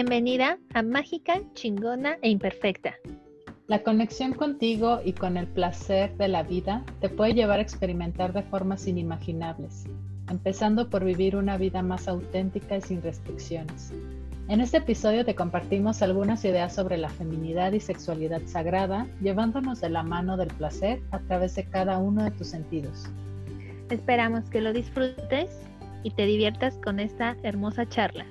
Bienvenida 0.00 0.56
a 0.72 0.80
Mágica, 0.80 1.42
Chingona 1.52 2.16
e 2.22 2.30
Imperfecta. 2.30 2.94
La 3.66 3.82
conexión 3.82 4.32
contigo 4.32 4.98
y 5.04 5.12
con 5.12 5.36
el 5.36 5.46
placer 5.46 6.16
de 6.16 6.26
la 6.26 6.42
vida 6.42 6.86
te 7.02 7.10
puede 7.10 7.34
llevar 7.34 7.58
a 7.58 7.62
experimentar 7.62 8.32
de 8.32 8.42
formas 8.42 8.86
inimaginables, 8.86 9.84
empezando 10.30 10.88
por 10.88 11.04
vivir 11.04 11.36
una 11.36 11.58
vida 11.58 11.82
más 11.82 12.08
auténtica 12.08 12.78
y 12.78 12.80
sin 12.80 13.02
restricciones. 13.02 13.92
En 14.48 14.62
este 14.62 14.78
episodio 14.78 15.26
te 15.26 15.34
compartimos 15.34 16.00
algunas 16.00 16.46
ideas 16.46 16.74
sobre 16.74 16.96
la 16.96 17.10
feminidad 17.10 17.72
y 17.72 17.80
sexualidad 17.80 18.40
sagrada, 18.46 19.06
llevándonos 19.20 19.82
de 19.82 19.90
la 19.90 20.02
mano 20.02 20.38
del 20.38 20.48
placer 20.48 21.02
a 21.10 21.18
través 21.18 21.56
de 21.56 21.64
cada 21.64 21.98
uno 21.98 22.24
de 22.24 22.30
tus 22.30 22.46
sentidos. 22.46 23.04
Esperamos 23.90 24.48
que 24.48 24.62
lo 24.62 24.72
disfrutes 24.72 25.50
y 26.04 26.12
te 26.12 26.24
diviertas 26.24 26.78
con 26.78 27.00
esta 27.00 27.36
hermosa 27.42 27.86
charla. 27.86 28.24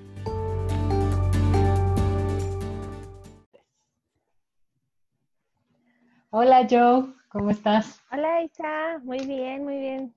Hola 6.31 6.67
Joe, 6.69 7.11
¿cómo 7.29 7.49
estás? 7.49 8.03
Hola 8.11 8.43
Isa, 8.43 8.99
muy 9.01 9.25
bien, 9.25 9.63
muy 9.63 9.79
bien, 9.79 10.13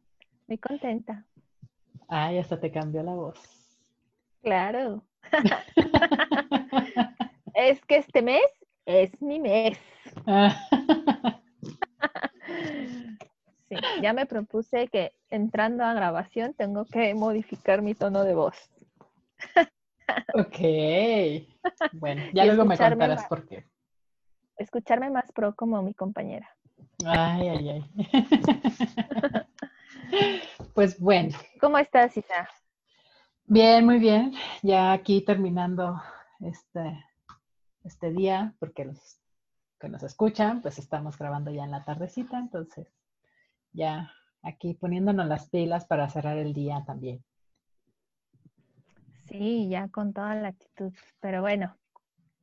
muy 0.46 0.58
contenta. 0.58 1.24
Ay, 2.06 2.36
hasta 2.36 2.60
te 2.60 2.70
cambió 2.70 3.02
la 3.02 3.14
voz. 3.14 3.40
Claro. 4.42 5.02
es 7.54 7.82
que 7.86 7.96
este 7.96 8.20
mes 8.20 8.42
es 8.84 9.22
mi 9.22 9.40
mes. 9.40 9.78
sí, 13.70 13.76
ya 14.02 14.12
me 14.12 14.26
propuse 14.26 14.88
que 14.88 15.14
entrando 15.30 15.82
a 15.82 15.94
grabación 15.94 16.52
tengo 16.52 16.84
que 16.84 17.14
modificar 17.14 17.80
mi 17.80 17.94
tono 17.94 18.24
de 18.24 18.34
voz. 18.34 18.70
ok. 20.34 20.58
Bueno, 21.92 22.22
ya 22.34 22.44
luego 22.44 22.66
me 22.66 22.76
contarás 22.76 23.24
por 23.28 23.46
qué 23.46 23.71
escucharme 24.56 25.10
más 25.10 25.30
pro 25.32 25.54
como 25.54 25.82
mi 25.82 25.94
compañera. 25.94 26.48
Ay, 27.04 27.48
ay, 27.48 27.68
ay. 27.68 27.84
pues 30.74 30.98
bueno. 30.98 31.36
¿Cómo 31.60 31.78
estás, 31.78 32.16
Isa? 32.16 32.48
Bien, 33.44 33.84
muy 33.84 33.98
bien. 33.98 34.32
Ya 34.62 34.92
aquí 34.92 35.22
terminando 35.22 36.00
este, 36.40 37.04
este 37.84 38.12
día, 38.12 38.54
porque 38.58 38.84
los 38.84 39.18
que 39.80 39.88
nos 39.88 40.02
escuchan, 40.02 40.62
pues 40.62 40.78
estamos 40.78 41.18
grabando 41.18 41.50
ya 41.50 41.64
en 41.64 41.72
la 41.72 41.84
tardecita, 41.84 42.38
entonces 42.38 42.86
ya 43.72 44.12
aquí 44.42 44.74
poniéndonos 44.74 45.26
las 45.26 45.48
pilas 45.48 45.86
para 45.86 46.08
cerrar 46.08 46.38
el 46.38 46.52
día 46.52 46.84
también. 46.86 47.24
Sí, 49.28 49.68
ya 49.68 49.88
con 49.88 50.12
toda 50.12 50.34
la 50.34 50.48
actitud. 50.48 50.92
Pero 51.20 51.40
bueno, 51.40 51.76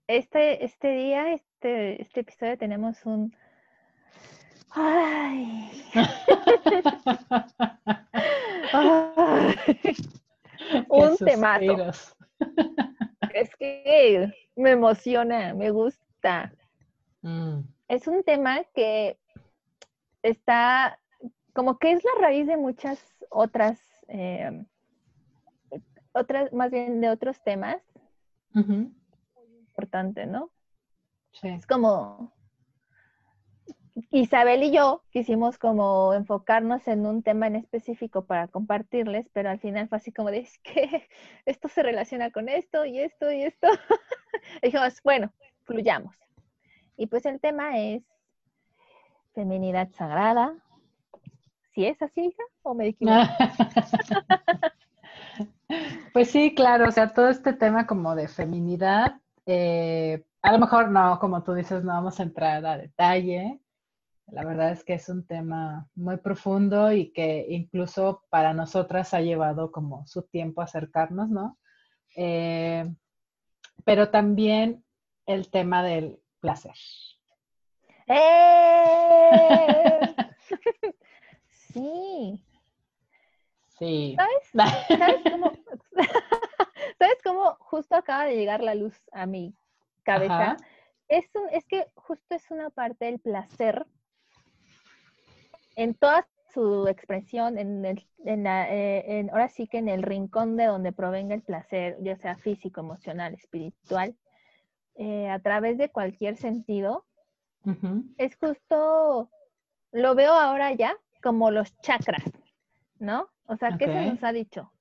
este, 0.07 0.65
este 0.65 0.91
día, 0.91 1.33
este, 1.59 2.02
este 2.02 2.21
episodio 2.21 2.57
tenemos 2.57 3.05
un... 3.05 3.35
Ay. 4.71 5.69
un 10.87 11.17
temazo. 11.17 11.91
Es 13.33 13.53
que 13.57 14.31
me 14.55 14.71
emociona, 14.71 15.53
me 15.53 15.69
gusta. 15.69 16.53
Mm. 17.21 17.59
Es 17.89 18.07
un 18.07 18.23
tema 18.23 18.63
que 18.73 19.19
está, 20.23 20.97
como 21.53 21.77
que 21.77 21.91
es 21.91 22.02
la 22.05 22.11
raíz 22.21 22.47
de 22.47 22.55
muchas 22.55 23.03
otras, 23.30 23.81
eh, 24.07 24.63
otras, 26.13 26.53
más 26.53 26.71
bien 26.71 27.02
de 27.02 27.09
otros 27.09 27.43
temas 27.43 27.83
importante, 28.55 30.25
¿no? 30.25 30.49
Es 31.44 31.65
como 31.65 32.33
Isabel 34.11 34.64
y 34.64 34.71
yo 34.71 35.03
quisimos 35.11 35.58
como 35.58 36.14
enfocarnos 36.14 36.87
en 36.87 37.05
un 37.05 37.23
tema 37.23 37.48
en 37.48 37.55
específico 37.55 38.26
para 38.26 38.48
compartirles, 38.48 39.30
pero 39.33 39.49
al 39.49 39.59
final 39.59 39.87
fue 39.87 39.98
así 39.98 40.11
como 40.11 40.31
de, 40.31 40.39
es 40.39 40.58
que 40.59 41.08
esto 41.45 41.67
se 41.67 41.83
relaciona 41.83 42.31
con 42.31 42.49
esto 42.49 42.86
y 42.86 42.99
esto 42.99 43.31
y 43.31 43.43
esto. 43.43 43.67
y 44.61 44.67
dijimos, 44.67 45.02
bueno, 45.03 45.33
fluyamos. 45.64 46.15
Y 46.98 47.08
pues 47.08 47.26
el 47.26 47.39
tema 47.39 47.80
es 47.80 48.03
feminidad 49.33 49.89
sagrada. 49.92 50.53
¿Si 51.73 51.86
es 51.86 52.02
así, 52.02 52.26
hija? 52.26 52.43
¿O 52.64 52.73
me 52.73 52.87
equivoco? 52.87 53.17
pues 56.14 56.30
sí, 56.30 56.53
claro, 56.55 56.87
o 56.87 56.92
sea, 56.92 57.14
todo 57.14 57.30
este 57.30 57.53
tema 57.53 57.87
como 57.87 58.15
de 58.15 58.27
feminidad 58.27 59.21
eh, 59.45 60.26
a 60.42 60.52
lo 60.52 60.60
mejor 60.60 60.89
no, 60.89 61.20
como 61.20 61.44
tú 61.44 61.54
dices, 61.54 61.83
no 61.83 61.94
vamos 61.94 62.20
a 62.20 62.23
entrar 62.23 62.66
a 62.66 62.77
detalle. 62.77 63.60
La 64.27 64.45
verdad 64.45 64.72
es 64.72 64.83
que 64.83 64.94
es 64.94 65.10
un 65.10 65.26
tema 65.26 65.89
muy 65.95 66.17
profundo 66.17 66.92
y 66.92 67.11
que 67.11 67.45
incluso 67.50 68.23
para 68.30 68.54
nosotras 68.54 69.14
ha 69.14 69.22
llevado 69.22 69.72
como 69.72 70.05
su 70.05 70.22
tiempo 70.23 70.61
acercarnos, 70.61 71.30
¿no? 71.30 71.58
Eh, 72.16 72.89
pero 73.83 74.10
también 74.10 74.83
el 75.26 75.50
tema 75.50 75.83
del 75.83 76.20
placer. 76.39 76.76
¡Eh! 78.08 80.00
sí. 81.50 82.44
Sí. 83.77 84.16
¿Sabes? 84.16 84.88
¿Sabes 84.88 85.21
cómo? 85.32 85.52
¿Sabes 87.00 87.17
cómo 87.23 87.56
justo 87.60 87.95
acaba 87.95 88.26
de 88.26 88.36
llegar 88.36 88.61
la 88.61 88.76
luz 88.76 88.95
a 89.11 89.26
mi 89.26 89.56
cabeza? 90.14 90.58
Es, 91.08 91.25
es 91.52 91.65
que 91.65 91.87
justo 91.95 92.36
es 92.36 92.49
una 92.52 92.70
parte 92.70 93.05
del 93.05 93.20
placer 93.20 93.86
en 95.75 95.93
toda 95.95 96.27
su 96.53 96.87
expresión, 96.87 97.58
en, 97.58 97.86
el, 97.86 98.05
en, 98.25 98.45
eh, 98.47 99.27
ahora 99.31 99.49
sí 99.49 99.67
que 99.67 99.77
en 99.77 99.87
el 99.87 100.03
rincón 100.03 100.58
de 100.58 100.65
donde 100.65 100.92
provenga 100.92 101.36
el 101.36 101.42
placer, 101.42 101.97
ya 102.02 102.15
sea 102.17 102.36
físico, 102.36 102.81
emocional, 102.81 103.33
espiritual, 103.33 104.15
eh, 104.95 105.30
a 105.30 105.39
través 105.39 105.77
de 105.77 105.89
cualquier 105.89 106.37
sentido, 106.37 107.05
es 108.17 108.36
justo, 108.37 109.30
lo 109.91 110.15
veo 110.15 110.33
ahora 110.33 110.73
ya 110.73 110.95
como 111.21 111.52
los 111.52 111.80
chakras, 111.81 112.23
¿no? 112.97 113.30
O 113.45 113.58
sea, 113.58 113.77
¿qué 113.77 113.86
se 113.86 114.05
nos 114.05 114.23
ha 114.23 114.31
dicho? 114.31 114.71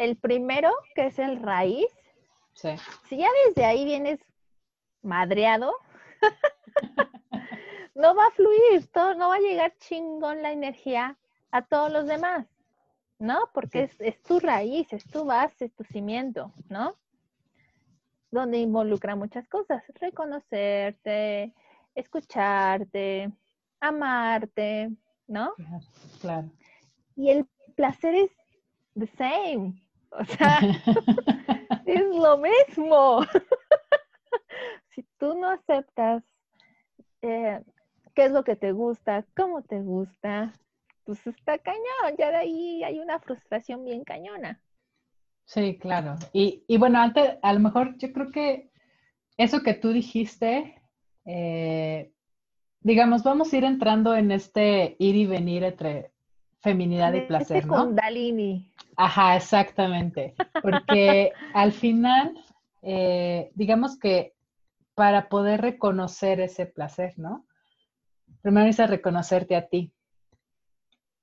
el 0.00 0.16
primero, 0.16 0.72
que 0.94 1.06
es 1.06 1.18
el 1.18 1.42
raíz, 1.42 1.86
si 3.08 3.16
ya 3.16 3.28
desde 3.46 3.64
ahí 3.64 3.84
vienes 3.84 4.20
madreado, 5.02 5.74
no 7.94 8.14
va 8.14 8.26
a 8.26 8.30
fluir, 8.32 8.86
todo, 8.92 9.14
no 9.14 9.28
va 9.28 9.36
a 9.36 9.40
llegar 9.40 9.76
chingón 9.78 10.42
la 10.42 10.52
energía 10.52 11.16
a 11.50 11.62
todos 11.62 11.90
los 11.90 12.06
demás, 12.06 12.46
¿no? 13.18 13.48
Porque 13.54 13.84
es, 13.84 14.00
es, 14.00 14.22
tu 14.22 14.40
raíz, 14.40 14.92
es 14.92 15.04
tu 15.04 15.24
base, 15.24 15.66
es 15.66 15.74
tu 15.74 15.84
cimiento, 15.84 16.52
¿no? 16.68 16.96
Donde 18.30 18.58
involucra 18.58 19.16
muchas 19.16 19.48
cosas, 19.48 19.82
reconocerte, 19.94 21.52
escucharte, 21.94 23.32
amarte, 23.80 24.90
¿no? 25.26 25.54
Claro, 25.54 25.80
claro. 26.20 26.50
Y 27.16 27.30
el 27.30 27.46
placer 27.74 28.14
es 28.14 28.30
the 28.94 29.06
same, 29.06 29.82
o 30.10 30.24
sea, 30.24 30.60
es 31.92 32.06
lo 32.14 32.38
mismo. 32.38 33.20
si 34.90 35.02
tú 35.18 35.34
no 35.34 35.50
aceptas 35.50 36.22
eh, 37.22 37.60
qué 38.14 38.24
es 38.24 38.32
lo 38.32 38.44
que 38.44 38.56
te 38.56 38.72
gusta, 38.72 39.24
cómo 39.36 39.62
te 39.62 39.80
gusta, 39.80 40.52
pues 41.04 41.26
está 41.26 41.58
cañón. 41.58 42.16
Ya 42.18 42.30
de 42.30 42.36
ahí 42.36 42.84
hay 42.84 42.98
una 42.98 43.18
frustración 43.18 43.84
bien 43.84 44.04
cañona. 44.04 44.60
Sí, 45.44 45.78
claro. 45.78 46.14
Y, 46.32 46.64
bueno, 46.78 47.00
antes, 47.00 47.38
a 47.42 47.52
lo 47.52 47.60
mejor 47.60 47.96
yo 47.98 48.12
creo 48.12 48.30
que 48.30 48.70
eso 49.36 49.62
que 49.62 49.74
tú 49.74 49.92
dijiste, 49.92 50.80
eh, 51.24 52.12
digamos, 52.80 53.24
vamos 53.24 53.52
a 53.52 53.56
ir 53.56 53.64
entrando 53.64 54.14
en 54.14 54.30
este 54.30 54.94
ir 55.00 55.16
y 55.16 55.26
venir 55.26 55.64
entre 55.64 56.12
feminidad 56.60 57.12
y 57.14 57.18
este 57.18 57.28
placer, 57.28 57.66
¿no? 57.66 57.86
Kundalini. 57.86 58.70
Ajá, 58.96 59.36
exactamente. 59.36 60.34
Porque 60.62 61.32
al 61.54 61.72
final, 61.72 62.34
eh, 62.82 63.50
digamos 63.54 63.98
que 63.98 64.34
para 64.94 65.28
poder 65.28 65.62
reconocer 65.62 66.40
ese 66.40 66.66
placer, 66.66 67.14
¿no? 67.18 67.46
Primero 68.42 68.68
es 68.68 68.76
reconocerte 68.76 69.56
a 69.56 69.66
ti. 69.68 69.92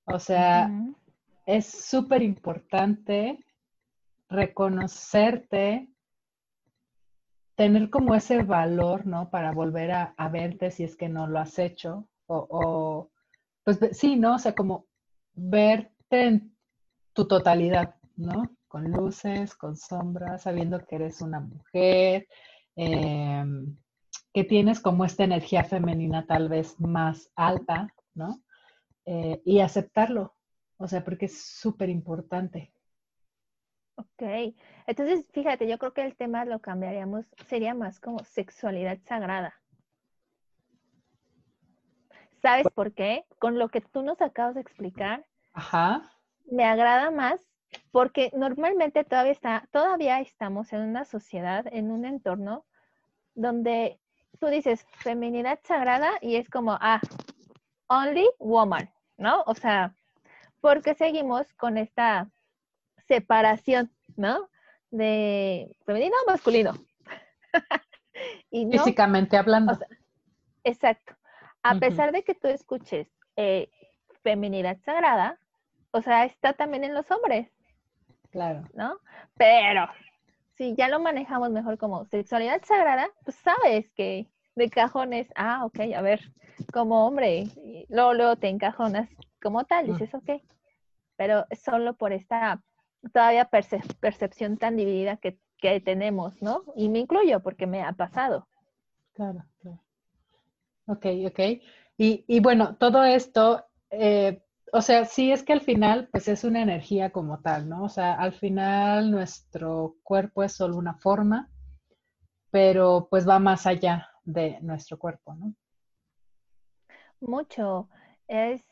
O 0.05 0.19
sea, 0.19 0.71
es 1.45 1.65
súper 1.67 2.23
importante 2.23 3.39
reconocerte, 4.29 5.89
tener 7.55 7.89
como 7.89 8.15
ese 8.15 8.41
valor, 8.43 9.05
¿no? 9.05 9.29
Para 9.29 9.51
volver 9.51 9.91
a, 9.91 10.29
verte 10.29 10.71
si 10.71 10.83
es 10.83 10.95
que 10.95 11.09
no 11.09 11.27
lo 11.27 11.39
has 11.39 11.59
hecho. 11.59 12.07
O, 12.25 12.47
o, 12.49 13.09
pues 13.63 13.79
sí, 13.91 14.15
¿no? 14.15 14.35
O 14.35 14.39
sea, 14.39 14.55
como 14.55 14.86
verte 15.37 16.27
en 16.27 16.57
tu 17.13 17.27
totalidad, 17.27 17.95
¿no? 18.17 18.57
con 18.67 18.91
luces, 18.91 19.55
con 19.55 19.75
sombras, 19.75 20.43
sabiendo 20.43 20.85
que 20.85 20.95
eres 20.95 21.21
una 21.21 21.39
mujer, 21.39 22.27
em, 22.75 23.77
que 24.33 24.43
tienes 24.43 24.79
como 24.79 25.05
esta 25.05 25.23
energía 25.23 25.63
femenina 25.63 26.25
tal 26.27 26.49
vez 26.49 26.79
más 26.79 27.31
alta, 27.35 27.93
¿no? 28.13 28.41
Eh, 29.05 29.41
y 29.45 29.61
aceptarlo, 29.61 30.35
o 30.77 30.87
sea, 30.87 31.03
porque 31.03 31.25
es 31.25 31.41
súper 31.41 31.89
importante. 31.89 32.73
Ok, 33.95 34.53
entonces 34.85 35.27
fíjate, 35.31 35.67
yo 35.67 35.79
creo 35.79 35.93
que 35.93 36.05
el 36.05 36.15
tema 36.15 36.45
lo 36.45 36.59
cambiaríamos, 36.59 37.25
sería 37.47 37.73
más 37.73 37.99
como 37.99 38.19
sexualidad 38.19 38.99
sagrada. 39.05 39.55
¿Sabes 42.41 42.67
por 42.73 42.93
qué? 42.93 43.25
Con 43.39 43.57
lo 43.57 43.69
que 43.69 43.81
tú 43.81 44.01
nos 44.01 44.21
acabas 44.21 44.55
de 44.55 44.61
explicar, 44.61 45.25
Ajá. 45.53 46.11
me 46.49 46.65
agrada 46.65 47.11
más 47.11 47.41
porque 47.91 48.31
normalmente 48.35 49.03
todavía, 49.03 49.31
está, 49.31 49.67
todavía 49.71 50.19
estamos 50.21 50.71
en 50.73 50.81
una 50.81 51.05
sociedad, 51.05 51.65
en 51.71 51.91
un 51.91 52.05
entorno 52.05 52.65
donde 53.35 53.99
tú 54.39 54.47
dices 54.47 54.85
feminidad 54.99 55.59
sagrada 55.63 56.11
y 56.21 56.35
es 56.35 56.49
como, 56.49 56.77
ah, 56.79 57.01
only 57.87 58.27
woman, 58.39 58.89
¿no? 59.17 59.43
O 59.45 59.55
sea, 59.55 59.95
porque 60.61 60.93
seguimos 60.95 61.51
con 61.53 61.77
esta 61.77 62.29
separación, 63.07 63.91
¿no? 64.15 64.49
De 64.91 65.75
femenino 65.85 66.15
o 66.25 66.31
masculino. 66.31 66.73
y 68.51 68.69
Físicamente 68.71 69.37
hablando. 69.37 69.77
exacto. 70.63 71.16
A 71.69 71.79
pesar 71.79 72.11
de 72.11 72.23
que 72.23 72.35
tú 72.35 72.47
escuches 72.47 73.07
eh, 73.35 73.69
feminidad 74.23 74.77
sagrada, 74.85 75.39
o 75.91 76.01
sea, 76.01 76.25
está 76.25 76.53
también 76.53 76.83
en 76.83 76.93
los 76.93 77.09
hombres. 77.11 77.49
Claro. 78.31 78.63
¿No? 78.73 78.99
Pero 79.35 79.87
si 80.55 80.75
ya 80.75 80.87
lo 80.87 80.99
manejamos 80.99 81.51
mejor 81.51 81.77
como 81.77 82.05
sexualidad 82.05 82.61
sagrada, 82.63 83.09
pues 83.23 83.37
sabes 83.37 83.89
que 83.91 84.27
de 84.55 84.69
cajones, 84.69 85.27
ah, 85.35 85.65
ok, 85.65 85.79
a 85.95 86.01
ver, 86.01 86.31
como 86.73 87.05
hombre, 87.05 87.45
luego, 87.89 88.13
luego 88.13 88.35
te 88.35 88.49
encajonas 88.49 89.09
como 89.41 89.65
tal, 89.65 89.85
dices, 89.85 90.13
ok, 90.13 90.41
pero 91.15 91.45
solo 91.51 91.95
por 91.95 92.11
esta 92.11 92.61
todavía 93.13 93.49
percepción 93.99 94.57
tan 94.57 94.75
dividida 94.75 95.17
que, 95.17 95.39
que, 95.57 95.79
tenemos, 95.79 96.41
¿no? 96.41 96.63
Y 96.75 96.89
me 96.89 96.99
incluyo 96.99 97.41
porque 97.41 97.67
me 97.67 97.83
ha 97.83 97.93
pasado. 97.93 98.47
Claro, 99.13 99.45
claro. 99.59 99.86
Ok, 100.87 101.05
ok. 101.27 101.39
Y, 101.97 102.23
y 102.27 102.39
bueno, 102.39 102.75
todo 102.77 103.03
esto, 103.03 103.65
eh, 103.89 104.41
o 104.71 104.81
sea, 104.81 105.05
sí 105.05 105.31
es 105.31 105.43
que 105.43 105.53
al 105.53 105.61
final, 105.61 106.07
pues 106.11 106.27
es 106.27 106.43
una 106.43 106.61
energía 106.61 107.11
como 107.11 107.41
tal, 107.41 107.67
¿no? 107.67 107.83
O 107.83 107.89
sea, 107.89 108.13
al 108.13 108.33
final 108.33 109.11
nuestro 109.11 109.95
cuerpo 110.03 110.43
es 110.43 110.53
solo 110.53 110.77
una 110.77 110.95
forma, 110.95 111.49
pero 112.51 113.07
pues 113.09 113.27
va 113.27 113.39
más 113.39 113.67
allá 113.67 114.09
de 114.23 114.59
nuestro 114.61 114.97
cuerpo, 114.97 115.35
¿no? 115.35 115.53
Mucho. 117.19 117.89
Es 118.27 118.63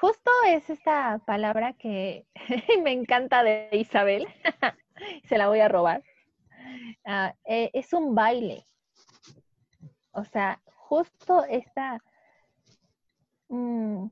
justo 0.00 0.30
es 0.48 0.68
esta 0.70 1.20
palabra 1.26 1.74
que 1.74 2.26
me 2.82 2.92
encanta 2.92 3.42
de 3.42 3.68
Isabel. 3.72 4.26
Se 5.28 5.38
la 5.38 5.48
voy 5.48 5.60
a 5.60 5.68
robar. 5.68 6.02
Ah, 7.04 7.34
eh, 7.44 7.70
es 7.72 7.92
un 7.92 8.14
baile. 8.14 8.66
O 10.12 10.24
sea, 10.24 10.60
justo 10.88 11.44
esta, 11.44 12.02
mm, 13.48 14.06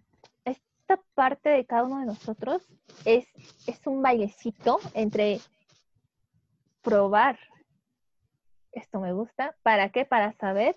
esta 0.44 1.00
parte 1.14 1.48
de 1.50 1.64
cada 1.66 1.84
uno 1.84 2.00
de 2.00 2.06
nosotros 2.06 2.62
es, 3.04 3.26
es 3.66 3.86
un 3.86 4.02
bailecito 4.02 4.78
entre 4.94 5.40
probar 6.82 7.38
esto 8.74 9.00
me 9.00 9.12
gusta. 9.12 9.56
¿Para 9.62 9.90
qué? 9.90 10.04
Para 10.04 10.32
saber 10.32 10.76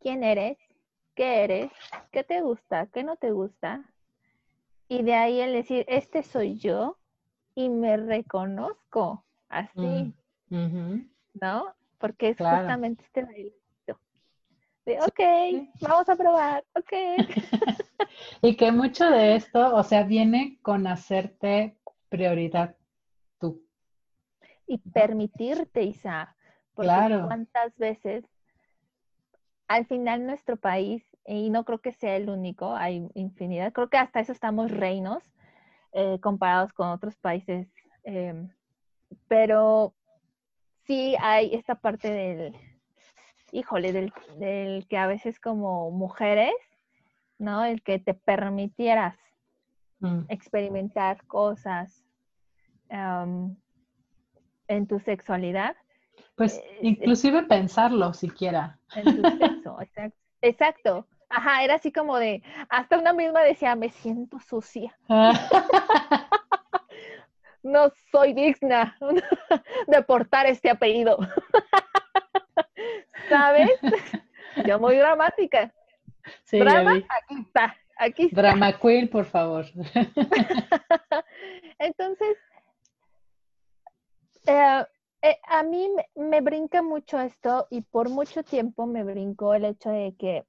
quién 0.00 0.22
eres, 0.22 0.58
qué 1.14 1.44
eres, 1.44 1.72
qué 2.12 2.24
te 2.24 2.40
gusta, 2.42 2.86
qué 2.86 3.02
no 3.02 3.16
te 3.16 3.32
gusta. 3.32 3.82
Y 4.88 5.02
de 5.02 5.14
ahí 5.14 5.40
el 5.40 5.52
decir, 5.52 5.84
este 5.88 6.22
soy 6.22 6.58
yo 6.58 6.98
y 7.54 7.68
me 7.68 7.96
reconozco 7.96 9.24
así, 9.48 10.14
mm, 10.50 10.98
¿no? 11.40 11.74
Porque 11.98 12.30
es 12.30 12.36
justamente 12.36 13.04
este. 13.04 13.54
De, 14.84 14.98
ok, 15.00 15.80
vamos 15.80 16.08
a 16.08 16.16
probar, 16.16 16.64
ok. 16.74 16.92
y 18.42 18.56
que 18.56 18.70
mucho 18.70 19.08
de 19.08 19.36
esto, 19.36 19.74
o 19.74 19.82
sea, 19.82 20.02
viene 20.02 20.58
con 20.60 20.86
hacerte 20.86 21.78
prioridad 22.10 22.76
tú. 23.38 23.64
Y 24.66 24.78
permitirte, 24.78 25.82
Isa, 25.84 26.36
porque 26.74 26.88
claro. 26.88 27.26
cuántas 27.26 27.76
veces 27.78 28.24
al 29.68 29.86
final 29.86 30.26
nuestro 30.26 30.56
país, 30.56 31.02
y 31.26 31.50
no 31.50 31.64
creo 31.64 31.80
que 31.80 31.92
sea 31.92 32.16
el 32.16 32.28
único, 32.28 32.76
hay 32.76 33.08
infinidad, 33.14 33.72
creo 33.72 33.88
que 33.88 33.96
hasta 33.96 34.20
eso 34.20 34.32
estamos 34.32 34.70
reinos 34.70 35.22
eh, 35.92 36.18
comparados 36.20 36.72
con 36.72 36.88
otros 36.88 37.16
países, 37.16 37.66
em, 38.02 38.50
pero 39.28 39.94
sí 40.86 41.16
hay 41.20 41.54
esta 41.54 41.76
parte 41.76 42.10
del, 42.10 42.54
híjole, 43.54 43.92
del, 43.92 44.12
del, 44.38 44.86
que 44.88 44.98
a 44.98 45.06
veces 45.06 45.40
como 45.40 45.90
mujeres, 45.90 46.54
¿no? 47.38 47.64
El 47.64 47.82
que 47.82 47.98
te 47.98 48.14
permitieras 48.14 49.16
mm. 50.00 50.22
experimentar 50.28 51.24
cosas 51.26 52.04
en 54.68 54.86
tu 54.86 55.00
sexualidad, 55.00 55.74
pues 56.36 56.60
inclusive 56.80 57.44
pensarlo 57.44 58.12
siquiera. 58.12 58.78
En 58.96 59.04
tu 59.04 59.22
sexo, 59.38 59.80
exacto. 59.80 60.18
exacto. 60.42 61.06
Ajá, 61.28 61.64
era 61.64 61.74
así 61.74 61.92
como 61.92 62.16
de, 62.18 62.42
hasta 62.68 62.98
una 62.98 63.12
misma 63.12 63.42
decía, 63.42 63.74
me 63.74 63.88
siento 63.88 64.38
sucia. 64.40 64.96
no 67.62 67.90
soy 68.12 68.34
digna 68.34 68.96
de 69.86 70.02
portar 70.02 70.46
este 70.46 70.70
apellido. 70.70 71.18
¿Sabes? 73.28 73.70
Yo 74.66 74.78
muy 74.78 74.96
dramática. 74.96 75.72
Sí, 76.44 76.58
Drama, 76.58 76.92
aquí 76.92 77.40
está, 77.40 77.76
aquí 77.96 78.26
está. 78.26 78.42
Drama 78.42 78.78
queen, 78.78 79.08
por 79.08 79.24
favor. 79.24 79.66
Entonces, 81.78 82.36
eh, 84.46 84.84
eh, 85.22 85.38
a 85.44 85.62
mí 85.62 85.90
me, 86.14 86.40
brinca 86.40 86.82
mucho 86.82 87.20
esto 87.20 87.66
y 87.70 87.82
por 87.82 88.08
mucho 88.08 88.42
tiempo 88.42 88.86
me 88.86 89.04
brincó 89.04 89.54
el 89.54 89.64
hecho 89.64 89.90
de 89.90 90.14
que 90.18 90.44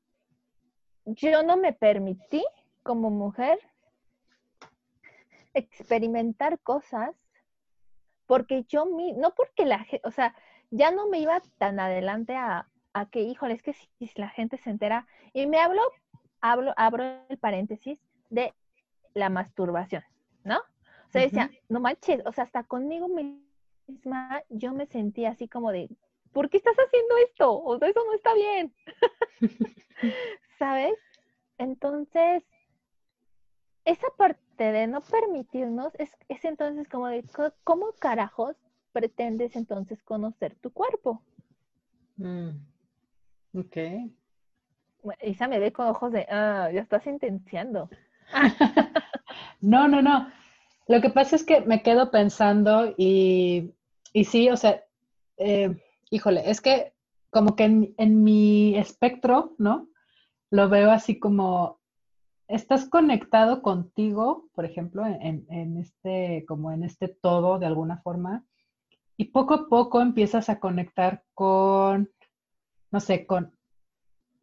yo 1.05 1.43
no 1.43 1.57
me 1.57 1.73
permití 1.73 2.43
como 2.83 3.09
mujer 3.09 3.59
experimentar 5.53 6.59
cosas 6.59 7.11
porque 8.27 8.65
yo, 8.67 8.85
no 9.15 9.33
porque 9.33 9.65
la 9.65 9.79
gente, 9.79 10.07
o 10.07 10.11
sea, 10.11 10.35
ya 10.71 10.91
no 10.91 11.07
me 11.07 11.19
iba 11.19 11.41
tan 11.57 11.79
adelante 11.79 12.35
a, 12.35 12.67
que, 13.11 13.21
híjole, 13.21 13.53
es 13.53 13.61
que 13.61 13.73
si, 13.73 13.89
la 14.15 14.29
gente 14.29 14.57
se 14.57 14.69
entera, 14.69 15.05
y 15.33 15.47
me 15.47 15.59
hablo, 15.59 15.81
hablo, 16.41 16.73
abro 16.77 17.03
el 17.27 17.37
paréntesis 17.37 17.99
de 18.29 18.53
la 19.13 19.29
masturbación, 19.29 20.03
¿no? 20.43 20.57
O 20.59 21.11
sea, 21.11 21.21
decía, 21.21 21.51
no 21.69 21.79
manches, 21.79 22.21
o 22.25 22.31
sea, 22.31 22.45
hasta 22.45 22.63
conmigo 22.63 23.07
misma 23.07 24.41
yo 24.49 24.73
me 24.73 24.85
sentía 24.85 25.31
así 25.31 25.47
como 25.47 25.71
de, 25.71 25.89
¿por 26.31 26.49
qué 26.49 26.57
estás 26.57 26.75
haciendo 26.75 27.17
esto? 27.17 27.63
O 27.63 27.77
sea, 27.77 27.89
eso 27.89 28.01
no 28.05 28.13
está 28.13 28.33
bien. 28.33 28.73
¿Sabes? 30.59 30.95
Entonces, 31.57 32.43
esa 33.85 34.07
parte 34.17 34.71
de 34.71 34.87
no 34.87 35.01
permitirnos 35.01 35.93
es, 35.95 36.11
entonces 36.43 36.87
como 36.89 37.07
de, 37.07 37.23
¿cómo 37.63 37.93
carajos 37.99 38.55
pretendes 38.95 39.57
entonces 39.57 40.01
conocer 40.03 40.55
tu 40.61 40.71
cuerpo? 40.71 41.21
Mm. 42.15 42.51
Ok. 43.53 43.77
Isa 45.21 45.49
me 45.49 45.59
ve 45.59 45.73
con 45.73 45.87
ojos 45.87 46.13
de, 46.13 46.25
ah, 46.31 46.69
ya 46.73 46.79
estás 46.79 47.05
intenciando. 47.05 47.89
no, 49.61 49.89
no, 49.89 50.01
no. 50.01 50.31
Lo 50.87 51.01
que 51.01 51.09
pasa 51.09 51.35
es 51.35 51.43
que 51.43 51.59
me 51.59 51.83
quedo 51.83 52.09
pensando 52.09 52.93
y, 52.97 53.73
y 54.13 54.23
sí, 54.23 54.49
o 54.49 54.55
sea, 54.55 54.81
eh, 55.37 55.75
híjole, 56.09 56.49
es 56.49 56.61
que 56.61 56.93
como 57.29 57.57
que 57.57 57.65
en, 57.97 58.23
mi 58.23 58.77
espectro, 58.77 59.55
¿no? 59.57 59.89
Lo 60.51 60.69
veo 60.69 60.89
así 60.89 61.19
como, 61.19 61.81
estás 62.47 62.87
conectado 62.87 63.61
contigo, 63.61 64.47
por 64.55 64.63
ejemplo, 64.63 65.05
en, 65.05 65.45
en, 65.49 65.77
este, 65.77 66.45
como 66.47 66.71
en 66.71 66.83
este 66.85 67.09
todo 67.09 67.59
de 67.59 67.65
alguna 67.65 67.97
forma, 67.97 68.45
y 69.17 69.25
poco 69.25 69.53
a 69.53 69.67
poco 69.67 70.01
empiezas 70.01 70.49
a 70.49 70.59
conectar 70.59 71.23
con, 71.33 72.11
no 72.91 72.99
sé, 72.99 73.25
con, 73.25 73.55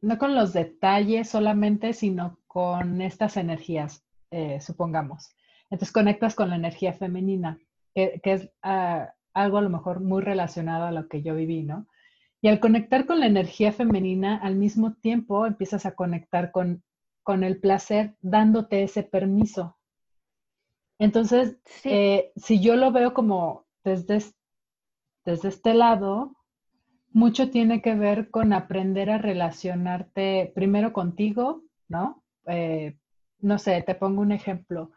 no 0.00 0.18
con 0.18 0.34
los 0.34 0.52
detalles 0.52 1.28
solamente, 1.28 1.92
sino 1.92 2.38
con 2.46 3.00
estas 3.00 3.36
energías, 3.36 4.04
eh, 4.30 4.60
supongamos. 4.60 5.30
Entonces 5.70 5.92
conectas 5.92 6.34
con 6.34 6.50
la 6.50 6.56
energía 6.56 6.92
femenina. 6.92 7.58
que, 7.94 8.20
es 8.24 8.50
ah, 8.62 9.12
algo 9.34 9.58
a 9.58 9.62
lo 9.62 9.70
mejor 9.70 10.00
muy 10.00 10.22
relacionado 10.22 10.84
a 10.84 10.92
lo 10.92 11.08
que 11.08 11.22
yo 11.22 11.34
viví, 11.34 11.62
¿no? 11.62 11.86
Y 12.42 12.48
al 12.48 12.60
conectar 12.60 13.06
con 13.06 13.20
la 13.20 13.26
energía 13.26 13.72
femenina, 13.72 14.36
al 14.36 14.56
mismo 14.56 14.94
tiempo 14.94 15.46
empiezas 15.46 15.86
a 15.86 15.94
conectar 15.94 16.50
con, 16.50 16.82
con 17.22 17.44
el 17.44 17.60
placer 17.60 18.16
dándote 18.20 18.82
ese 18.82 19.04
permiso. 19.04 19.78
Entonces, 20.98 21.56
eh, 21.84 22.32
si 22.36 22.60
yo 22.60 22.76
lo 22.76 22.92
veo 22.92 23.14
como 23.14 23.66
desde, 23.84 24.18
desde 25.24 25.48
este 25.48 25.74
lado, 25.74 26.36
mucho 27.10 27.50
tiene 27.50 27.82
que 27.82 27.94
ver 27.94 28.30
con 28.30 28.52
aprender 28.52 29.10
a 29.10 29.18
relacionarte 29.18 30.52
primero 30.54 30.92
contigo, 30.92 31.62
¿no? 31.88 32.22
Eh, 32.46 32.96
no 33.40 33.58
sé, 33.58 33.82
te 33.82 33.94
pongo 33.94 34.22
un 34.22 34.32
ejemplo. 34.32 34.92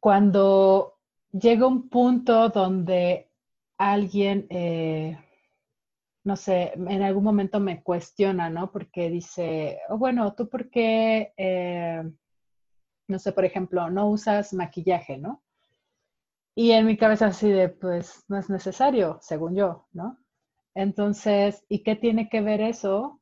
Cuando 0.00 0.98
llega 1.32 1.66
un 1.66 1.88
punto 1.88 2.50
donde 2.50 3.30
alguien 3.78 4.46
eh, 4.50 5.18
no 6.24 6.36
sé, 6.36 6.72
en 6.74 7.02
algún 7.02 7.22
momento 7.22 7.60
me 7.60 7.82
cuestiona, 7.82 8.48
¿no? 8.48 8.72
Porque 8.72 9.10
dice, 9.10 9.78
oh, 9.90 9.98
bueno, 9.98 10.34
¿tú 10.34 10.48
por 10.48 10.70
qué, 10.70 11.34
eh, 11.36 12.02
no 13.08 13.18
sé, 13.18 13.32
por 13.32 13.44
ejemplo, 13.44 13.90
no 13.90 14.08
usas 14.08 14.54
maquillaje, 14.54 15.18
¿no? 15.18 15.43
Y 16.54 16.70
en 16.70 16.86
mi 16.86 16.96
cabeza 16.96 17.26
así 17.26 17.50
de, 17.50 17.68
pues, 17.68 18.24
no 18.28 18.38
es 18.38 18.48
necesario, 18.48 19.18
según 19.20 19.56
yo, 19.56 19.86
¿no? 19.92 20.18
Entonces, 20.74 21.64
¿y 21.68 21.82
qué 21.82 21.96
tiene 21.96 22.28
que 22.28 22.40
ver 22.40 22.60
eso 22.60 23.20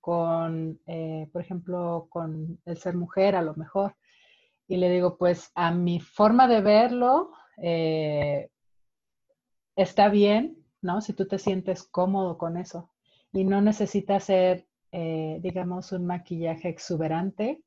con, 0.00 0.80
eh, 0.86 1.28
por 1.32 1.42
ejemplo, 1.42 2.06
con 2.10 2.60
el 2.64 2.78
ser 2.78 2.94
mujer 2.96 3.36
a 3.36 3.42
lo 3.42 3.54
mejor? 3.54 3.96
Y 4.68 4.76
le 4.76 4.90
digo, 4.90 5.16
pues, 5.18 5.50
a 5.54 5.72
mi 5.72 6.00
forma 6.00 6.46
de 6.48 6.60
verlo, 6.60 7.32
eh, 7.62 8.50
está 9.76 10.08
bien, 10.08 10.64
¿no? 10.82 11.00
Si 11.00 11.12
tú 11.12 11.26
te 11.26 11.38
sientes 11.38 11.82
cómodo 11.84 12.38
con 12.38 12.56
eso 12.56 12.90
y 13.32 13.44
no 13.44 13.60
necesitas 13.60 14.24
ser, 14.24 14.66
eh, 14.92 15.38
digamos, 15.42 15.92
un 15.92 16.06
maquillaje 16.06 16.68
exuberante 16.68 17.62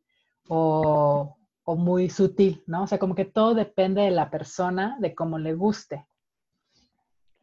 o, 0.47 1.37
muy 1.75 2.09
sutil, 2.09 2.63
¿no? 2.67 2.83
O 2.83 2.87
sea, 2.87 2.99
como 2.99 3.15
que 3.15 3.25
todo 3.25 3.53
depende 3.53 4.01
de 4.01 4.11
la 4.11 4.29
persona, 4.29 4.97
de 4.99 5.15
cómo 5.15 5.39
le 5.39 5.53
guste. 5.53 6.05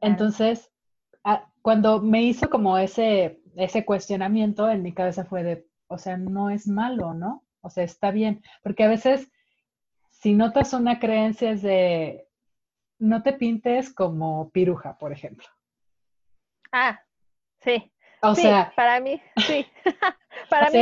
Entonces, 0.01 0.71
ah, 1.25 1.51
cuando 1.63 2.01
me 2.01 2.23
hizo 2.23 2.49
como 2.51 2.79
ese, 2.79 3.41
ese 3.57 3.85
cuestionamiento, 3.85 4.69
en 4.71 4.83
mi 4.83 4.93
cabeza 4.93 5.25
fue 5.25 5.43
de, 5.43 5.67
o 5.89 5.99
sea, 5.99 6.17
no 6.17 6.51
es 6.51 6.67
malo, 6.67 7.15
¿no? 7.15 7.45
O 7.61 7.71
sea, 7.71 7.85
está 7.85 8.11
bien, 8.11 8.43
porque 8.63 8.85
a 8.85 8.89
veces 8.89 9.31
si 10.11 10.35
notas 10.35 10.73
una 10.73 10.99
creencia 10.99 11.51
es 11.51 11.63
de, 11.63 12.29
no 12.99 13.23
te 13.23 13.33
pintes 13.33 13.93
como 13.93 14.51
piruja, 14.51 14.99
por 14.99 15.13
ejemplo. 15.13 15.47
Ah, 16.73 17.01
sí. 17.61 17.93
O 18.23 18.35
sea, 18.35 18.73
para 18.75 19.01
mí, 19.01 19.21
sí. 19.37 19.67
para 20.51 20.71
mí 20.71 20.79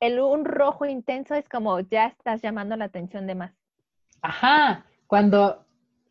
el, 0.00 0.20
un 0.20 0.44
rojo 0.44 0.86
intenso 0.86 1.34
es 1.34 1.48
como 1.48 1.80
ya 1.80 2.06
estás 2.06 2.42
llamando 2.42 2.76
la 2.76 2.86
atención 2.86 3.26
de 3.26 3.34
más. 3.34 3.52
Ajá, 4.22 4.86
cuando 5.06 5.64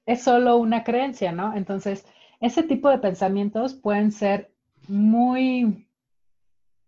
es 0.05 0.23
solo 0.23 0.57
una 0.57 0.83
creencia, 0.83 1.31
¿no? 1.31 1.55
Entonces, 1.55 2.05
ese 2.39 2.63
tipo 2.63 2.89
de 2.89 2.99
pensamientos 2.99 3.73
pueden 3.73 4.11
ser 4.11 4.53
muy, 4.87 5.87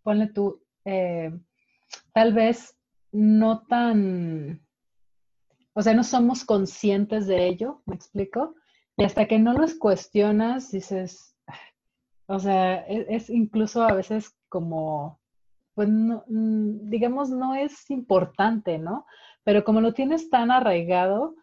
ponle 0.04 0.28
tú, 0.28 0.62
eh, 0.86 1.32
tal 2.14 2.34
vez 2.34 2.78
no 3.12 3.66
tan, 3.68 4.62
o 5.74 5.82
sea, 5.82 5.94
no 5.94 6.04
somos 6.04 6.46
conscientes 6.46 7.28
de 7.28 7.48
ello, 7.48 7.82
¿me 7.86 7.96
explico? 7.96 8.56
Y 8.96 9.04
hasta 9.04 9.28
que 9.28 9.40
no 9.40 9.54
los 9.54 9.76
cuestionas, 9.76 10.72
dices, 10.72 11.36
o 12.28 12.40
sea, 12.40 12.86
e-, 12.88 13.08
es, 13.10 13.30
incluso 13.30 13.84
a 13.84 13.94
veces 13.94 14.36
como, 14.50 15.19
pues, 15.80 15.88
mm, 15.88 16.90
digamos, 16.90 17.30
no 17.30 17.56
es 17.56 17.90
importante, 17.90 18.78
¿no? 18.78 19.06
Pero 19.46 19.64
como 19.64 19.80
lo 19.80 19.94
tienes 19.94 20.30
tan 20.30 20.52
arraigado, 20.52 21.36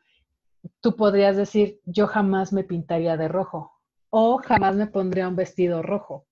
tú 0.82 0.94
podrías 0.94 1.38
decir, 1.38 1.80
yo 1.86 2.06
jamás 2.06 2.52
me 2.52 2.62
pintaría 2.62 3.16
de 3.16 3.28
rojo 3.28 3.72
o 4.10 4.36
jamás 4.36 4.76
me 4.76 4.88
pondría 4.88 5.26
un 5.26 5.36
vestido 5.36 5.80
rojo, 5.80 6.26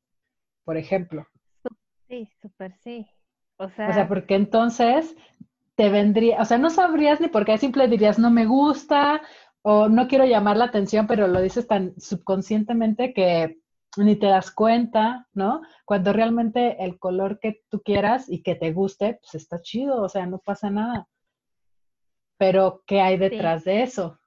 por 0.65 0.77
ejemplo. 0.77 1.27
Sí, 2.07 2.29
súper 2.43 2.75
sí. 2.75 3.07
O 3.57 3.71
sea, 3.71 3.89
o 3.89 3.95
sea, 3.95 4.07
porque 4.07 4.35
entonces 4.35 5.17
te 5.75 5.89
vendría, 5.89 6.43
o 6.43 6.45
sea, 6.45 6.59
no 6.59 6.69
sabrías 6.69 7.23
ni 7.23 7.29
por 7.29 7.47
qué, 7.47 7.57
simple 7.57 7.89
dirías, 7.89 8.19
no 8.19 8.31
me 8.31 8.45
gusta 8.45 9.23
o 9.63 9.89
no 9.89 10.09
quiero 10.09 10.27
llamar 10.27 10.59
la 10.59 10.67
atención, 10.67 11.07
pero 11.07 11.27
lo 11.27 11.41
dices 11.41 11.67
tan 11.67 11.99
subconscientemente 11.99 13.15
que 13.15 13.63
ni 13.97 14.17
te 14.17 14.27
das 14.27 14.51
cuenta, 14.51 15.29
¿no? 15.33 15.63
Cuando 15.85 16.13
realmente 16.13 16.83
el 16.85 16.99
color 16.99 17.39
que 17.39 17.63
tú 17.69 17.83
quieras 17.83 18.29
y 18.29 18.43
que 18.43 18.55
te 18.55 18.73
guste, 18.73 19.19
pues 19.21 19.35
está 19.35 19.61
chido, 19.61 20.03
o 20.03 20.09
sea, 20.09 20.27
no 20.27 20.39
pasa 20.39 20.71
nada. 20.71 21.09
Pero, 22.37 22.83
¿qué 22.87 23.01
hay 23.01 23.17
detrás 23.17 23.65
de 23.65 23.83
eso? 23.83 24.19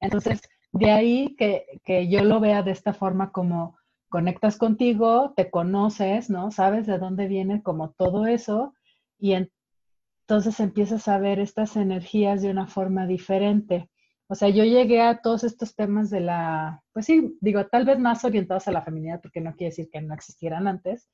Entonces, 0.00 0.42
de 0.72 0.90
ahí 0.90 1.34
que, 1.36 1.80
que 1.84 2.08
yo 2.08 2.22
lo 2.22 2.40
vea 2.40 2.62
de 2.62 2.72
esta 2.72 2.92
forma 2.92 3.32
como 3.32 3.78
conectas 4.08 4.56
contigo, 4.56 5.32
te 5.34 5.50
conoces, 5.50 6.30
¿no? 6.30 6.50
Sabes 6.50 6.86
de 6.86 6.98
dónde 6.98 7.28
viene 7.28 7.62
como 7.62 7.90
todo 7.90 8.26
eso 8.26 8.74
y 9.18 9.32
entonces 9.32 10.60
empiezas 10.60 11.08
a 11.08 11.18
ver 11.18 11.38
estas 11.38 11.76
energías 11.76 12.42
de 12.42 12.50
una 12.50 12.66
forma 12.66 13.06
diferente. 13.06 13.88
O 14.28 14.34
sea, 14.34 14.48
yo 14.48 14.64
llegué 14.64 15.02
a 15.02 15.20
todos 15.20 15.44
estos 15.44 15.76
temas 15.76 16.10
de 16.10 16.20
la, 16.20 16.82
pues 16.92 17.06
sí, 17.06 17.36
digo, 17.40 17.66
tal 17.66 17.84
vez 17.84 17.98
más 17.98 18.24
orientados 18.24 18.66
a 18.66 18.72
la 18.72 18.82
feminidad, 18.82 19.20
porque 19.20 19.40
no 19.40 19.54
quiere 19.54 19.70
decir 19.70 19.88
que 19.90 20.00
no 20.00 20.14
existieran 20.14 20.66
antes, 20.66 21.08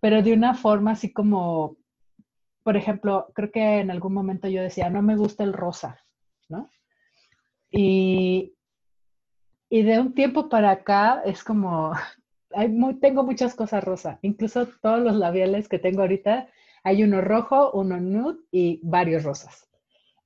pero 0.00 0.22
de 0.22 0.34
una 0.34 0.54
forma 0.54 0.92
así 0.92 1.10
como, 1.12 1.76
por 2.62 2.76
ejemplo, 2.76 3.28
creo 3.34 3.50
que 3.50 3.78
en 3.80 3.90
algún 3.90 4.12
momento 4.12 4.46
yo 4.46 4.62
decía, 4.62 4.90
no 4.90 5.00
me 5.00 5.16
gusta 5.16 5.42
el 5.42 5.54
rosa, 5.54 6.04
¿no? 6.50 6.70
Y, 7.70 8.54
y 9.70 9.82
de 9.82 9.98
un 9.98 10.14
tiempo 10.14 10.50
para 10.50 10.70
acá 10.70 11.22
es 11.24 11.42
como, 11.42 11.92
tengo 13.00 13.24
muchas 13.24 13.54
cosas 13.54 13.82
rosa, 13.82 14.18
incluso 14.20 14.66
todos 14.82 15.00
los 15.00 15.16
labiales 15.16 15.66
que 15.66 15.78
tengo 15.78 16.02
ahorita, 16.02 16.48
hay 16.84 17.02
uno 17.02 17.22
rojo, 17.22 17.70
uno 17.72 17.98
nude 17.98 18.38
y 18.50 18.80
varios 18.82 19.24
rosas. 19.24 19.66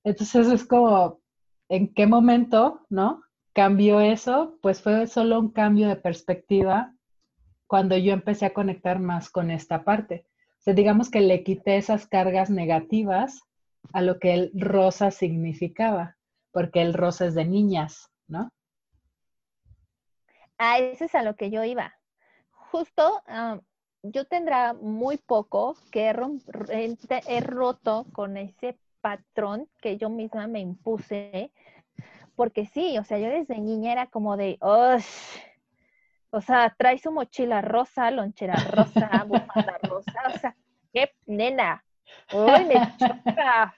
Entonces 0.05 0.49
es 0.49 0.65
como, 0.65 1.22
¿En 1.73 1.95
qué 1.95 2.07
momento, 2.07 2.85
no? 2.91 3.23
Cambió 3.55 4.01
eso, 4.01 4.59
pues 4.61 4.83
fue 4.83 5.07
solo 5.07 5.41
un 5.41 5.53
cambio 5.53 5.89
de 5.89 5.97
perspectiva 5.97 6.93
cuando 7.67 7.97
yo 7.97 8.13
empecé 8.13 8.45
a 8.45 8.53
conectar 8.53 8.99
más 8.99 9.31
con 9.31 9.51
esta 9.51 9.83
parte. 9.83 10.27
O 10.59 10.61
sea, 10.65 10.75
digamos 10.75 11.11
que 11.11 11.23
le 11.23 11.43
quité 11.43 11.79
esas 11.79 12.07
cargas 12.07 12.51
negativas 12.51 13.41
a 13.95 14.03
lo 14.03 14.19
que 14.19 14.35
el 14.35 14.53
rosa 14.55 15.11
significaba, 15.11 16.19
porque 16.51 16.83
el 16.83 16.93
rosa 16.93 17.25
es 17.25 17.35
de 17.35 17.47
niñas, 17.47 18.11
¿no? 18.29 18.51
Ah, 20.59 20.79
eso 20.79 21.07
es 21.07 21.15
a 21.15 21.23
lo 21.23 21.37
que 21.37 21.51
yo 21.51 21.65
iba. 21.65 21.95
Justo 22.51 23.23
ah, 23.27 23.61
yo 24.03 24.27
tendrá 24.27 24.75
muy 24.75 25.17
poco 25.17 25.79
que 25.91 26.13
he 27.29 27.41
roto 27.41 28.07
con 28.13 28.37
ese 28.37 28.77
patrón 29.03 29.69
que 29.83 29.99
yo 29.99 30.09
misma 30.09 30.47
me 30.47 30.61
impuse, 30.61 31.53
porque 32.35 32.65
sí, 32.65 32.97
o 32.97 33.05
sea, 33.05 33.19
yo 33.19 33.29
desde 33.29 33.59
niña 33.59 33.93
era 33.93 34.07
como 34.07 34.39
de, 34.39 34.59
o 34.63 36.41
sea, 36.41 36.75
trae 36.79 36.97
su 36.99 37.13
mochila 37.13 37.61
rosa, 37.61 38.11
lonchera 38.11 38.55
rosa, 38.71 39.25
bufanda 39.29 39.79
rosa, 39.83 40.23
o 40.35 40.39
sea, 40.39 40.57
qué 40.95 41.11
nena, 41.27 41.85
uy, 42.33 42.65
me 42.65 42.75
choca, 42.97 43.77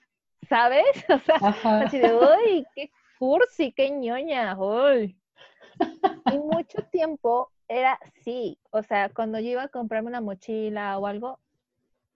¿sabes? 0.48 0.84
O 1.08 1.18
sea, 1.18 1.80
así 1.80 1.98
de, 1.98 2.14
uy, 2.14 2.66
qué 2.74 2.90
cursi, 3.18 3.72
qué 3.72 3.90
ñoña, 3.90 4.56
uy. 4.56 5.18
Y 6.32 6.38
mucho 6.38 6.82
tiempo 6.92 7.50
era 7.66 7.98
sí, 8.22 8.58
o 8.70 8.82
sea, 8.82 9.08
cuando 9.08 9.40
yo 9.40 9.48
iba 9.48 9.62
a 9.64 9.68
comprarme 9.68 10.08
una 10.08 10.20
mochila 10.20 10.98
o 10.98 11.06
algo, 11.06 11.40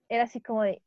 era 0.08 0.24
así 0.24 0.40
como 0.40 0.62
de, 0.62 0.82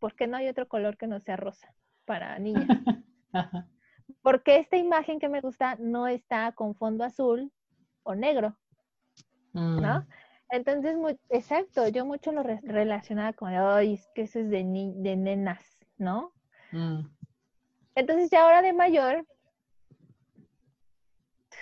¿por 0.00 0.16
qué 0.16 0.26
no 0.26 0.36
hay 0.36 0.48
otro 0.48 0.66
color 0.66 0.96
que 0.96 1.06
no 1.06 1.20
sea 1.20 1.36
rosa 1.36 1.72
para 2.04 2.36
niñas? 2.38 2.66
Porque 4.22 4.56
esta 4.56 4.76
imagen 4.76 5.20
que 5.20 5.28
me 5.28 5.40
gusta 5.40 5.76
no 5.78 6.08
está 6.08 6.50
con 6.52 6.74
fondo 6.74 7.04
azul 7.04 7.52
o 8.02 8.14
negro, 8.14 8.56
¿no? 9.52 10.00
Mm. 10.00 10.06
Entonces, 10.50 10.96
exacto, 11.28 11.86
yo 11.88 12.04
mucho 12.04 12.32
lo 12.32 12.42
relacionaba 12.42 13.32
con, 13.34 13.54
ay, 13.54 13.94
es 13.94 14.08
que 14.14 14.22
eso 14.22 14.40
es 14.40 14.50
de, 14.50 14.64
de 14.96 15.16
nenas, 15.16 15.78
¿no? 15.96 16.32
Mm. 16.72 17.02
Entonces, 17.94 18.30
ya 18.30 18.42
ahora 18.42 18.62
de 18.62 18.72
mayor, 18.72 19.24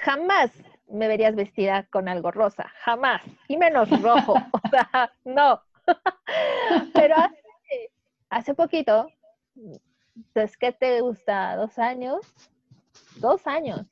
jamás 0.00 0.50
me 0.87 1.07
verías 1.07 1.35
vestida 1.35 1.85
con 1.90 2.09
algo 2.09 2.30
rosa, 2.30 2.73
jamás, 2.83 3.23
y 3.47 3.59
menos 3.59 3.90
rojo, 4.02 4.35
o 4.52 4.68
sea, 4.71 5.12
no. 5.25 5.62
Pero 6.95 7.16
hace 8.30 8.54
poquito 8.54 9.08
Entonces, 10.16 10.56
¿qué 10.56 10.73
te 10.73 11.00
gusta? 11.00 11.56
¿Dos 11.56 11.78
años? 11.78 12.20
Dos 13.16 13.47
años. 13.47 13.87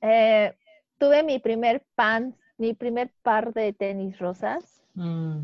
Eh, 0.00 0.56
tuve 0.98 1.22
mi 1.22 1.38
primer 1.38 1.84
pan, 1.94 2.36
mi 2.58 2.74
primer 2.74 3.12
par 3.22 3.52
de 3.52 3.72
tenis 3.72 4.18
rosas, 4.18 4.84
mm. 4.94 5.40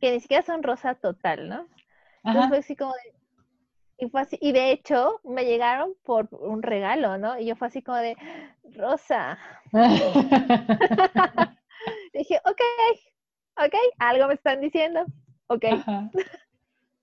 que 0.00 0.12
ni 0.12 0.20
siquiera 0.20 0.42
son 0.42 0.62
rosa 0.62 0.94
total, 0.94 1.48
¿no? 1.48 1.66
Entonces 2.24 2.48
fue 2.48 2.58
así 2.58 2.76
como 2.76 2.92
de, 2.92 3.16
y 3.98 4.10
fue 4.10 4.20
así, 4.20 4.38
y 4.40 4.52
de 4.52 4.72
hecho 4.72 5.20
me 5.24 5.44
llegaron 5.44 5.94
por 6.04 6.28
un 6.32 6.62
regalo, 6.62 7.18
¿no? 7.18 7.38
Y 7.38 7.46
yo 7.46 7.56
fue 7.56 7.68
así 7.68 7.82
como 7.82 7.98
de, 7.98 8.16
Rosa. 8.74 9.38
Dije, 12.12 12.40
ok, 12.44 12.60
ok, 13.56 13.74
algo 13.98 14.28
me 14.28 14.34
están 14.34 14.60
diciendo, 14.60 15.04
ok. 15.48 15.64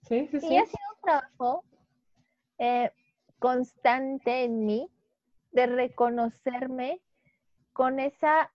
Sí, 0.07 0.27
sí, 0.27 0.39
sí. 0.39 0.47
Y 0.47 0.57
ha 0.57 0.65
sido 0.65 0.79
un 0.95 1.01
trabajo 1.01 1.63
eh, 2.57 2.91
constante 3.39 4.43
en 4.43 4.65
mí 4.65 4.89
de 5.51 5.67
reconocerme 5.67 7.01
con 7.73 7.99
esa, 7.99 8.51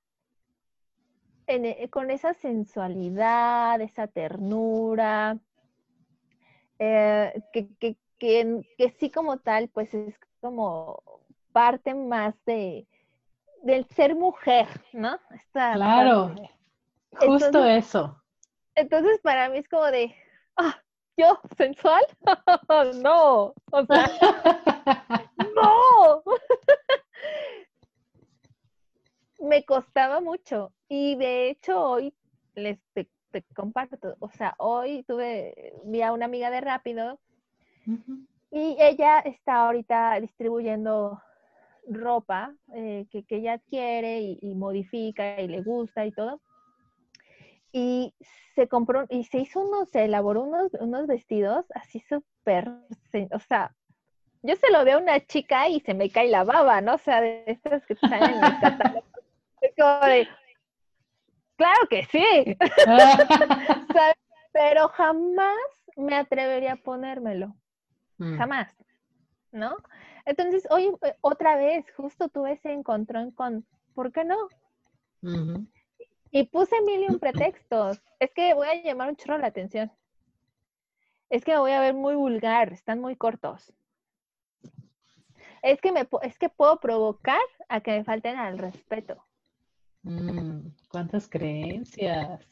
eh, 1.46 1.88
con 1.90 2.10
esa 2.10 2.34
sensualidad, 2.34 3.80
esa 3.80 4.06
ternura, 4.06 5.38
eh, 6.78 7.42
que, 7.52 7.68
que, 7.76 7.96
que, 8.18 8.62
que, 8.76 8.90
sí 8.90 9.10
como 9.10 9.38
tal, 9.38 9.68
pues 9.68 9.92
es 9.94 10.14
como 10.40 11.02
parte 11.52 11.94
más 11.94 12.34
de 12.44 12.86
del 13.62 13.86
ser 13.88 14.14
mujer, 14.14 14.68
¿no? 14.92 15.18
claro, 15.52 16.34
justo 17.10 17.64
eso. 17.64 18.22
Entonces 18.74 19.20
para 19.20 19.48
mí 19.48 19.58
es 19.58 19.68
como 19.68 19.86
de, 19.86 20.14
ah, 20.56 20.80
yo 21.18 21.40
sensual, 21.56 22.02
no, 23.02 23.52
o 23.72 23.86
sea, 23.86 24.08
no. 25.54 26.22
Me 29.40 29.64
costaba 29.64 30.20
mucho. 30.20 30.72
Y 30.88 31.16
de 31.16 31.50
hecho 31.50 31.82
hoy 31.82 32.14
les 32.54 32.78
te, 32.92 33.08
comparto, 33.54 34.16
o 34.20 34.30
sea, 34.30 34.54
hoy 34.58 35.02
tuve, 35.02 35.74
vi 35.84 36.02
a 36.02 36.12
una 36.12 36.24
amiga 36.24 36.50
de 36.50 36.60
Rápido 36.60 37.20
y 38.50 38.76
ella 38.80 39.20
está 39.20 39.66
ahorita 39.66 40.20
distribuyendo 40.20 41.20
ropa 41.88 42.54
eh, 42.74 43.06
que, 43.10 43.24
que, 43.24 43.36
ella 43.36 43.54
adquiere 43.54 44.20
y, 44.20 44.54
modifica 44.54 45.40
y 45.40 45.48
le 45.48 45.62
gusta 45.62 46.06
y 46.06 46.10
todo. 46.10 46.40
Y 47.72 48.14
se 48.54 48.68
compró, 48.68 49.06
y 49.08 49.24
se 49.24 49.38
hizo 49.38 49.60
unos, 49.60 49.88
se 49.90 50.04
elaboró 50.04 50.42
unos, 50.42 50.72
unos 50.80 51.06
vestidos 51.06 51.66
así 51.74 52.00
súper, 52.00 52.68
o 53.30 53.38
sea, 53.40 53.74
yo 54.42 54.56
se 54.56 54.70
lo 54.70 54.84
veo 54.84 54.98
a 54.98 55.02
una 55.02 55.20
chica 55.26 55.68
y 55.68 55.80
se 55.80 55.94
me 55.94 56.10
cae 56.10 56.28
la 56.28 56.44
baba, 56.44 56.80
¿no? 56.80 56.94
O 56.94 56.98
sea, 56.98 57.20
de 57.20 57.44
estas 57.46 57.84
que 57.86 57.96
salen 57.96 58.34
en 58.34 58.44
el 58.44 58.60
catálogo. 58.60 59.04
Es 59.60 59.74
como 59.76 60.06
de, 60.06 60.28
claro 61.56 61.88
que 61.90 62.04
sí. 62.04 62.56
Pero 64.52 64.88
jamás 64.90 65.58
me 65.96 66.14
atrevería 66.14 66.74
a 66.74 66.76
ponérmelo. 66.76 67.56
Mm. 68.18 68.38
Jamás. 68.38 68.76
¿No? 69.50 69.76
Entonces, 70.26 70.66
hoy 70.70 70.92
eh, 71.02 71.14
otra 71.22 71.56
vez, 71.56 71.84
justo 71.96 72.28
tuve 72.28 72.52
ese 72.52 72.72
encontrón 72.72 73.32
con, 73.32 73.66
¿por 73.94 74.12
qué 74.12 74.24
no? 74.24 74.36
Y 76.30 76.44
puse 76.44 76.80
mil 76.82 77.02
y 77.02 77.06
un 77.06 77.18
pretextos. 77.18 78.00
Es 78.20 78.32
que 78.32 78.54
voy 78.54 78.68
a 78.68 78.82
llamar 78.82 79.08
un 79.08 79.16
chorro 79.16 79.38
la 79.38 79.48
atención. 79.48 79.90
Es 81.30 81.44
que 81.44 81.52
me 81.52 81.58
voy 81.58 81.72
a 81.72 81.80
ver 81.80 81.94
muy 81.94 82.14
vulgar, 82.14 82.72
están 82.72 83.00
muy 83.00 83.16
cortos. 83.16 83.72
Es 85.62 85.80
que, 85.80 85.92
me, 85.92 86.06
es 86.22 86.38
que 86.38 86.48
puedo 86.48 86.78
provocar 86.78 87.40
a 87.68 87.80
que 87.80 87.90
me 87.90 88.04
falten 88.04 88.36
al 88.36 88.58
respeto. 88.58 89.24
Mm, 90.02 90.68
¿Cuántas 90.88 91.28
creencias? 91.28 92.46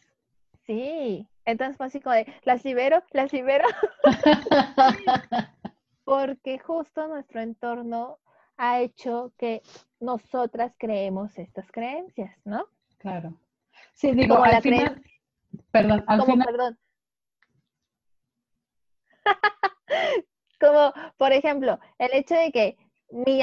Sí, 0.66 1.28
entonces 1.44 1.76
fue 1.76 1.86
así 1.86 2.00
como 2.00 2.16
de, 2.16 2.26
las 2.42 2.64
libero, 2.64 3.02
las 3.12 3.32
libero. 3.32 3.66
porque 6.04 6.58
justo 6.58 7.08
nuestro 7.08 7.40
entorno 7.40 8.18
ha 8.56 8.80
hecho 8.80 9.32
que 9.36 9.62
nosotras 10.00 10.72
creemos 10.78 11.36
estas 11.38 11.70
creencias, 11.70 12.34
¿no? 12.44 12.66
Claro. 12.98 13.34
Sí, 13.96 14.12
digo, 14.12 14.44
al 14.44 14.60
final, 14.60 15.02
perdón, 15.70 16.04
al 16.06 16.22
final, 16.22 16.46
perdón. 16.46 16.78
como, 20.60 20.92
por 21.16 21.32
ejemplo, 21.32 21.78
el 21.98 22.12
hecho 22.12 22.34
de 22.34 22.52
que 22.52 22.76
mi, 23.10 23.40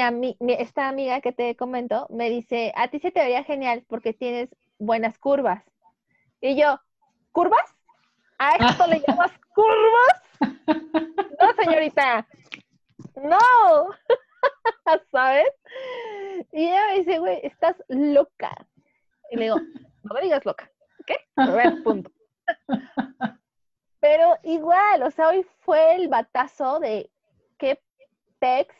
esta 0.52 0.88
amiga 0.88 1.20
que 1.20 1.32
te 1.32 1.56
comento 1.56 2.06
me 2.08 2.30
dice, 2.30 2.72
a 2.76 2.86
ti 2.86 3.00
se 3.00 3.10
te 3.10 3.18
vería 3.18 3.42
genial 3.42 3.84
porque 3.88 4.12
tienes 4.12 4.48
buenas 4.78 5.18
curvas. 5.18 5.64
Y 6.40 6.54
yo, 6.54 6.78
¿curvas? 7.32 7.74
¿A 8.38 8.54
esto 8.78 8.86
le 8.86 9.00
llamas 9.00 9.32
curvas? 9.54 10.22
No, 11.40 11.52
señorita, 11.64 12.28
no, 13.16 13.38
¿sabes? 15.10 15.48
Y 16.52 16.66
ella 16.66 16.86
me 16.90 16.98
dice, 17.00 17.18
güey, 17.18 17.40
estás 17.42 17.74
loca. 17.88 18.54
Y 19.32 19.36
le 19.36 19.42
digo, 19.44 19.56
no 20.04 20.14
me 20.14 20.20
digas 20.20 20.44
loca, 20.44 20.70
¿ok? 21.00 21.10
A 21.36 21.50
ver, 21.50 21.82
punto. 21.82 22.10
Pero 24.00 24.36
igual, 24.42 25.02
o 25.02 25.10
sea, 25.10 25.28
hoy 25.28 25.46
fue 25.60 25.96
el 25.96 26.08
batazo 26.08 26.78
de 26.78 27.10
qué 27.58 27.82
pex 28.38 28.74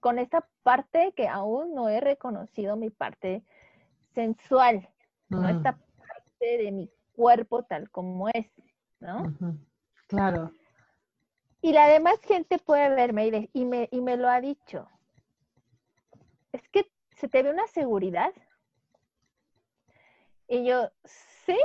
con 0.00 0.18
esta 0.18 0.46
parte 0.62 1.12
que 1.16 1.28
aún 1.28 1.74
no 1.74 1.88
he 1.88 2.00
reconocido 2.00 2.76
mi 2.76 2.90
parte 2.90 3.42
sensual, 4.14 4.88
¿no? 5.28 5.42
Mm. 5.42 5.46
Esta 5.46 5.72
parte 5.72 6.58
de 6.58 6.72
mi 6.72 6.90
cuerpo 7.14 7.62
tal 7.62 7.90
como 7.90 8.28
es, 8.28 8.50
¿no? 9.00 9.34
Claro. 10.08 10.52
Y 11.62 11.72
la 11.72 11.86
demás 11.86 12.20
gente 12.22 12.58
puede 12.58 12.90
verme 12.90 13.48
y, 13.52 13.64
me, 13.64 13.88
y 13.90 14.00
me 14.00 14.16
lo 14.16 14.28
ha 14.28 14.40
dicho. 14.40 14.88
Es 16.52 16.68
que 16.68 16.90
se 17.16 17.28
te 17.28 17.42
ve 17.42 17.50
una 17.50 17.66
seguridad. 17.68 18.32
Y 20.48 20.64
yo, 20.64 20.90
sí, 21.46 21.58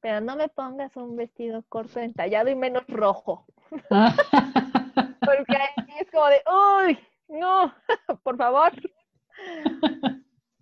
pero 0.00 0.20
no 0.20 0.36
me 0.36 0.48
pongas 0.48 0.96
un 0.96 1.16
vestido 1.16 1.64
corto 1.68 2.00
entallado 2.00 2.50
y 2.50 2.54
menos 2.54 2.86
rojo. 2.88 3.46
Porque 3.70 5.56
ahí 5.56 5.86
es 6.00 6.10
como 6.10 6.26
de, 6.26 6.42
uy, 6.88 6.98
no, 7.28 7.72
por 8.22 8.36
favor. 8.36 8.72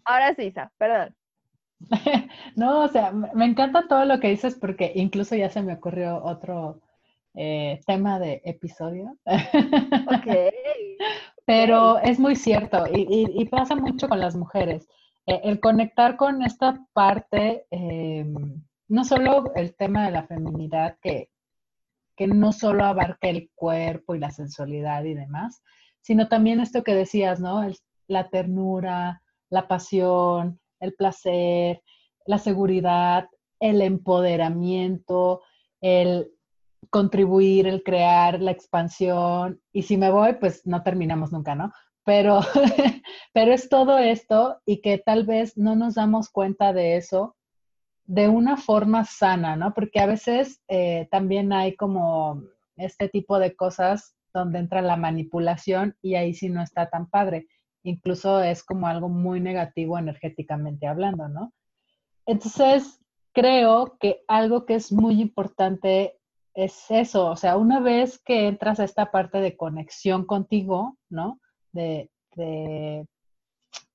Ahora 0.04 0.34
sí, 0.34 0.44
Isa, 0.44 0.72
perdón. 0.78 1.14
No, 2.56 2.82
o 2.82 2.88
sea, 2.88 3.12
me 3.12 3.44
encanta 3.44 3.86
todo 3.86 4.04
lo 4.04 4.18
que 4.18 4.30
dices 4.30 4.56
porque 4.56 4.90
incluso 4.96 5.36
ya 5.36 5.48
se 5.48 5.62
me 5.62 5.74
ocurrió 5.74 6.20
otro, 6.24 6.80
eh, 7.40 7.80
tema 7.86 8.18
de 8.18 8.42
episodio. 8.44 9.16
Ok. 9.24 10.52
Pero 11.44 11.98
es 11.98 12.18
muy 12.18 12.34
cierto 12.34 12.84
y, 12.92 13.44
pasa 13.46 13.76
mucho 13.76 14.08
con 14.08 14.18
las 14.18 14.34
mujeres. 14.34 14.88
Eh, 15.28 15.42
el 15.44 15.60
conectar 15.60 16.16
con 16.16 16.42
esta 16.42 16.86
parte, 16.94 17.66
eh, 17.70 18.24
no 18.88 19.04
solo 19.04 19.52
el 19.54 19.76
tema 19.76 20.06
de 20.06 20.12
la 20.12 20.26
feminidad, 20.26 20.96
que, 21.02 21.28
que 22.16 22.26
no 22.26 22.50
solo 22.52 22.86
abarca 22.86 23.28
el 23.28 23.50
cuerpo 23.54 24.14
y 24.14 24.20
la 24.20 24.30
sensualidad 24.30 25.04
y 25.04 25.12
demás, 25.12 25.62
sino 26.00 26.28
también 26.28 26.60
esto 26.60 26.82
que 26.82 26.94
decías, 26.94 27.40
¿no? 27.40 27.62
la 28.06 28.30
ternura, 28.30 29.22
la 29.50 29.68
pasión, 29.68 30.60
el 30.80 30.94
placer, 30.94 31.82
la 32.24 32.38
seguridad, 32.38 33.28
el 33.60 33.82
empoderamiento, 33.82 35.42
el 35.82 36.32
contribuir, 36.88 37.66
el 37.66 37.82
crear, 37.82 38.40
la 38.40 38.52
expansión. 38.52 39.60
Y 39.74 39.82
si 39.82 39.98
me 39.98 40.10
voy, 40.10 40.36
pues 40.40 40.66
no 40.66 40.82
terminamos 40.82 41.32
nunca, 41.32 41.54
¿no? 41.54 41.70
Pero, 42.08 42.40
pero 43.34 43.52
es 43.52 43.68
todo 43.68 43.98
esto 43.98 44.62
y 44.64 44.80
que 44.80 44.96
tal 44.96 45.26
vez 45.26 45.58
no 45.58 45.76
nos 45.76 45.96
damos 45.96 46.30
cuenta 46.30 46.72
de 46.72 46.96
eso 46.96 47.36
de 48.06 48.30
una 48.30 48.56
forma 48.56 49.04
sana, 49.04 49.56
¿no? 49.56 49.74
Porque 49.74 50.00
a 50.00 50.06
veces 50.06 50.62
eh, 50.68 51.06
también 51.10 51.52
hay 51.52 51.76
como 51.76 52.44
este 52.78 53.10
tipo 53.10 53.38
de 53.38 53.54
cosas 53.54 54.16
donde 54.32 54.58
entra 54.58 54.80
la 54.80 54.96
manipulación 54.96 55.98
y 56.00 56.14
ahí 56.14 56.32
sí 56.32 56.48
no 56.48 56.62
está 56.62 56.88
tan 56.88 57.10
padre. 57.10 57.46
Incluso 57.82 58.42
es 58.42 58.64
como 58.64 58.86
algo 58.86 59.10
muy 59.10 59.38
negativo 59.40 59.98
energéticamente 59.98 60.86
hablando, 60.86 61.28
¿no? 61.28 61.52
Entonces, 62.24 63.02
creo 63.34 63.98
que 64.00 64.22
algo 64.28 64.64
que 64.64 64.76
es 64.76 64.92
muy 64.92 65.20
importante 65.20 66.14
es 66.54 66.86
eso, 66.88 67.26
o 67.26 67.36
sea, 67.36 67.58
una 67.58 67.80
vez 67.80 68.18
que 68.18 68.48
entras 68.48 68.80
a 68.80 68.84
esta 68.84 69.10
parte 69.10 69.42
de 69.42 69.58
conexión 69.58 70.24
contigo, 70.24 70.96
¿no? 71.10 71.38
De, 71.72 72.10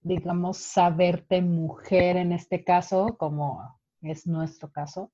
digamos, 0.01 0.57
saberte 0.57 1.41
mujer 1.41 2.17
en 2.17 2.31
este 2.31 2.63
caso, 2.63 3.15
como 3.17 3.79
es 4.01 4.27
nuestro 4.27 4.71
caso, 4.71 5.12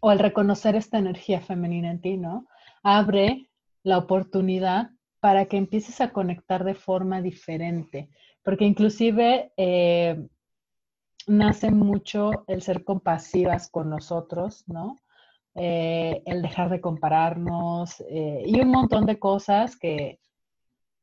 o 0.00 0.12
el 0.12 0.18
reconocer 0.18 0.76
esta 0.76 0.98
energía 0.98 1.40
femenina 1.40 1.90
en 1.90 2.00
ti, 2.00 2.16
¿no? 2.16 2.46
abre 2.82 3.50
la 3.82 3.98
oportunidad 3.98 4.90
para 5.20 5.46
que 5.46 5.56
empieces 5.56 6.00
a 6.00 6.12
conectar 6.12 6.64
de 6.64 6.74
forma 6.74 7.20
diferente, 7.20 8.08
porque 8.42 8.64
inclusive 8.64 9.52
eh, 9.56 10.26
nace 11.26 11.70
mucho 11.70 12.44
el 12.46 12.62
ser 12.62 12.84
compasivas 12.84 13.70
con 13.70 13.90
nosotros, 13.90 14.64
¿no? 14.66 14.96
Eh, 15.54 16.22
el 16.26 16.42
dejar 16.42 16.70
de 16.70 16.80
compararnos 16.80 18.00
eh, 18.08 18.44
y 18.46 18.60
un 18.60 18.68
montón 18.68 19.04
de 19.04 19.18
cosas 19.18 19.76
que, 19.76 20.20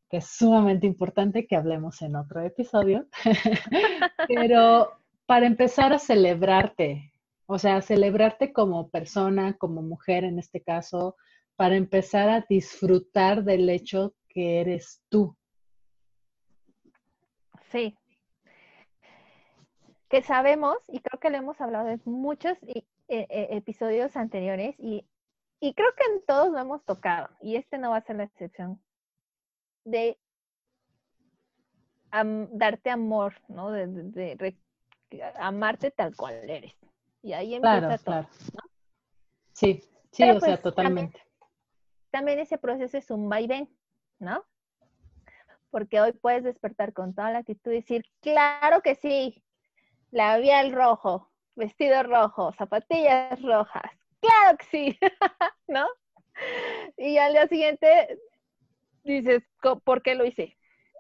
que, 0.10 0.18
es 0.18 0.28
sumamente 0.28 0.88
importante 0.88 1.48
que 1.48 1.56
hablemos 1.56 2.02
en 2.02 2.16
otro 2.16 2.42
episodio. 2.42 3.08
Pero 4.28 4.92
para 5.26 5.46
empezar 5.46 5.94
a 5.94 6.00
celebrarte, 6.00 7.14
o 7.46 7.60
sea, 7.60 7.82
celebrarte 7.82 8.54
como 8.54 8.90
persona, 8.90 9.58
como 9.58 9.82
mujer 9.82 10.24
en 10.24 10.40
este 10.40 10.62
caso, 10.62 11.16
para 11.56 11.76
empezar 11.76 12.30
a 12.30 12.46
disfrutar 12.48 13.44
del 13.44 13.70
hecho 13.70 14.14
que 14.30 14.62
eres 14.62 15.02
tú. 15.10 15.36
Sí. 17.72 17.98
Que 20.10 20.22
sabemos, 20.22 20.78
y 20.88 21.00
creo 21.02 21.20
que 21.20 21.30
lo 21.30 21.38
hemos 21.38 21.60
hablado 21.60 21.90
en 21.90 22.02
muchos 22.06 22.58
e, 22.64 22.86
e, 23.10 23.28
episodios 23.58 24.16
anteriores, 24.16 24.76
y, 24.78 25.06
creo 25.60 25.90
que 25.98 26.14
en 26.14 26.26
todos 26.26 26.52
lo 26.52 26.60
hemos 26.60 26.86
tocado, 26.86 27.30
y 27.42 27.56
este 27.56 27.78
no 27.78 27.90
va 27.90 27.98
a 27.98 28.06
ser 28.06 28.18
la 28.18 28.24
excepción, 28.24 28.80
de 29.88 30.18
darte 32.52 32.90
amor, 32.90 33.34
¿no? 33.48 33.72
De, 33.72 34.56
amarte 35.36 35.92
tal 35.92 36.16
cual 36.16 36.50
eres. 36.50 36.74
Y 37.22 37.34
ahí 37.34 37.56
empieza 37.56 37.98
todo. 37.98 38.28
Sí, 39.54 39.84
sí, 40.12 40.24
o 40.24 40.40
sea, 40.40 40.40
pues, 40.40 40.62
totalmente 40.62 41.28
también 42.18 42.40
ese 42.40 42.58
proceso 42.58 42.98
es 42.98 43.12
un 43.12 43.30
vaivén, 43.30 43.70
¿no? 44.20 44.44
Porque 45.70 46.02
hoy 46.02 46.14
puedes 46.14 46.44
despertar 46.44 46.94
con 46.94 47.14
toda 47.14 47.32
la 47.32 47.40
actitud 47.40 47.72
y 47.72 47.76
decir, 47.76 48.06
claro 48.22 48.82
que 48.82 48.96
sí, 48.96 49.44
labial 50.12 50.72
rojo, 50.72 51.30
vestido 51.56 52.02
rojo, 52.04 52.54
zapatillas 52.54 53.40
rojas, 53.42 53.92
claro 54.20 54.58
que 54.58 54.66
sí, 54.66 55.00
¿no? 55.68 55.88
Y 56.98 57.18
al 57.18 57.34
día 57.34 57.48
siguiente 57.48 58.20
dices, 59.14 59.44
¿por 59.84 60.02
qué 60.02 60.16
lo 60.16 60.26
hice? 60.26 60.58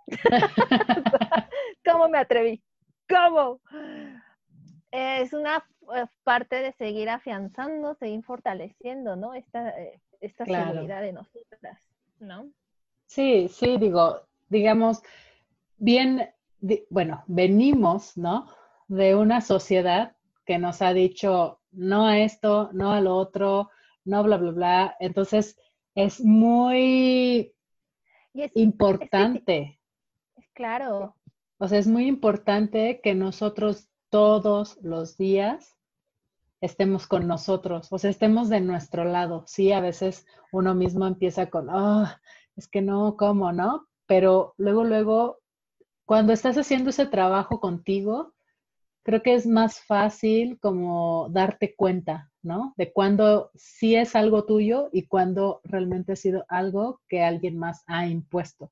¿Cómo 1.85 2.09
me 2.09 2.17
atreví? 2.17 2.63
¿Cómo? 3.09 3.59
Es 4.91 5.33
una 5.33 5.65
eh, 5.95 6.05
parte 6.23 6.57
de 6.57 6.73
seguir 6.73 7.09
afianzando, 7.09 7.95
seguir 7.95 8.23
fortaleciendo, 8.23 9.15
¿no? 9.15 9.33
Esta, 9.33 9.69
eh, 9.79 10.01
esta 10.21 10.45
seguridad 10.45 11.01
de 11.01 11.13
nosotras, 11.13 11.79
¿no? 12.19 12.49
Sí, 13.05 13.47
sí, 13.49 13.77
digo, 13.77 14.21
digamos, 14.49 15.01
bien, 15.77 16.29
bueno, 16.89 17.23
venimos, 17.27 18.17
¿no? 18.17 18.47
De 18.87 19.15
una 19.15 19.41
sociedad 19.41 20.15
que 20.45 20.57
nos 20.57 20.81
ha 20.81 20.93
dicho 20.93 21.59
no 21.71 22.07
a 22.07 22.19
esto, 22.19 22.69
no 22.73 22.91
a 22.91 23.01
lo 23.01 23.15
otro, 23.15 23.69
no 24.05 24.23
bla, 24.23 24.37
bla, 24.37 24.51
bla. 24.51 24.97
Entonces, 24.99 25.59
es 25.95 26.21
muy 26.21 27.53
importante. 28.55 29.79
claro. 30.53 31.15
O 31.59 31.67
sea, 31.67 31.79
es 31.79 31.87
muy 31.87 32.05
importante 32.05 33.01
que 33.01 33.15
nosotros 33.15 33.89
todos 34.09 34.77
los 34.81 35.17
días 35.17 35.77
estemos 36.61 37.07
con 37.07 37.27
nosotros, 37.27 37.87
o 37.91 37.97
sea, 37.97 38.09
estemos 38.09 38.49
de 38.49 38.61
nuestro 38.61 39.03
lado. 39.03 39.43
Sí, 39.47 39.71
a 39.71 39.79
veces 39.79 40.25
uno 40.51 40.75
mismo 40.75 41.05
empieza 41.05 41.49
con, 41.49 41.69
oh, 41.69 42.07
es 42.55 42.67
que 42.67 42.81
no, 42.81 43.15
¿cómo, 43.17 43.51
no? 43.51 43.87
Pero 44.05 44.53
luego, 44.57 44.83
luego, 44.83 45.39
cuando 46.05 46.33
estás 46.33 46.57
haciendo 46.57 46.89
ese 46.89 47.05
trabajo 47.05 47.59
contigo, 47.59 48.33
creo 49.03 49.21
que 49.21 49.35
es 49.35 49.45
más 49.45 49.79
fácil 49.81 50.59
como 50.59 51.29
darte 51.29 51.75
cuenta, 51.75 52.31
¿no? 52.47 52.73
De 52.77 52.91
cuando 52.91 53.51
sí 53.53 53.95
es 53.95 54.15
algo 54.15 54.45
tuyo 54.45 54.89
y 54.91 55.05
cuando 55.05 55.61
realmente 55.65 56.13
ha 56.13 56.15
sido 56.15 56.45
algo 56.47 57.01
que 57.07 57.21
alguien 57.21 57.59
más 57.59 57.83
ha 57.87 58.07
impuesto. 58.07 58.71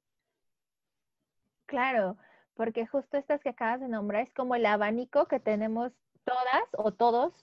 Claro, 1.65 2.17
porque 2.55 2.87
justo 2.87 3.17
estas 3.17 3.41
que 3.41 3.49
acabas 3.49 3.81
de 3.81 3.89
nombrar 3.89 4.23
es 4.23 4.33
como 4.33 4.55
el 4.55 4.65
abanico 4.65 5.27
que 5.27 5.39
tenemos 5.39 5.91
todas 6.23 6.63
o 6.77 6.91
todos 6.91 7.33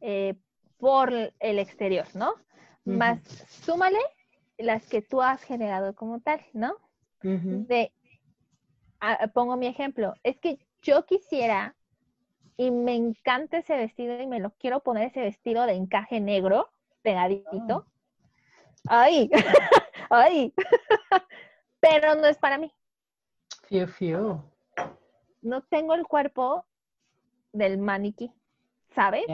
eh, 0.00 0.34
por 0.78 1.12
el 1.12 1.58
exterior, 1.58 2.06
¿no? 2.14 2.34
Más 2.84 3.20
súmale 3.48 4.00
las 4.58 4.84
que 4.88 5.02
tú 5.02 5.22
has 5.22 5.40
generado 5.44 5.94
como 5.94 6.20
tal, 6.20 6.40
¿no? 6.52 6.76
De, 7.22 7.92
pongo 9.32 9.56
mi 9.56 9.68
ejemplo, 9.68 10.14
es 10.24 10.36
que 10.38 10.58
yo 10.82 11.06
quisiera 11.06 11.76
y 12.56 12.70
me 12.70 12.94
encanta 12.94 13.58
ese 13.58 13.76
vestido 13.76 14.20
y 14.20 14.26
me 14.26 14.40
lo 14.40 14.50
quiero 14.52 14.80
poner 14.80 15.08
ese 15.08 15.20
vestido 15.20 15.66
de 15.66 15.74
encaje 15.74 16.20
negro, 16.20 16.70
pegadito. 17.02 17.86
¡Ay! 18.88 19.30
¡Ay! 20.10 20.54
Pero 21.80 22.14
no 22.14 22.26
es 22.26 22.38
para 22.38 22.58
mí. 22.58 22.72
Fiu, 23.64 23.86
fiu. 23.86 24.42
No 25.40 25.62
tengo 25.62 25.94
el 25.94 26.06
cuerpo 26.06 26.66
del 27.52 27.78
maniquí, 27.78 28.32
¿sabes? 28.94 29.24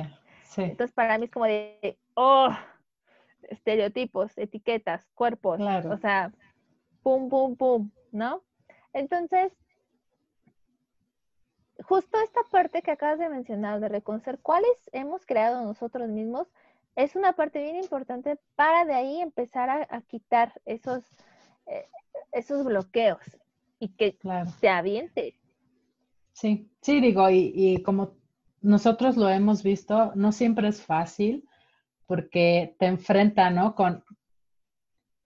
Entonces, 0.56 0.92
para 0.92 1.18
mí 1.18 1.26
es 1.26 1.30
como 1.30 1.44
de, 1.44 1.98
oh, 2.14 2.50
estereotipos, 3.42 4.36
etiquetas, 4.38 5.06
cuerpos, 5.14 5.60
o 5.60 5.96
sea, 5.98 6.32
pum, 7.02 7.28
pum, 7.28 7.56
pum, 7.56 7.90
¿no? 8.10 8.42
Entonces, 8.92 9.52
justo 11.88 12.20
esta 12.20 12.42
parte 12.50 12.82
que 12.82 12.90
acabas 12.90 13.18
de 13.18 13.30
mencionar, 13.30 13.80
de 13.80 13.88
reconocer 13.88 14.38
cuáles 14.40 14.70
hemos 14.92 15.24
creado 15.24 15.64
nosotros 15.64 16.08
mismos, 16.08 16.46
es 16.96 17.16
una 17.16 17.32
parte 17.32 17.62
bien 17.62 17.76
importante 17.76 18.38
para 18.56 18.84
de 18.84 18.94
ahí 18.94 19.20
empezar 19.20 19.70
a, 19.70 20.00
quitar 20.02 20.52
esos, 20.66 21.02
eh, 21.66 21.86
esos 22.32 22.64
bloqueos 22.64 23.20
y 23.78 23.88
que 23.88 24.18
te 24.60 24.68
avientes. 24.68 25.34
Sí, 26.32 26.70
sí, 26.82 27.00
digo, 27.00 27.30
y, 27.30 27.52
y 27.54 27.82
como 27.82 28.16
nosotros 28.60 29.16
lo 29.16 29.28
hemos 29.28 29.62
visto, 29.62 30.12
no 30.14 30.32
siempre 30.32 30.68
es 30.68 30.82
fácil 30.82 31.48
porque 32.06 32.76
te 32.78 32.86
enfrenta, 32.86 33.48
¿no? 33.50 33.74
Con, 33.74 34.04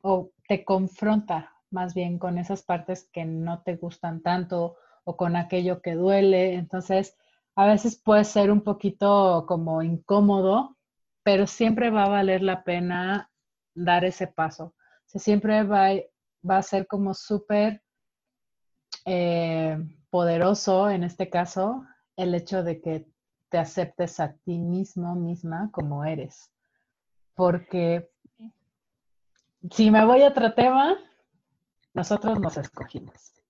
o 0.03 0.31
te 0.47 0.65
confronta 0.65 1.53
más 1.71 1.95
bien 1.95 2.19
con 2.19 2.39
esas 2.39 2.63
partes 2.63 3.09
que 3.13 3.25
no 3.25 3.63
te 3.63 3.77
gustan 3.77 4.21
tanto 4.23 4.77
o 5.05 5.17
con 5.17 5.37
aquello 5.37 5.81
que 5.81 5.95
duele. 5.95 6.55
Entonces, 6.55 7.17
a 7.55 7.67
veces 7.67 8.01
puede 8.01 8.25
ser 8.25 8.51
un 8.51 8.63
poquito 8.63 9.45
como 9.47 9.83
incómodo, 9.83 10.77
pero 11.23 11.47
siempre 11.47 11.91
va 11.91 12.05
a 12.05 12.09
valer 12.09 12.43
la 12.43 12.65
pena 12.65 13.31
dar 13.75 14.05
ese 14.05 14.27
paso. 14.27 14.75
O 15.15 15.19
siempre 15.19 15.63
va, 15.63 15.89
va 16.49 16.59
a 16.59 16.63
ser 16.63 16.87
como 16.87 17.15
súper 17.15 17.83
eh, 19.05 19.77
poderoso 20.11 20.89
en 20.89 21.05
este 21.05 21.29
caso 21.29 21.85
el 22.17 22.35
hecho 22.35 22.63
de 22.63 22.81
que 22.81 23.09
te 23.49 23.59
aceptes 23.59 24.21
a 24.21 24.35
ti 24.45 24.59
mismo, 24.59 25.15
misma, 25.15 25.71
como 25.73 26.05
eres. 26.05 26.51
Porque 27.35 28.11
si 29.71 29.91
me 29.91 30.05
voy 30.05 30.23
a 30.23 30.29
otro 30.29 30.55
tema, 30.55 30.97
nosotros 31.93 32.41
nos 32.41 32.57
escogimos. 32.57 33.42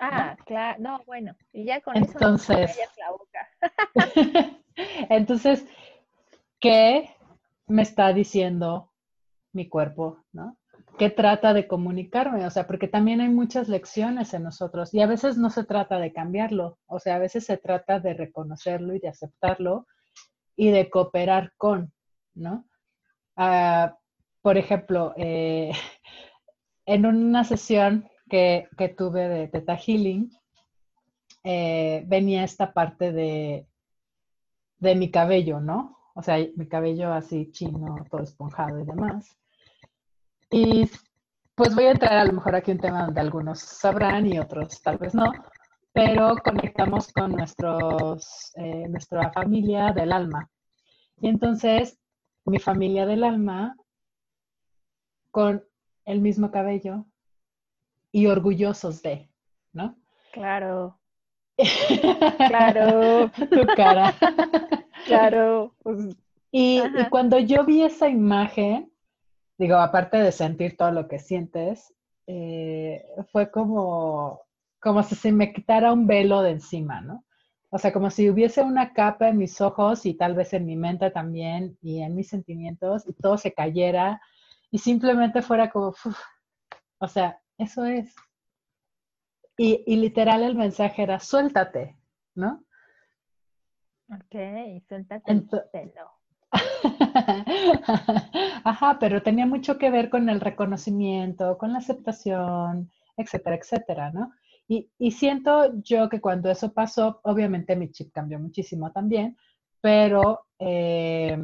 Ah, 0.00 0.36
claro, 0.46 0.78
no, 0.80 1.02
bueno, 1.06 1.36
y 1.52 1.64
ya 1.64 1.80
con 1.80 1.96
entonces, 1.96 2.70
eso 2.70 2.90
la 2.98 3.10
boca. 3.10 4.60
entonces, 5.10 5.66
¿qué 6.58 7.10
me 7.66 7.82
está 7.82 8.12
diciendo 8.12 8.90
mi 9.52 9.68
cuerpo, 9.68 10.24
no? 10.32 10.56
qué 11.00 11.08
trata 11.08 11.54
de 11.54 11.66
comunicarme, 11.66 12.46
o 12.46 12.50
sea, 12.50 12.66
porque 12.66 12.86
también 12.86 13.22
hay 13.22 13.30
muchas 13.30 13.70
lecciones 13.70 14.34
en 14.34 14.42
nosotros 14.42 14.92
y 14.92 15.00
a 15.00 15.06
veces 15.06 15.38
no 15.38 15.48
se 15.48 15.64
trata 15.64 15.98
de 15.98 16.12
cambiarlo, 16.12 16.78
o 16.86 16.98
sea, 16.98 17.16
a 17.16 17.18
veces 17.18 17.46
se 17.46 17.56
trata 17.56 18.00
de 18.00 18.12
reconocerlo 18.12 18.94
y 18.94 18.98
de 18.98 19.08
aceptarlo 19.08 19.86
y 20.56 20.70
de 20.70 20.90
cooperar 20.90 21.54
con, 21.56 21.90
¿no? 22.34 22.66
Ah, 23.34 23.96
por 24.42 24.58
ejemplo, 24.58 25.14
eh, 25.16 25.72
en 26.84 27.06
una 27.06 27.44
sesión 27.44 28.06
que, 28.30 28.94
tuve 28.96 29.28
de 29.28 29.48
Teta 29.48 29.76
Healing, 29.76 30.32
eh, 31.44 32.02
venía 32.06 32.44
esta 32.44 32.72
parte 32.72 33.12
de, 33.12 33.66
de 34.78 34.94
mi 34.94 35.10
cabello, 35.10 35.60
¿no? 35.60 35.98
O 36.14 36.22
sea, 36.22 36.38
mi 36.56 36.66
cabello 36.66 37.12
así 37.12 37.50
chino, 37.52 37.96
todo 38.10 38.22
esponjado 38.22 38.80
y 38.80 38.86
demás. 38.86 39.36
Y 40.50 40.90
pues 41.54 41.74
voy 41.74 41.84
a 41.84 41.92
entrar 41.92 42.16
a 42.16 42.24
lo 42.24 42.32
mejor 42.32 42.56
aquí 42.56 42.70
un 42.70 42.78
tema 42.78 43.04
donde 43.04 43.20
algunos 43.20 43.60
sabrán 43.60 44.26
y 44.26 44.38
otros 44.38 44.80
tal 44.82 44.96
vez 44.96 45.14
no, 45.14 45.30
pero 45.92 46.36
conectamos 46.42 47.12
con 47.12 47.32
nuestros, 47.32 48.52
eh, 48.56 48.88
nuestra 48.88 49.30
familia 49.32 49.92
del 49.92 50.12
alma. 50.12 50.48
Y 51.20 51.28
entonces 51.28 51.98
mi 52.46 52.58
familia 52.58 53.06
del 53.06 53.24
alma 53.24 53.76
con 55.30 55.64
el 56.04 56.20
mismo 56.20 56.50
cabello 56.50 57.06
y 58.12 58.26
orgullosos 58.26 59.02
de, 59.02 59.30
¿no? 59.72 59.96
Claro. 60.32 60.98
claro. 62.48 63.30
tu 63.50 63.66
cara. 63.76 64.14
claro. 65.06 65.74
Pues, 65.82 66.16
y, 66.52 66.82
cuando 67.10 67.38
yo 67.38 67.64
vi 67.64 67.82
esa 67.82 68.08
imagen, 68.08 68.92
digo, 69.58 69.76
aparte 69.76 70.18
de 70.18 70.32
sentir 70.32 70.76
todo 70.76 70.90
lo 70.90 71.06
que 71.06 71.18
sientes, 71.18 71.94
eh, 72.26 73.04
fue 73.30 73.50
como, 73.50 74.40
como 74.80 75.02
si 75.02 75.14
se 75.14 75.32
me 75.32 75.52
quitara 75.52 75.92
un 75.92 76.06
velo 76.06 76.42
de 76.42 76.50
encima, 76.52 77.00
¿no? 77.00 77.24
O 77.72 77.78
sea, 77.78 77.92
como 77.92 78.10
si 78.10 78.28
hubiese 78.28 78.62
una 78.62 78.92
capa 78.92 79.28
en 79.28 79.38
mis 79.38 79.60
ojos 79.60 80.04
y 80.04 80.14
tal 80.14 80.34
vez 80.34 80.52
en 80.54 80.66
mi 80.66 80.74
mente 80.74 81.10
también 81.12 81.78
y 81.80 82.00
en 82.02 82.16
mis 82.16 82.28
sentimientos 82.28 83.06
y 83.06 83.12
todo 83.12 83.38
se 83.38 83.52
cayera 83.52 84.20
y 84.72 84.78
simplemente 84.78 85.40
fuera 85.40 85.70
como, 85.70 85.94
o 86.98 87.08
sea, 87.08 87.40
eso 87.60 87.84
es. 87.84 88.14
Y, 89.56 89.82
y, 89.86 89.96
literal 89.96 90.42
el 90.42 90.54
mensaje 90.54 91.02
era, 91.02 91.20
suéltate, 91.20 91.96
¿no? 92.34 92.64
Ok, 94.08 94.34
suéltate 94.88 95.32
el 95.32 95.46
pelo. 95.72 96.20
Ajá, 98.64 98.98
pero 98.98 99.22
tenía 99.22 99.46
mucho 99.46 99.78
que 99.78 99.90
ver 99.90 100.10
con 100.10 100.28
el 100.28 100.40
reconocimiento, 100.40 101.58
con 101.58 101.72
la 101.72 101.78
aceptación, 101.78 102.90
etcétera, 103.16 103.56
etcétera, 103.56 104.10
¿no? 104.12 104.32
Y, 104.66 105.10
siento 105.10 105.72
yo 105.82 106.08
que 106.08 106.20
cuando 106.20 106.48
eso 106.48 106.72
pasó, 106.72 107.20
obviamente 107.24 107.74
mi 107.74 107.90
chip 107.90 108.12
cambió 108.12 108.38
muchísimo 108.38 108.92
también, 108.92 109.36
pero 109.80 110.46
eh, 110.60 111.36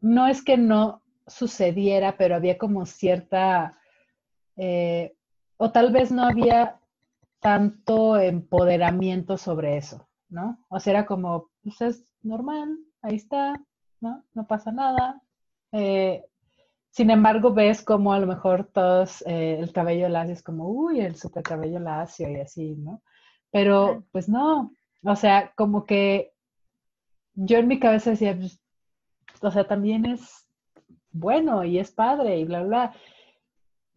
no 0.00 0.26
es 0.26 0.42
que 0.42 0.56
no 0.56 1.02
sucediera, 1.28 2.16
pero 2.16 2.34
había 2.34 2.58
como 2.58 2.86
cierta, 2.86 3.78
eh, 4.56 5.14
o 5.56 5.70
tal 5.70 5.92
vez 5.92 6.10
no 6.12 6.24
había 6.24 6.78
tanto 7.40 8.18
empoderamiento 8.18 9.36
sobre 9.38 9.76
eso, 9.76 10.08
¿no? 10.28 10.58
O 10.68 10.80
sea, 10.80 10.92
era 10.92 11.06
como, 11.06 11.50
pues 11.62 11.80
es 11.80 12.04
normal, 12.22 12.78
ahí 13.02 13.16
está, 13.16 13.54
¿no? 14.00 14.24
No 14.34 14.46
pasa 14.46 14.72
nada. 14.72 15.22
Eh, 15.72 16.24
sin 16.90 17.10
embargo, 17.10 17.52
ves 17.52 17.82
como 17.82 18.12
a 18.12 18.18
lo 18.18 18.26
mejor 18.26 18.70
todos 18.72 19.22
eh, 19.26 19.58
el 19.60 19.72
cabello 19.72 20.08
lacio 20.08 20.32
es 20.32 20.42
como, 20.42 20.68
uy, 20.68 21.00
el 21.00 21.16
super 21.16 21.42
cabello 21.42 21.78
lacio 21.78 22.28
y 22.30 22.40
así, 22.40 22.74
¿no? 22.76 23.02
Pero 23.50 24.04
pues 24.12 24.28
no, 24.28 24.72
o 25.02 25.16
sea, 25.16 25.52
como 25.56 25.84
que 25.84 26.32
yo 27.34 27.58
en 27.58 27.68
mi 27.68 27.78
cabeza 27.78 28.10
decía, 28.10 28.36
pues, 28.36 28.60
o 29.40 29.50
sea, 29.50 29.66
también 29.66 30.06
es 30.06 30.46
bueno 31.12 31.64
y 31.64 31.78
es 31.78 31.90
padre 31.90 32.38
y 32.38 32.44
bla, 32.44 32.62
bla. 32.62 32.94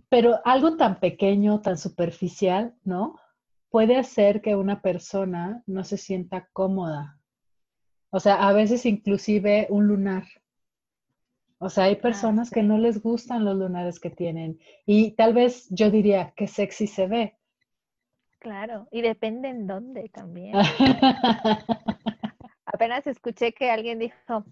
Pero 0.09 0.39
algo 0.43 0.75
tan 0.75 0.99
pequeño, 0.99 1.61
tan 1.61 1.77
superficial, 1.77 2.75
¿no? 2.83 3.19
Puede 3.69 3.97
hacer 3.97 4.41
que 4.41 4.55
una 4.55 4.81
persona 4.81 5.63
no 5.67 5.83
se 5.83 5.97
sienta 5.97 6.49
cómoda. 6.51 7.19
O 8.09 8.19
sea, 8.19 8.47
a 8.47 8.53
veces 8.53 8.85
inclusive 8.85 9.67
un 9.69 9.87
lunar, 9.87 10.25
o 11.61 11.69
sea, 11.69 11.85
hay 11.85 11.95
ah, 11.95 12.01
personas 12.01 12.49
que 12.49 12.63
no 12.63 12.77
les 12.77 13.03
gustan 13.03 13.43
los 13.43 13.57
lunares 13.57 13.99
que 13.99 14.09
tienen 14.09 14.59
y 14.85 15.11
tal 15.11 15.33
vez 15.33 15.67
yo 15.69 15.91
diría 15.91 16.33
que 16.35 16.47
sexy 16.47 16.87
se 16.87 17.07
ve. 17.07 17.37
Claro, 18.39 18.87
y 18.91 19.01
depende 19.01 19.49
en 19.49 19.67
dónde 19.67 20.07
también. 20.07 20.55
Apenas 22.65 23.05
escuché 23.07 23.51
que 23.51 23.69
alguien 23.69 23.99
dijo, 23.99 24.45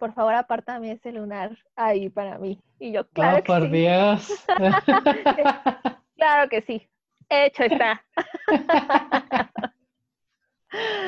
por 0.00 0.14
favor 0.14 0.34
apártame 0.34 0.92
ese 0.92 1.12
lunar 1.12 1.56
ahí 1.76 2.08
para 2.08 2.38
mí. 2.38 2.58
Y 2.78 2.90
yo, 2.90 3.06
claro 3.10 3.38
oh, 3.40 3.44
por 3.44 3.70
Dios. 3.70 4.44
claro 6.16 6.48
que 6.48 6.62
sí, 6.62 6.88
hecho 7.28 7.64
está. 7.64 8.02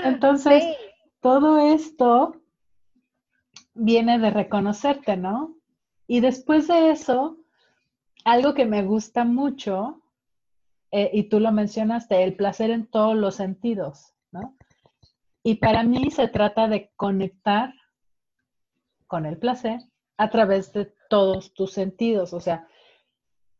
Entonces, 0.04 0.62
todo 1.20 1.58
esto 1.74 2.36
viene 3.72 4.18
de 4.18 4.30
reconocerte, 4.30 5.16
¿no? 5.16 5.56
Y 6.06 6.20
después 6.20 6.68
de 6.68 6.90
eso, 6.90 7.38
algo 8.26 8.52
que 8.52 8.66
me 8.66 8.82
gusta 8.82 9.24
mucho, 9.24 10.02
eh, 10.90 11.10
y 11.14 11.30
tú 11.30 11.40
lo 11.40 11.50
mencionaste, 11.50 12.22
el 12.22 12.36
placer 12.36 12.70
en 12.70 12.86
todos 12.86 13.16
los 13.16 13.36
sentidos, 13.36 14.12
¿no? 14.32 14.54
Y 15.42 15.54
para 15.54 15.82
mí 15.82 16.10
se 16.10 16.28
trata 16.28 16.68
de 16.68 16.90
conectar 16.96 17.72
con 19.12 19.26
el 19.26 19.36
placer 19.36 19.78
a 20.16 20.30
través 20.30 20.72
de 20.72 20.90
todos 21.10 21.52
tus 21.52 21.74
sentidos, 21.74 22.32
o 22.32 22.40
sea, 22.40 22.66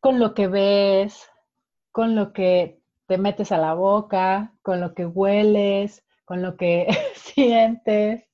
con 0.01 0.19
lo 0.19 0.33
que 0.33 0.49
ves, 0.49 1.31
con 1.91 2.15
lo 2.15 2.33
que 2.33 2.81
te 3.07 3.19
metes 3.19 3.53
a 3.53 3.59
la 3.59 3.75
boca, 3.75 4.55
con 4.63 4.81
lo 4.81 4.95
que 4.95 5.05
hueles, 5.05 6.07
con 6.25 6.41
lo 6.41 6.57
que 6.57 6.87
sientes, 7.17 8.27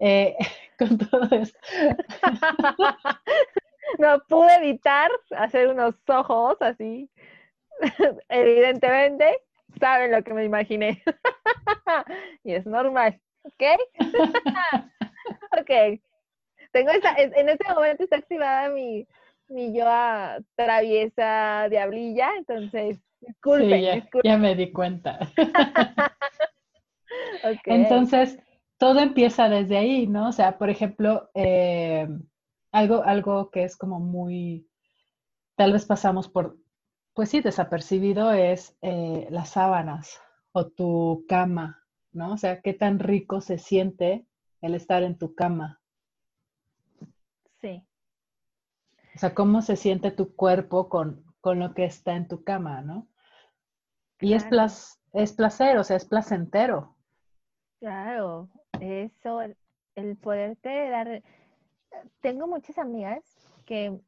eh, 0.00 0.36
con 0.78 0.98
todo 0.98 1.22
esto. 1.30 1.58
no 3.98 4.20
pude 4.28 4.56
evitar 4.56 5.10
hacer 5.38 5.68
unos 5.68 5.94
ojos 6.08 6.58
así. 6.60 7.10
Evidentemente, 8.28 9.34
saben 9.80 10.12
lo 10.12 10.22
que 10.22 10.34
me 10.34 10.44
imaginé. 10.44 11.02
y 12.44 12.52
es 12.52 12.66
normal, 12.66 13.18
¿ok? 13.44 13.62
ok. 15.58 16.02
Tengo 16.72 16.90
esta, 16.90 17.14
en 17.16 17.48
este 17.48 17.72
momento 17.72 18.04
está 18.04 18.16
activada 18.16 18.68
mi, 18.70 19.06
mi 19.48 19.76
yo 19.76 19.84
traviesa 20.54 21.66
diablilla, 21.68 22.30
entonces, 22.38 22.98
disculpen, 23.20 24.02
ya, 24.24 24.38
me 24.38 24.54
di 24.54 24.72
cuenta. 24.72 25.18
Entonces, 27.66 28.38
todo 28.78 29.00
empieza 29.00 29.48
desde 29.48 29.76
ahí, 29.76 30.06
¿no? 30.06 30.28
O 30.28 30.32
sea, 30.32 30.56
por 30.56 30.70
ejemplo, 30.70 31.28
eh, 31.34 32.08
algo, 32.72 33.02
algo 33.02 33.50
que 33.50 33.64
es 33.64 33.76
como 33.76 33.98
muy, 33.98 34.68
tal 35.56 35.72
vez 35.72 35.84
pasamos 35.84 36.28
por, 36.28 36.56
pues 37.12 37.30
sí, 37.30 37.40
desapercibido 37.40 38.32
es 38.32 38.76
eh, 38.82 39.26
las 39.30 39.50
sábanas 39.50 40.20
o 40.52 40.68
tu 40.68 41.24
cama, 41.28 41.84
¿no? 42.12 42.32
O 42.34 42.36
sea, 42.36 42.60
qué 42.60 42.72
tan 42.72 43.00
rico 43.00 43.40
se 43.40 43.58
siente 43.58 44.24
el 44.60 44.74
estar 44.74 45.02
en 45.02 45.18
tu 45.18 45.34
cama. 45.34 45.80
Sí. 47.60 47.84
O 49.14 49.18
sea, 49.18 49.34
cómo 49.34 49.62
se 49.62 49.76
siente 49.76 50.10
tu 50.10 50.34
cuerpo 50.34 50.88
con, 50.88 51.24
con 51.40 51.58
lo 51.58 51.74
que 51.74 51.84
está 51.84 52.14
en 52.14 52.28
tu 52.28 52.44
cama, 52.44 52.80
¿no? 52.82 53.08
Y 54.20 54.34
es, 54.34 54.46
es 55.12 55.32
placer, 55.32 55.78
o 55.78 55.84
sea, 55.84 55.96
es 55.96 56.04
placentero. 56.04 56.94
Claro, 57.80 58.48
eso, 58.80 59.40
el 59.94 60.16
poderte 60.16 60.90
dar... 60.90 61.22
Tengo 62.20 62.46
muchas 62.46 62.78
amigas 62.78 63.24
que 63.64 63.98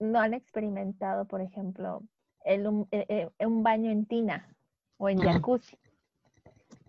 no 0.00 0.18
han 0.18 0.34
experimentado, 0.34 1.26
por 1.26 1.40
ejemplo, 1.42 2.02
el, 2.44 2.66
un, 2.66 2.88
e, 2.90 3.28
e, 3.38 3.46
baño 3.46 3.90
en 3.90 4.06
tina 4.06 4.48
o 4.96 5.08
en 5.08 5.18
jacuzzi, 5.18 5.78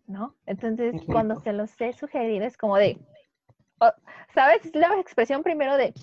¿no? 0.07 0.35
Entonces, 0.45 1.01
cuando 1.05 1.39
se 1.41 1.53
los 1.53 1.79
he 1.79 1.93
sugerido 1.93 2.45
es 2.45 2.57
como 2.57 2.77
de, 2.77 2.97
¿sabes? 4.33 4.73
La 4.73 4.99
expresión 4.99 5.43
primero 5.43 5.75
de, 5.77 5.93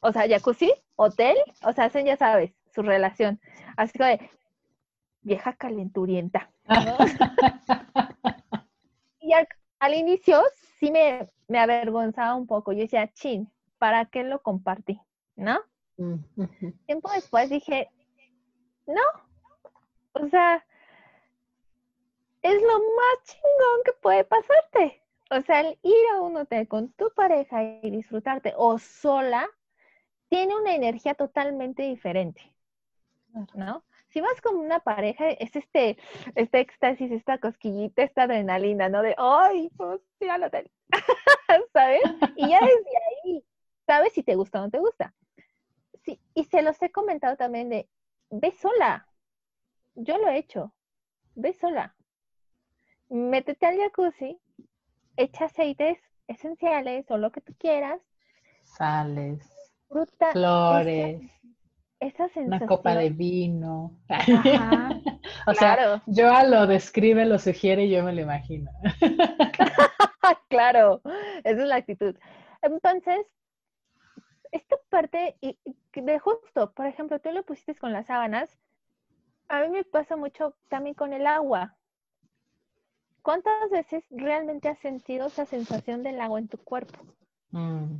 o 0.00 0.12
sea, 0.12 0.28
jacuzzi, 0.28 0.72
hotel, 0.96 1.36
o 1.62 1.72
sea, 1.72 1.84
hacen, 1.84 2.06
ya 2.06 2.16
sabes, 2.16 2.52
su 2.74 2.82
relación. 2.82 3.40
Así 3.76 3.98
que 3.98 4.30
vieja 5.22 5.54
calenturienta. 5.54 6.50
y 9.20 9.32
al, 9.32 9.48
al 9.78 9.94
inicio 9.94 10.42
sí 10.78 10.90
me, 10.90 11.28
me, 11.48 11.58
avergonzaba 11.58 12.34
un 12.34 12.46
poco. 12.46 12.72
Yo 12.72 12.80
decía, 12.80 13.12
chin, 13.12 13.50
¿para 13.78 14.06
qué 14.06 14.24
lo 14.24 14.42
compartí? 14.42 15.00
¿No? 15.36 15.58
Mm, 15.96 16.16
Tiempo 16.86 17.10
después 17.12 17.50
dije, 17.50 17.90
no, 18.86 19.02
o 20.12 20.28
sea, 20.28 20.64
es 22.42 22.62
lo 22.62 22.78
más 22.78 23.24
chingón 23.24 23.82
que 23.84 23.92
puede 24.00 24.24
pasarte. 24.24 25.02
O 25.30 25.42
sea, 25.42 25.60
el 25.60 25.78
ir 25.82 26.08
a 26.14 26.22
un 26.22 26.36
hotel 26.36 26.66
con 26.68 26.90
tu 26.92 27.12
pareja 27.14 27.62
y 27.62 27.90
disfrutarte 27.90 28.54
o 28.56 28.78
sola 28.78 29.46
tiene 30.28 30.56
una 30.56 30.74
energía 30.74 31.14
totalmente 31.14 31.82
diferente, 31.82 32.54
¿no? 33.54 33.84
si 34.08 34.20
vas 34.20 34.40
con 34.40 34.56
una 34.56 34.80
pareja, 34.80 35.28
es 35.28 35.54
este, 35.54 35.98
este 36.34 36.60
éxtasis, 36.60 37.10
esta 37.12 37.38
cosquillita, 37.38 38.02
esta 38.02 38.22
adrenalina, 38.22 38.88
¿no? 38.88 39.02
De, 39.02 39.14
¡ay, 39.18 39.70
pues 39.76 40.00
ir 40.20 40.30
al 40.30 40.44
hotel! 40.44 40.70
¿Sabes? 41.72 42.00
Y 42.36 42.48
ya 42.48 42.60
desde 42.60 42.98
ahí, 43.24 43.44
¿sabes 43.86 44.12
si 44.12 44.22
te 44.22 44.34
gusta 44.34 44.60
o 44.60 44.62
no 44.64 44.70
te 44.70 44.78
gusta? 44.78 45.14
Sí, 46.04 46.20
y 46.34 46.44
se 46.44 46.62
los 46.62 46.80
he 46.82 46.90
comentado 46.90 47.36
también 47.36 47.68
de, 47.68 47.88
ve 48.30 48.50
sola. 48.52 49.06
Yo 49.94 50.16
lo 50.16 50.28
he 50.28 50.38
hecho. 50.38 50.72
Ve 51.34 51.52
sola. 51.52 51.94
Métete 53.10 53.66
al 53.66 53.78
jacuzzi, 53.78 54.38
echa 55.16 55.46
aceites 55.46 55.98
esenciales 56.26 57.10
o 57.10 57.18
lo 57.18 57.30
que 57.30 57.40
tú 57.40 57.54
quieras. 57.58 58.00
Sales. 58.64 59.57
Fruta. 59.88 60.32
Flores. 60.32 61.22
Esa, 62.00 62.28
sensación. 62.28 62.46
Una 62.46 62.66
copa 62.66 62.94
de 62.94 63.10
vino. 63.10 63.98
o 65.46 65.54
sea, 65.54 66.02
yo 66.06 66.30
lo 66.44 66.66
describe, 66.66 67.24
lo 67.24 67.38
sugiere 67.38 67.86
y 67.86 67.90
yo 67.90 68.04
me 68.04 68.12
lo 68.12 68.20
imagino. 68.20 68.70
claro, 70.48 71.00
esa 71.44 71.62
es 71.62 71.68
la 71.68 71.76
actitud. 71.76 72.14
Entonces, 72.62 73.26
esta 74.52 74.76
parte 74.88 75.36
de 75.94 76.18
justo, 76.18 76.72
por 76.72 76.86
ejemplo, 76.86 77.18
tú 77.18 77.30
lo 77.32 77.42
pusiste 77.42 77.74
con 77.74 77.92
las 77.92 78.06
sábanas, 78.06 78.56
a 79.48 79.62
mí 79.62 79.68
me 79.68 79.84
pasa 79.84 80.16
mucho 80.16 80.54
también 80.68 80.94
con 80.94 81.12
el 81.12 81.26
agua. 81.26 81.76
¿Cuántas 83.22 83.70
veces 83.70 84.04
realmente 84.10 84.68
has 84.68 84.78
sentido 84.78 85.26
esa 85.26 85.44
sensación 85.46 86.02
del 86.02 86.20
agua 86.20 86.38
en 86.38 86.48
tu 86.48 86.58
cuerpo? 86.58 86.98
Mm, 87.50 87.96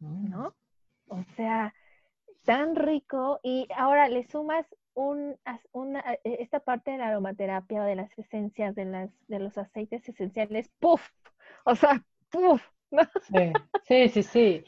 ¿No? 0.00 0.54
O 1.10 1.24
sea, 1.36 1.74
tan 2.44 2.76
rico 2.76 3.40
y 3.42 3.68
ahora 3.76 4.08
le 4.08 4.24
sumas 4.28 4.64
un, 4.94 5.36
una, 5.72 6.00
e, 6.24 6.38
esta 6.40 6.60
parte 6.60 6.92
de 6.92 6.98
la 6.98 7.08
aromaterapia 7.08 7.82
o 7.82 7.84
de 7.84 7.96
las 7.96 8.16
esencias, 8.18 8.74
de, 8.74 8.84
las, 8.84 9.10
de 9.28 9.40
los 9.40 9.58
aceites 9.58 10.08
esenciales, 10.08 10.70
¡puf! 10.78 11.02
O 11.64 11.74
sea, 11.74 12.04
¡puf! 12.30 12.62
Sí, 13.22 14.08
sí, 14.08 14.22
sí, 14.22 14.64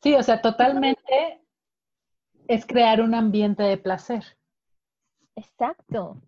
sí. 0.00 0.14
o 0.14 0.22
sea, 0.22 0.40
totalmente 0.40 1.40
es 2.48 2.66
crear 2.66 3.00
un 3.00 3.14
ambiente 3.14 3.62
de 3.62 3.76
placer. 3.76 4.24
Exacto. 5.36 6.20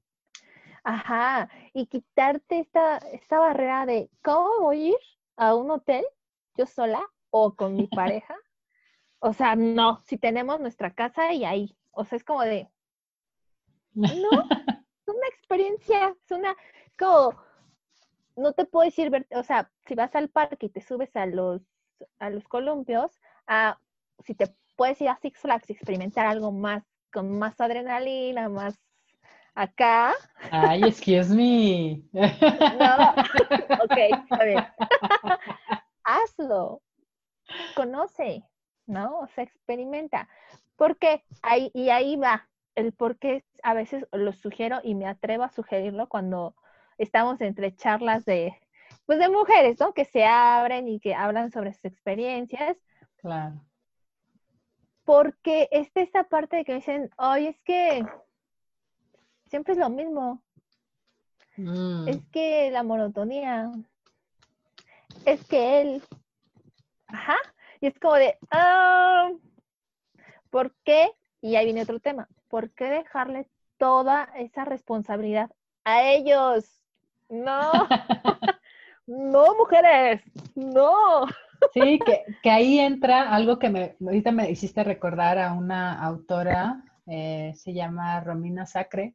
Ajá, 0.82 1.48
y 1.72 1.86
quitarte 1.86 2.60
esta, 2.60 2.98
esta 2.98 3.38
barrera 3.38 3.86
de 3.86 4.08
cómo 4.22 4.60
voy 4.60 4.84
a 4.84 4.88
ir 4.90 4.96
a 5.36 5.54
un 5.54 5.70
hotel 5.70 6.04
yo 6.56 6.66
sola 6.66 7.02
o 7.30 7.54
con 7.54 7.76
mi 7.76 7.86
pareja. 7.88 8.36
O 9.18 9.32
sea, 9.32 9.56
no, 9.56 10.00
si 10.04 10.18
tenemos 10.18 10.60
nuestra 10.60 10.92
casa 10.94 11.32
y 11.32 11.44
ahí. 11.44 11.76
O 11.90 12.04
sea, 12.04 12.16
es 12.16 12.24
como 12.24 12.42
de, 12.42 12.68
no, 13.94 14.06
es 14.06 15.08
una 15.08 15.26
experiencia, 15.28 16.14
es 16.22 16.30
una, 16.30 16.50
es 16.84 16.96
como, 16.98 17.34
no 18.36 18.52
te 18.52 18.66
puedes 18.66 18.98
ir, 18.98 19.26
o 19.30 19.42
sea, 19.42 19.70
si 19.86 19.94
vas 19.94 20.14
al 20.14 20.28
parque 20.28 20.66
y 20.66 20.68
te 20.68 20.82
subes 20.82 21.16
a 21.16 21.24
los, 21.26 21.62
a 22.18 22.28
los 22.28 22.46
columpios, 22.46 23.18
a, 23.46 23.78
si 24.24 24.34
te 24.34 24.54
puedes 24.76 25.00
ir 25.00 25.08
a 25.08 25.16
Six 25.16 25.38
Flags 25.40 25.70
y 25.70 25.72
experimentar 25.72 26.26
algo 26.26 26.52
más, 26.52 26.84
con 27.10 27.38
más 27.38 27.58
adrenalina, 27.60 28.50
más 28.50 28.78
acá. 29.54 30.12
Ay, 30.50 30.82
excuse 30.84 31.34
me. 31.34 32.02
No, 32.12 32.20
ok, 33.84 34.30
a 34.30 34.36
ver. 34.44 34.66
Hazlo. 36.04 36.82
Conoce, 37.74 38.42
¿no? 38.86 39.20
O 39.20 39.26
sea, 39.28 39.44
experimenta. 39.44 40.28
¿Por 40.76 40.98
qué? 40.98 41.24
Ahí, 41.42 41.70
y 41.74 41.90
ahí 41.90 42.16
va 42.16 42.48
el 42.74 42.92
por 42.92 43.18
qué 43.18 43.44
a 43.62 43.74
veces 43.74 44.06
lo 44.12 44.32
sugiero 44.32 44.80
y 44.82 44.94
me 44.94 45.06
atrevo 45.06 45.42
a 45.42 45.50
sugerirlo 45.50 46.08
cuando 46.08 46.54
estamos 46.98 47.40
entre 47.40 47.74
charlas 47.74 48.24
de, 48.24 48.54
pues 49.06 49.18
de 49.18 49.28
mujeres, 49.28 49.80
¿no? 49.80 49.92
Que 49.92 50.04
se 50.04 50.24
abren 50.24 50.86
y 50.88 51.00
que 51.00 51.14
hablan 51.14 51.50
sobre 51.50 51.72
sus 51.72 51.86
experiencias. 51.86 52.76
Claro. 53.16 53.60
Porque 55.04 55.68
es 55.70 55.90
esta 55.94 56.24
parte 56.24 56.56
de 56.56 56.64
que 56.64 56.74
dicen, 56.74 57.10
oye, 57.16 57.48
es 57.48 57.60
que 57.62 58.04
siempre 59.46 59.72
es 59.72 59.78
lo 59.78 59.88
mismo. 59.88 60.42
Mm. 61.56 62.08
Es 62.08 62.18
que 62.30 62.70
la 62.70 62.82
monotonía. 62.82 63.70
Es 65.24 65.44
que 65.46 65.80
él. 65.80 66.02
Ajá. 67.06 67.36
Y 67.80 67.86
es 67.86 67.98
como 67.98 68.14
de, 68.14 68.36
ah, 68.50 69.30
¿por 70.50 70.74
qué? 70.84 71.10
Y 71.40 71.56
ahí 71.56 71.66
viene 71.66 71.82
otro 71.82 72.00
tema. 72.00 72.28
¿Por 72.48 72.70
qué 72.70 72.84
dejarle 72.84 73.48
toda 73.78 74.24
esa 74.36 74.64
responsabilidad 74.64 75.50
a 75.84 76.02
ellos? 76.02 76.80
No. 77.28 77.60
no, 79.06 79.54
mujeres. 79.56 80.22
No. 80.54 81.26
Sí, 81.72 81.98
que, 82.04 82.24
que, 82.42 82.50
ahí 82.50 82.78
entra 82.78 83.34
algo 83.34 83.58
que 83.58 83.70
me, 83.70 83.96
ahorita 84.00 84.30
me 84.32 84.50
hiciste 84.50 84.84
recordar 84.84 85.38
a 85.38 85.52
una 85.52 86.02
autora, 86.02 86.82
eh, 87.06 87.52
se 87.56 87.72
llama 87.72 88.20
Romina 88.20 88.66
Sacre. 88.66 89.14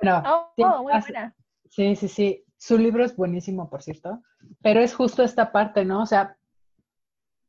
Bueno, 0.00 0.22
oh, 0.26 0.52
oh, 0.58 0.82
muy 0.82 0.92
buena. 0.92 1.34
Sí, 1.70 1.96
sí, 1.96 2.08
sí. 2.08 2.44
Su 2.58 2.78
libro 2.78 3.04
es 3.04 3.14
buenísimo, 3.16 3.68
por 3.68 3.82
cierto. 3.82 4.22
Pero 4.62 4.80
es 4.80 4.94
justo 4.94 5.22
esta 5.22 5.52
parte, 5.52 5.84
¿no? 5.84 6.02
O 6.02 6.06
sea, 6.06 6.36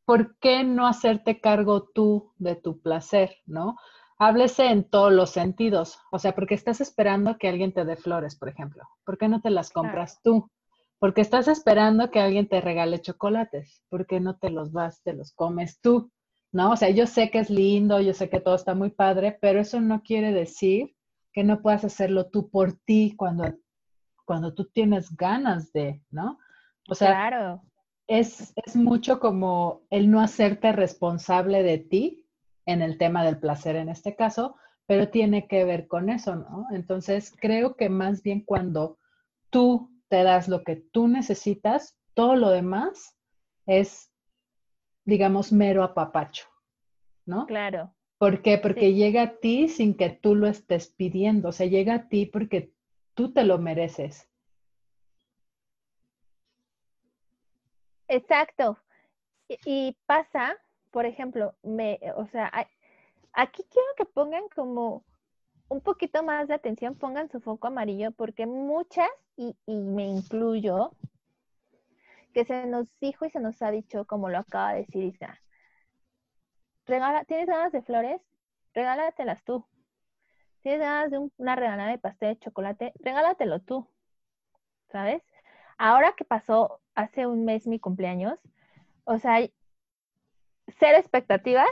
¿por 0.08 0.38
qué 0.38 0.64
no 0.64 0.88
hacerte 0.88 1.42
cargo 1.42 1.84
tú 1.84 2.32
de 2.38 2.56
tu 2.56 2.80
placer, 2.80 3.36
no? 3.46 3.76
Háblese 4.18 4.68
en 4.68 4.90
todos 4.90 5.12
los 5.12 5.32
sentidos. 5.32 6.00
O 6.12 6.18
sea, 6.18 6.34
porque 6.34 6.56
estás 6.56 6.80
esperando 6.80 7.38
que 7.38 7.50
alguien 7.50 7.74
te 7.74 7.84
dé 7.84 7.98
flores, 7.98 8.38
por 8.38 8.48
ejemplo. 8.48 8.84
¿Por 9.04 9.18
qué 9.18 9.28
no 9.28 9.42
te 9.42 9.50
las 9.50 9.70
compras 9.70 10.22
tú? 10.24 10.50
Porque 10.98 11.20
estás 11.20 11.50
esperando 11.50 12.10
que 12.10 12.22
alguien 12.22 12.48
te 12.48 12.62
regale 12.62 13.02
chocolates. 13.02 13.84
¿Por 13.90 14.08
qué 14.08 14.22
no 14.22 14.38
te 14.38 14.50
los 14.50 14.72
vas, 14.72 15.04
te 15.04 15.12
los 15.12 15.34
comes 15.34 15.82
tú? 15.82 16.10
¿No? 16.54 16.72
O 16.72 16.78
sea, 16.78 16.90
yo 16.90 17.06
sé 17.06 17.30
que 17.30 17.40
es 17.40 17.50
lindo, 17.50 18.00
yo 18.00 18.14
sé 18.14 18.30
que 18.30 18.40
todo 18.40 18.56
está 18.56 18.74
muy 18.76 18.92
padre, 18.92 19.38
pero 19.42 19.60
eso 19.60 19.82
no 19.82 20.04
quiere 20.04 20.32
decir 20.32 20.96
que 21.34 21.44
no 21.44 21.62
puedas 21.62 21.84
hacerlo 21.84 22.30
tú 22.30 22.50
por 22.50 22.80
ti 22.86 23.14
cuando, 23.18 23.44
cuando 24.24 24.54
tú 24.54 24.70
tienes 24.70 25.14
ganas 25.18 25.74
de, 25.74 26.02
¿no? 26.10 26.40
O 26.88 26.96
sea, 26.96 27.10
claro 27.10 27.67
es, 28.08 28.54
mucho 28.76 29.20
como 29.20 29.84
el 29.90 30.10
no 30.10 30.22
hacerte 30.22 30.72
responsable 30.72 31.64
de 31.64 31.78
ti 31.78 32.26
en 32.66 32.82
el 32.82 32.98
tema 32.98 33.24
del 33.24 33.40
placer 33.40 33.76
en 33.76 33.90
este 33.90 34.16
caso, 34.16 34.56
pero 34.86 35.10
tiene 35.10 35.48
que 35.48 35.66
ver 35.66 35.88
con 35.88 36.10
eso, 36.10 36.36
¿no? 36.36 36.68
Entonces, 36.72 37.34
creo 37.40 37.76
que 37.76 37.90
más 37.90 38.24
bien 38.24 38.42
cuando 38.42 38.98
tú 39.50 39.92
te 40.08 40.24
das 40.24 40.48
lo 40.48 40.64
que 40.64 40.78
tú 40.78 41.08
necesitas, 41.08 41.98
todo 42.14 42.36
lo 42.36 42.50
demás 42.50 43.18
es, 43.66 44.12
digamos, 45.04 45.52
mero 45.52 45.84
apapacho, 45.84 46.48
¿no? 47.26 47.46
Claro. 47.46 47.94
¿Por 48.18 48.42
qué? 48.42 48.58
Porque 48.58 48.94
llega 48.94 49.22
a 49.22 49.36
ti 49.38 49.68
sin 49.68 49.96
que 49.96 50.10
tú 50.10 50.34
lo 50.34 50.48
estés 50.48 50.88
pidiendo, 50.88 51.50
o 51.50 51.52
sea, 51.52 51.68
llega 51.68 51.94
a 51.94 52.08
ti 52.08 52.26
porque 52.26 52.74
tú 53.14 53.34
te 53.34 53.44
lo 53.44 53.60
mereces. 53.60 54.30
Exacto. 58.08 58.78
Y, 59.66 59.98
pasa, 60.06 60.58
por 60.92 61.06
ejemplo, 61.06 61.56
me, 61.64 62.00
o 62.16 62.28
sea, 62.28 62.52
aquí 63.34 63.64
quiero 63.72 63.88
que 63.96 64.06
pongan 64.06 64.48
como 64.50 65.06
un 65.70 65.82
poquito 65.82 66.24
más 66.24 66.48
de 66.48 66.54
atención, 66.54 66.96
pongan 66.96 67.30
su 67.30 67.40
foco 67.42 67.68
amarillo, 67.68 68.12
porque 68.12 68.46
muchas, 68.46 69.10
y, 69.36 69.56
me 69.68 70.06
incluyo, 70.06 70.92
que 72.34 72.46
se 72.46 72.66
nos 72.66 72.88
dijo 73.00 73.26
y 73.26 73.30
se 73.30 73.40
nos 73.40 73.62
ha 73.62 73.72
dicho, 73.72 74.06
como 74.06 74.30
lo 74.30 74.40
acaba 74.40 74.74
de 74.74 74.82
decir 74.82 75.04
Isa, 75.04 75.40
regala, 76.86 77.26
¿tienes 77.26 77.48
ganas 77.48 77.72
de 77.72 77.82
flores? 77.82 78.22
Regálatelas 78.74 79.44
tú. 79.44 79.66
¿Tienes 80.62 80.82
ganas 80.82 81.12
de 81.12 81.30
una 81.38 81.56
regalada 81.56 81.90
de 81.90 81.98
pastel 81.98 82.36
de 82.36 82.40
chocolate? 82.40 82.94
Regálatelo 83.00 83.60
tú. 83.62 83.88
¿Sabes? 84.92 85.24
Ahora 85.78 86.14
que 86.14 86.26
pasó 86.26 86.82
hace 86.98 87.28
un 87.28 87.46
mes 87.46 87.68
mi 87.68 87.80
cumpleaños, 87.80 88.40
o 89.04 89.20
sea, 89.20 89.40
ser 90.80 90.96
expectativas, 90.96 91.70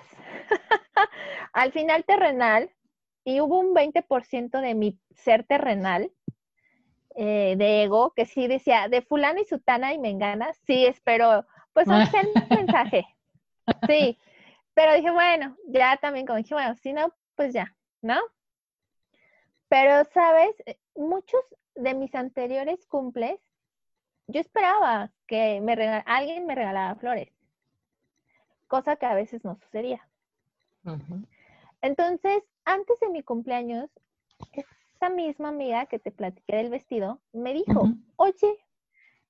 al 1.54 1.72
final 1.72 2.06
terrenal, 2.06 2.70
y 3.24 3.42
hubo 3.42 3.60
un 3.60 3.74
20% 3.74 4.62
de 4.62 4.76
mi 4.76 5.00
ser 5.16 5.44
terrenal, 5.44 6.12
eh, 7.16 7.56
de 7.58 7.84
ego, 7.84 8.14
que 8.16 8.28
sí 8.28 8.48
decía, 8.48 8.88
de 8.88 9.02
fulana 9.02 9.42
y 9.42 9.46
sutana 9.46 9.94
y 9.94 9.98
mengana, 9.98 10.54
sí, 10.68 10.86
espero, 10.86 11.44
pues 11.74 11.88
un 11.88 11.96
mensaje. 12.52 13.08
Sí, 13.88 14.20
pero 14.76 14.94
dije, 14.94 15.10
bueno, 15.10 15.58
ya 15.66 15.98
también 15.98 16.28
como 16.28 16.38
dije, 16.38 16.54
bueno, 16.54 16.76
si 16.76 16.94
no, 16.94 17.12
pues 17.34 17.52
ya, 17.52 17.76
¿no? 18.04 18.20
Pero, 19.70 20.08
¿sabes? 20.14 20.56
Muchos 20.94 21.42
de 21.74 21.96
mis 21.96 22.14
anteriores 22.14 22.86
cumples 22.86 23.40
yo 24.28 24.40
esperaba 24.40 25.12
que 25.28 25.62
me 25.62 25.74
alguien 26.06 26.46
me 26.46 26.56
regalara 26.56 26.96
flores, 26.96 27.30
cosa 28.68 28.96
que 28.96 29.06
a 29.06 29.16
veces 29.16 29.44
no 29.44 29.56
sucedía. 29.56 30.08
Entonces, 31.82 32.44
antes 32.64 33.00
de 33.00 33.10
mi 33.10 33.24
cumpleaños, 33.24 33.90
esa 34.52 35.10
misma 35.10 35.50
amiga 35.50 35.86
que 35.88 36.00
te 36.00 36.12
platiqué 36.12 36.56
del 36.56 36.70
vestido 36.70 37.20
me 37.34 37.54
dijo, 37.54 37.90
oye, 38.16 38.58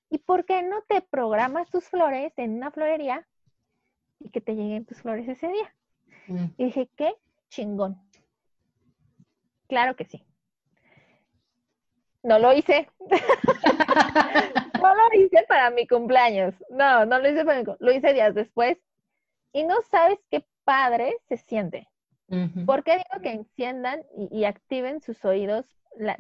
¿y 0.10 0.18
por 0.20 0.46
qué 0.46 0.64
no 0.64 0.82
te 0.84 1.02
programas 1.02 1.70
tus 1.70 1.86
flores 1.86 2.34
en 2.38 2.56
una 2.56 2.72
florería 2.72 3.28
y 4.20 4.30
que 4.30 4.42
te 4.42 4.56
lleguen 4.56 4.86
tus 4.86 5.02
flores 5.02 5.28
ese 5.28 5.48
día? 5.48 5.76
Mm. 6.28 6.46
Y 6.58 6.66
dije, 6.66 6.90
qué 6.96 7.16
chingón. 7.50 8.02
Claro 9.68 9.96
que 9.96 10.06
sí. 10.06 10.24
No 12.26 12.40
lo 12.40 12.54
hice. 12.54 12.90
no 14.82 14.96
lo 14.96 15.04
hice 15.14 15.46
para 15.48 15.70
mi 15.70 15.86
cumpleaños. 15.86 16.56
No, 16.72 17.06
no 17.06 17.20
lo 17.20 17.30
hice 17.30 17.46
para 17.46 17.60
mi 17.60 17.66
Lo 17.80 17.92
hice 17.92 18.14
días 18.14 18.34
después. 18.34 18.80
Y 19.54 19.64
no 19.64 19.76
sabes 19.84 20.18
qué 20.32 20.44
padre 20.64 21.18
se 21.30 21.38
siente. 21.38 21.88
¿Por 22.66 22.84
qué 22.84 22.94
digo 22.94 23.22
que 23.22 23.32
enciendan 23.32 24.02
y, 24.32 24.46
activen 24.46 25.00
sus 25.00 25.24
oídos, 25.24 25.68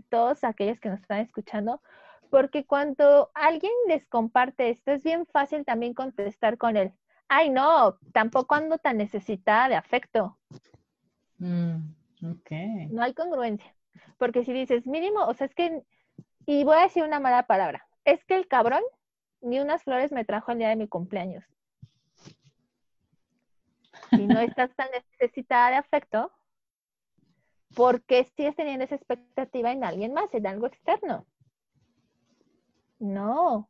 todos 0.09 0.43
aquellos 0.43 0.79
que 0.79 0.89
nos 0.89 1.01
están 1.01 1.21
escuchando? 1.21 1.81
Porque 2.29 2.67
cuando 2.67 3.31
alguien 3.33 3.71
les 3.87 4.05
comparte 4.05 4.69
esto, 4.69 4.91
es 4.91 5.03
bien 5.03 5.25
fácil 5.25 5.65
también 5.65 5.95
contestar 5.95 6.59
con 6.59 6.77
él. 6.77 6.93
Ay, 7.27 7.49
no, 7.49 7.97
tampoco 8.13 8.53
ando 8.53 8.77
tan 8.77 8.97
necesitada 8.97 9.69
de 9.69 9.75
afecto. 9.75 10.37
Mm, 11.39 11.77
no 12.91 13.01
hay 13.01 13.13
congruencia. 13.15 13.73
Porque 14.17 14.43
si 14.43 14.53
dices, 14.53 14.85
mínimo, 14.85 15.25
o 15.25 15.33
sea, 15.33 15.47
es 15.47 15.55
que, 15.55 15.83
y 16.45 16.63
voy 16.63 16.77
a 16.77 16.83
decir 16.83 17.03
una 17.03 17.19
mala 17.19 17.47
palabra, 17.47 17.87
es 18.03 18.23
que 18.25 18.35
el 18.35 18.47
cabrón 18.47 18.83
ni 19.41 19.59
unas 19.59 19.83
flores 19.83 20.11
me 20.11 20.25
trajo 20.25 20.51
el 20.51 20.59
día 20.59 20.69
de 20.69 20.75
mi 20.75 20.87
cumpleaños. 20.87 21.45
Si 24.09 24.27
no 24.27 24.39
estás 24.39 24.73
tan 24.75 24.89
necesitada 24.91 25.71
de 25.71 25.75
afecto, 25.77 26.31
¿por 27.75 28.03
qué 28.03 28.25
sigues 28.35 28.55
teniendo 28.55 28.85
esa 28.85 28.95
expectativa 28.95 29.71
en 29.71 29.83
alguien 29.83 30.13
más, 30.13 30.33
en 30.33 30.47
algo 30.47 30.67
externo? 30.67 31.25
No, 32.99 33.69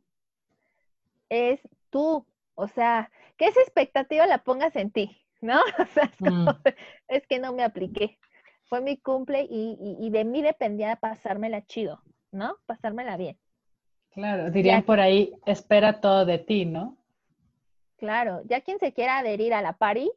es 1.29 1.59
tú. 1.89 2.25
O 2.55 2.67
sea, 2.67 3.11
que 3.37 3.47
esa 3.47 3.59
expectativa 3.61 4.25
la 4.27 4.43
pongas 4.43 4.75
en 4.75 4.91
ti, 4.91 5.17
¿no? 5.41 5.59
O 5.79 5.85
sea, 5.85 6.03
es, 6.03 6.21
mm. 6.21 7.27
que 7.29 7.39
no 7.39 7.53
me 7.53 7.63
apliqué. 7.63 8.17
Fue 8.67 8.81
mi 8.81 8.97
cumple 8.97 9.45
y, 9.49 10.09
de 10.09 10.25
mí 10.25 10.41
dependía 10.41 10.95
pasármela 10.95 11.63
chido, 11.65 12.01
¿no? 12.35 12.57
Pasármela 12.65 13.17
bien. 13.17 13.37
Claro, 14.11 14.49
dirían 14.51 14.83
por 14.83 14.99
ahí, 14.99 15.33
espera 15.45 15.99
todo 15.99 16.25
de 16.25 16.37
ti, 16.37 16.65
¿no? 16.65 16.97
Claro, 17.97 18.41
ya 18.45 18.61
quien 18.61 18.79
se 18.79 18.93
quiera 18.93 19.17
adherir 19.17 19.53
a 19.53 19.61
la 19.61 19.73
pari, 19.73 20.11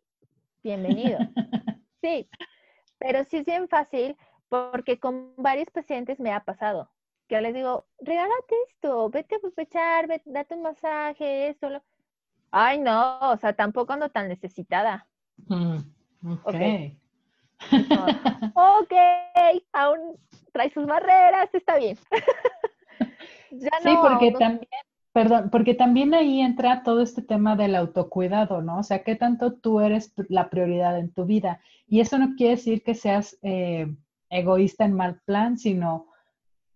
bienvenido. 0.63 1.19
Sí, 2.01 2.29
pero 2.99 3.25
sí 3.25 3.39
es 3.39 3.45
bien 3.45 3.69
fácil 3.69 4.17
porque 4.49 5.01
con 5.01 5.35
varios 5.37 5.69
pacientes 5.71 6.21
me 6.21 6.31
ha 6.31 6.45
pasado 6.45 6.89
que 7.29 7.41
les 7.41 7.55
digo, 7.55 7.87
regálate 8.01 8.55
esto, 8.69 9.11
vete 9.11 9.35
a 9.35 9.39
aprovechar, 9.39 10.09
vete, 10.09 10.33
date 10.33 10.55
un 10.55 10.63
masaje, 10.63 11.49
esto. 11.49 11.69
Lo... 11.69 11.83
Ay, 12.51 12.81
no, 12.81 13.19
o 13.31 13.37
sea, 13.37 13.53
tampoco 13.53 13.93
ando 13.93 14.09
tan 14.09 14.29
necesitada. 14.29 15.07
Mm, 15.47 15.77
ok. 16.43 16.55
Ok, 18.55 18.93
aún 19.73 20.17
trae 20.53 20.71
sus 20.73 20.87
barreras, 20.87 21.49
está 21.53 21.77
bien. 21.77 21.97
sí, 23.51 23.91
porque 24.01 24.33
también, 24.33 24.69
perdón, 25.13 25.51
porque 25.51 25.75
también 25.75 26.15
ahí 26.15 26.41
entra 26.41 26.83
todo 26.83 27.03
este 27.03 27.23
tema 27.23 27.57
del 27.57 27.75
autocuidado, 27.75 28.63
¿no? 28.63 28.79
O 28.79 28.83
sea, 28.83 29.03
qué 29.03 29.17
tanto 29.17 29.55
tú 29.55 29.81
eres 29.81 30.13
la 30.29 30.51
prioridad 30.51 30.99
en 30.99 31.13
tu 31.13 31.25
vida. 31.25 31.61
Y 31.87 32.01
eso 32.01 32.19
no 32.19 32.35
quiere 32.37 32.57
decir 32.57 32.83
que 32.83 32.95
seas 32.95 33.39
eh, 33.43 33.95
egoísta 34.31 34.85
en 34.85 34.95
mal 34.95 35.21
plan, 35.25 35.59
sino 35.59 36.07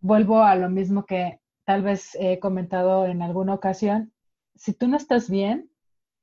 vuelvo 0.00 0.42
a 0.42 0.54
lo 0.56 0.68
mismo 0.68 1.06
que 1.06 1.40
tal 1.64 1.82
vez 1.82 2.16
he 2.18 2.38
comentado 2.38 3.06
en 3.06 3.22
alguna 3.22 3.54
ocasión, 3.54 4.12
si 4.56 4.74
tú 4.74 4.88
no 4.88 4.96
estás 4.96 5.30
bien, 5.30 5.70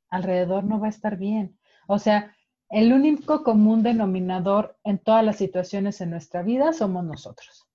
alrededor 0.10 0.64
no 0.64 0.80
va 0.80 0.88
a 0.88 0.91
estar 0.91 1.18
bien. 1.18 1.57
O 1.88 1.99
sea, 1.99 2.36
el 2.70 2.94
único 2.94 3.44
común 3.44 3.84
denominador 3.84 4.78
en 4.84 5.00
todas 5.00 5.26
las 5.26 5.38
situaciones 5.38 6.02
en 6.02 6.12
nuestra 6.12 6.44
vida 6.44 6.72
somos 6.74 7.04
nosotros. 7.04 7.68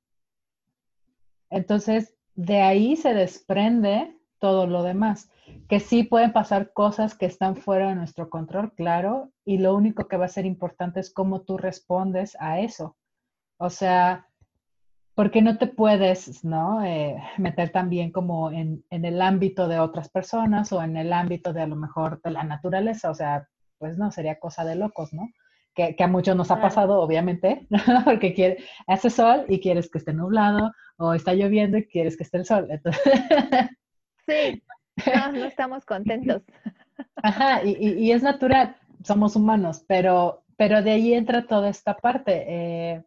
Entonces, 1.50 2.14
de 2.34 2.62
ahí 2.62 2.96
se 2.96 3.14
desprende 3.14 4.16
todo 4.38 4.66
lo 4.66 4.82
demás, 4.82 5.30
que 5.68 5.80
sí 5.80 6.02
pueden 6.02 6.32
pasar 6.32 6.72
cosas 6.72 7.16
que 7.16 7.26
están 7.26 7.56
fuera 7.56 7.88
de 7.88 7.94
nuestro 7.94 8.28
control, 8.28 8.72
claro, 8.74 9.30
y 9.44 9.58
lo 9.58 9.74
único 9.74 10.06
que 10.06 10.16
va 10.16 10.26
a 10.26 10.28
ser 10.28 10.46
importante 10.46 11.00
es 11.00 11.12
cómo 11.12 11.42
tú 11.42 11.56
respondes 11.56 12.36
a 12.38 12.60
eso. 12.60 12.96
O 13.56 13.70
sea, 13.70 14.28
porque 15.14 15.42
no 15.42 15.58
te 15.58 15.68
puedes, 15.68 16.44
¿no? 16.44 16.84
Eh, 16.84 17.16
meter 17.38 17.70
también 17.70 18.10
como 18.10 18.50
en, 18.50 18.84
el 18.90 19.22
ámbito 19.22 19.68
de 19.68 19.78
otras 19.78 20.08
personas 20.08 20.72
o 20.72 20.82
en 20.82 20.96
el 20.96 21.12
ámbito 21.12 21.52
de 21.52 21.62
a 21.62 21.66
lo 21.66 21.76
mejor 21.76 22.20
de 22.22 22.32
la 22.32 22.44
naturaleza, 22.44 23.10
o 23.10 23.14
sea, 23.14 23.48
pues 23.78 23.98
no, 23.98 24.10
sería 24.10 24.38
cosa 24.38 24.64
de 24.64 24.76
locos, 24.76 25.12
¿no? 25.12 25.28
Que, 25.74 25.96
a 25.98 26.06
muchos 26.06 26.36
nos 26.36 26.50
ha 26.50 26.60
pasado, 26.60 27.00
obviamente, 27.00 27.66
porque 28.04 28.32
quiere, 28.32 28.58
hace 28.86 29.10
sol 29.10 29.44
y 29.48 29.60
quieres 29.60 29.90
que 29.90 29.98
esté 29.98 30.12
nublado, 30.12 30.72
o 30.96 31.14
está 31.14 31.34
lloviendo 31.34 31.78
y 31.78 31.86
quieres 31.86 32.16
que 32.16 32.22
esté 32.22 32.38
el 32.38 32.44
sol. 32.44 32.68
Sí, 34.26 34.62
no, 35.32 35.44
estamos 35.44 35.84
contentos. 35.84 36.42
Ajá, 37.16 37.64
y, 37.64 37.76
y, 37.78 38.12
es 38.12 38.22
natural, 38.22 38.76
somos 39.02 39.34
humanos, 39.34 39.84
pero, 39.88 40.44
pero 40.56 40.82
de 40.82 40.92
ahí 40.92 41.14
entra 41.14 41.46
toda 41.46 41.68
esta 41.68 41.96
parte. 41.96 42.44
Eh, 42.46 43.04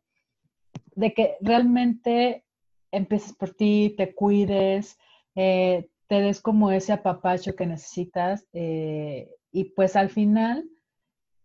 de 0.95 1.13
que 1.13 1.37
realmente 1.41 2.43
empieces 2.91 3.33
por 3.33 3.53
ti, 3.53 3.93
te 3.95 4.15
cuides, 4.15 4.97
eh, 5.35 5.89
te 6.07 6.21
des 6.21 6.41
como 6.41 6.71
ese 6.71 6.91
apapacho 6.91 7.55
que 7.55 7.67
necesitas 7.67 8.47
y 9.51 9.65
pues 9.75 9.95
al 9.95 10.09
final, 10.09 10.69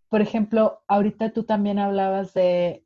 por 0.09 0.21
ejemplo, 0.21 0.83
ahorita 0.89 1.33
tú 1.33 1.45
también 1.45 1.79
hablabas 1.79 2.35
de, 2.35 2.85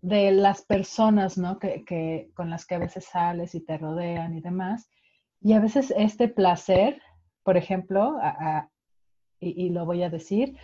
de 0.00 0.30
las 0.32 0.62
personas, 0.62 1.38
¿no? 1.38 1.58
Que, 1.58 2.30
con 2.34 2.50
las 2.50 2.66
que 2.66 2.76
a 2.76 2.78
veces 2.78 3.04
sales 3.04 3.54
y 3.54 3.60
te 3.60 3.78
rodean 3.78 4.34
y 4.34 4.40
demás. 4.40 4.90
Y 5.40 5.52
a 5.52 5.60
veces 5.60 5.92
este 5.96 6.28
placer, 6.28 7.00
por 7.42 7.56
ejemplo, 7.56 8.16
y, 9.40 9.70
lo 9.70 9.84
voy 9.84 10.02
a 10.02 10.10
decir, 10.10 10.56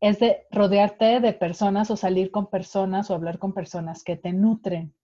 es 0.00 0.18
de 0.18 0.46
rodearte 0.50 1.20
de 1.20 1.32
personas 1.32 1.90
o 1.90 1.96
salir 1.96 2.30
con 2.30 2.50
personas 2.50 3.10
o 3.10 3.14
hablar 3.14 3.38
con 3.38 3.54
personas 3.54 4.04
que 4.04 4.16
te 4.16 4.32
nutren. 4.32 4.94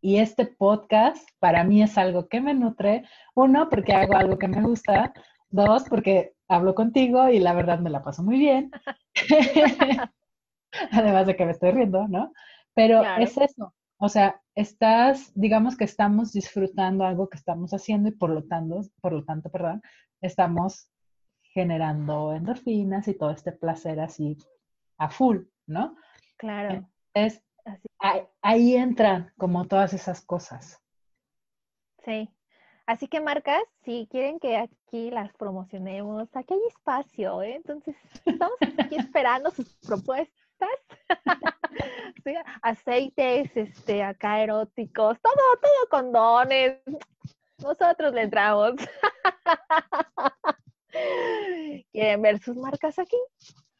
Y 0.00 0.18
este 0.18 0.46
podcast 0.46 1.28
para 1.40 1.64
mí 1.64 1.82
es 1.82 1.98
algo 1.98 2.28
que 2.28 2.40
me 2.40 2.54
nutre. 2.54 3.04
Uno, 3.34 3.68
porque 3.68 3.92
hago 3.92 4.16
algo 4.16 4.38
que 4.38 4.48
me 4.48 4.62
gusta. 4.62 5.12
Dos, 5.50 5.84
porque 5.88 6.35
hablo 6.48 6.74
contigo 6.74 7.28
y 7.28 7.38
la 7.38 7.52
verdad 7.52 7.78
me 7.78 7.90
la 7.90 8.02
paso 8.02 8.22
muy 8.22 8.38
bien. 8.38 8.70
Además 10.92 11.26
de 11.26 11.36
que 11.36 11.44
me 11.44 11.52
estoy 11.52 11.70
riendo, 11.70 12.06
¿no? 12.08 12.32
Pero 12.74 13.02
es 13.18 13.36
eso. 13.38 13.74
O 13.98 14.08
sea, 14.08 14.42
estás, 14.54 15.32
digamos 15.34 15.76
que 15.76 15.84
estamos 15.84 16.32
disfrutando 16.32 17.04
algo 17.04 17.28
que 17.28 17.38
estamos 17.38 17.72
haciendo 17.72 18.10
y 18.10 18.12
por 18.12 18.30
lo 18.30 18.44
tanto, 18.44 18.82
por 19.00 19.12
lo 19.12 19.24
tanto, 19.24 19.50
perdón, 19.50 19.82
estamos 20.20 20.90
generando 21.54 22.34
endorfinas 22.34 23.08
y 23.08 23.14
todo 23.14 23.30
este 23.30 23.52
placer 23.52 24.00
así 24.00 24.36
a 24.98 25.08
full, 25.08 25.38
¿no? 25.66 25.96
Claro. 26.36 26.86
Es, 27.14 27.42
ahí, 28.42 28.76
entran 28.76 29.32
como 29.38 29.64
todas 29.66 29.94
esas 29.94 30.20
cosas. 30.20 30.82
Sí. 32.04 32.30
Así 32.86 33.08
que 33.08 33.20
marcas, 33.20 33.62
si 33.84 34.06
quieren 34.10 34.38
que 34.38 34.56
aquí 34.56 35.10
las 35.10 35.32
promocionemos, 35.34 36.28
aquí 36.34 36.54
hay 36.54 36.60
espacio, 36.68 37.42
¿eh? 37.42 37.56
Entonces, 37.56 37.96
estamos 38.24 38.56
aquí 38.78 38.96
esperando 38.96 39.50
sus 39.50 39.74
propuestas. 39.86 40.36
aceites, 42.62 43.56
este, 43.56 44.02
acá 44.02 44.40
eróticos, 44.40 45.20
todo, 45.20 45.34
todo 45.60 45.88
condones. 45.90 46.80
Nosotros 47.58 48.12
le 48.12 48.22
entramos. 48.22 48.72
¿Quieren 51.92 52.22
ver 52.22 52.38
sus 52.40 52.56
marcas 52.56 52.98
aquí? 52.98 53.16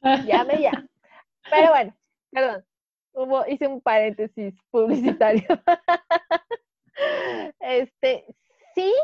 Llame 0.03 0.61
ya. 0.61 0.87
Pero 1.51 1.71
bueno, 1.71 1.97
perdón, 2.31 2.65
hubo, 3.13 3.47
hice 3.47 3.67
un 3.67 3.81
paréntesis 3.81 4.55
publicitario. 4.71 5.47
este, 7.61 8.27
sí, 8.77 8.95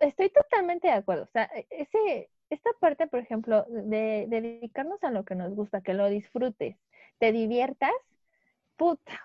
estoy 0.00 0.30
totalmente 0.30 0.88
de 0.88 0.94
acuerdo. 0.94 1.24
O 1.24 1.28
sea, 1.28 1.50
e, 1.54 1.66
ese, 1.70 2.30
esta 2.50 2.70
parte, 2.78 3.06
por 3.06 3.20
ejemplo, 3.20 3.64
de, 3.68 4.26
dedicarnos 4.28 5.02
a 5.02 5.10
lo 5.10 5.24
que 5.24 5.34
nos 5.34 5.54
gusta, 5.54 5.80
que 5.80 5.94
lo 5.94 6.08
disfrutes, 6.08 6.76
te 7.18 7.32
diviertas, 7.32 7.92
puta, 8.76 9.20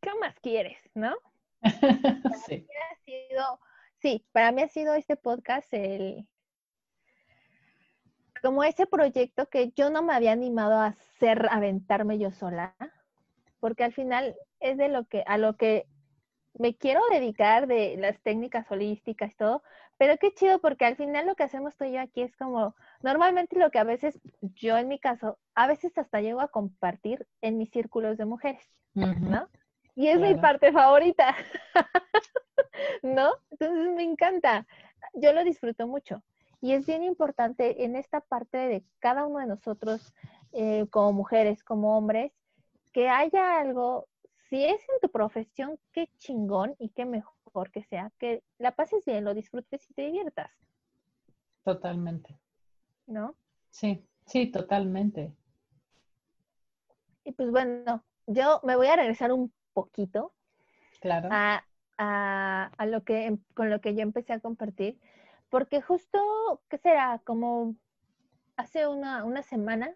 ¿qué 0.00 0.10
más 0.20 0.38
quieres, 0.40 0.78
no? 0.94 1.16
sí. 2.46 2.68
Ha 2.92 3.04
sido, 3.04 3.60
sí, 4.00 4.24
para 4.32 4.52
mí 4.52 4.62
ha 4.62 4.68
sido 4.68 4.94
este 4.94 5.16
podcast 5.16 5.72
el, 5.72 6.28
como 8.42 8.62
ese 8.62 8.86
proyecto 8.86 9.48
que 9.48 9.70
yo 9.70 9.90
no 9.90 10.02
me 10.02 10.12
había 10.12 10.32
animado 10.32 10.74
a 10.74 10.86
hacer, 10.86 11.48
aventarme 11.50 12.18
yo 12.18 12.30
sola, 12.30 12.76
porque 13.58 13.84
al 13.84 13.92
final 13.92 14.36
es 14.60 14.76
de 14.76 14.88
lo 14.88 15.04
que, 15.06 15.24
a 15.26 15.38
lo 15.38 15.56
que 15.56 15.86
me 16.58 16.74
quiero 16.74 17.00
dedicar 17.10 17.66
de 17.66 17.96
las 17.98 18.20
técnicas 18.20 18.70
holísticas 18.70 19.32
y 19.32 19.36
todo, 19.36 19.62
pero 19.98 20.16
qué 20.18 20.32
chido 20.32 20.60
porque 20.60 20.84
al 20.84 20.96
final 20.96 21.26
lo 21.26 21.34
que 21.34 21.44
hacemos 21.44 21.74
tú 21.76 21.84
y 21.84 21.92
yo 21.92 22.00
aquí 22.00 22.22
es 22.22 22.36
como, 22.36 22.74
normalmente 23.02 23.58
lo 23.58 23.70
que 23.70 23.78
a 23.78 23.84
veces, 23.84 24.20
yo 24.40 24.76
en 24.76 24.88
mi 24.88 24.98
caso, 24.98 25.38
a 25.54 25.66
veces 25.66 25.96
hasta 25.96 26.20
llego 26.20 26.40
a 26.40 26.48
compartir 26.48 27.26
en 27.40 27.58
mis 27.58 27.70
círculos 27.70 28.18
de 28.18 28.26
mujeres, 28.26 28.62
¿no? 28.94 29.48
Y 29.94 30.08
es 30.08 30.20
mi 30.20 30.34
parte 30.34 30.72
favorita, 30.72 31.34
¿no? 33.02 33.32
Entonces 33.50 33.94
me 33.94 34.02
encanta, 34.02 34.66
yo 35.14 35.32
lo 35.32 35.44
disfruto 35.44 35.86
mucho. 35.86 36.22
Y 36.60 36.72
es 36.72 36.86
bien 36.86 37.02
importante 37.02 37.84
en 37.84 37.96
esta 37.96 38.20
parte 38.20 38.58
de 38.58 38.84
cada 38.98 39.26
uno 39.26 39.38
de 39.38 39.46
nosotros, 39.46 40.14
eh, 40.52 40.86
como 40.90 41.12
mujeres, 41.12 41.62
como 41.62 41.96
hombres, 41.96 42.32
que 42.92 43.08
haya 43.08 43.58
algo, 43.60 44.08
si 44.48 44.64
es 44.64 44.80
en 44.88 45.00
tu 45.00 45.10
profesión, 45.10 45.78
qué 45.92 46.08
chingón 46.18 46.74
y 46.78 46.90
qué 46.90 47.04
mejor 47.04 47.70
que 47.70 47.82
sea, 47.84 48.12
que 48.18 48.42
la 48.58 48.72
pases 48.72 49.04
bien, 49.04 49.24
lo 49.24 49.34
disfrutes 49.34 49.88
y 49.90 49.94
te 49.94 50.02
diviertas. 50.02 50.50
Totalmente. 51.64 52.38
¿No? 53.06 53.34
Sí, 53.70 54.04
sí, 54.26 54.46
totalmente. 54.50 55.34
Y 57.24 57.32
pues 57.32 57.50
bueno, 57.50 58.04
yo 58.26 58.60
me 58.62 58.76
voy 58.76 58.86
a 58.86 58.96
regresar 58.96 59.32
un 59.32 59.52
poquito 59.72 60.32
claro. 61.00 61.28
a, 61.32 61.64
a, 61.98 62.86
lo 62.86 63.02
que, 63.02 63.26
em, 63.26 63.38
con 63.54 63.70
lo 63.70 63.80
que 63.80 63.94
yo 63.94 64.02
empecé 64.02 64.32
a 64.32 64.40
compartir, 64.40 65.00
porque 65.48 65.80
justo, 65.82 66.62
¿qué 66.68 66.78
será? 66.78 67.20
Como 67.24 67.74
hace 68.56 68.86
una, 68.86 69.24
una 69.24 69.42
semana, 69.42 69.94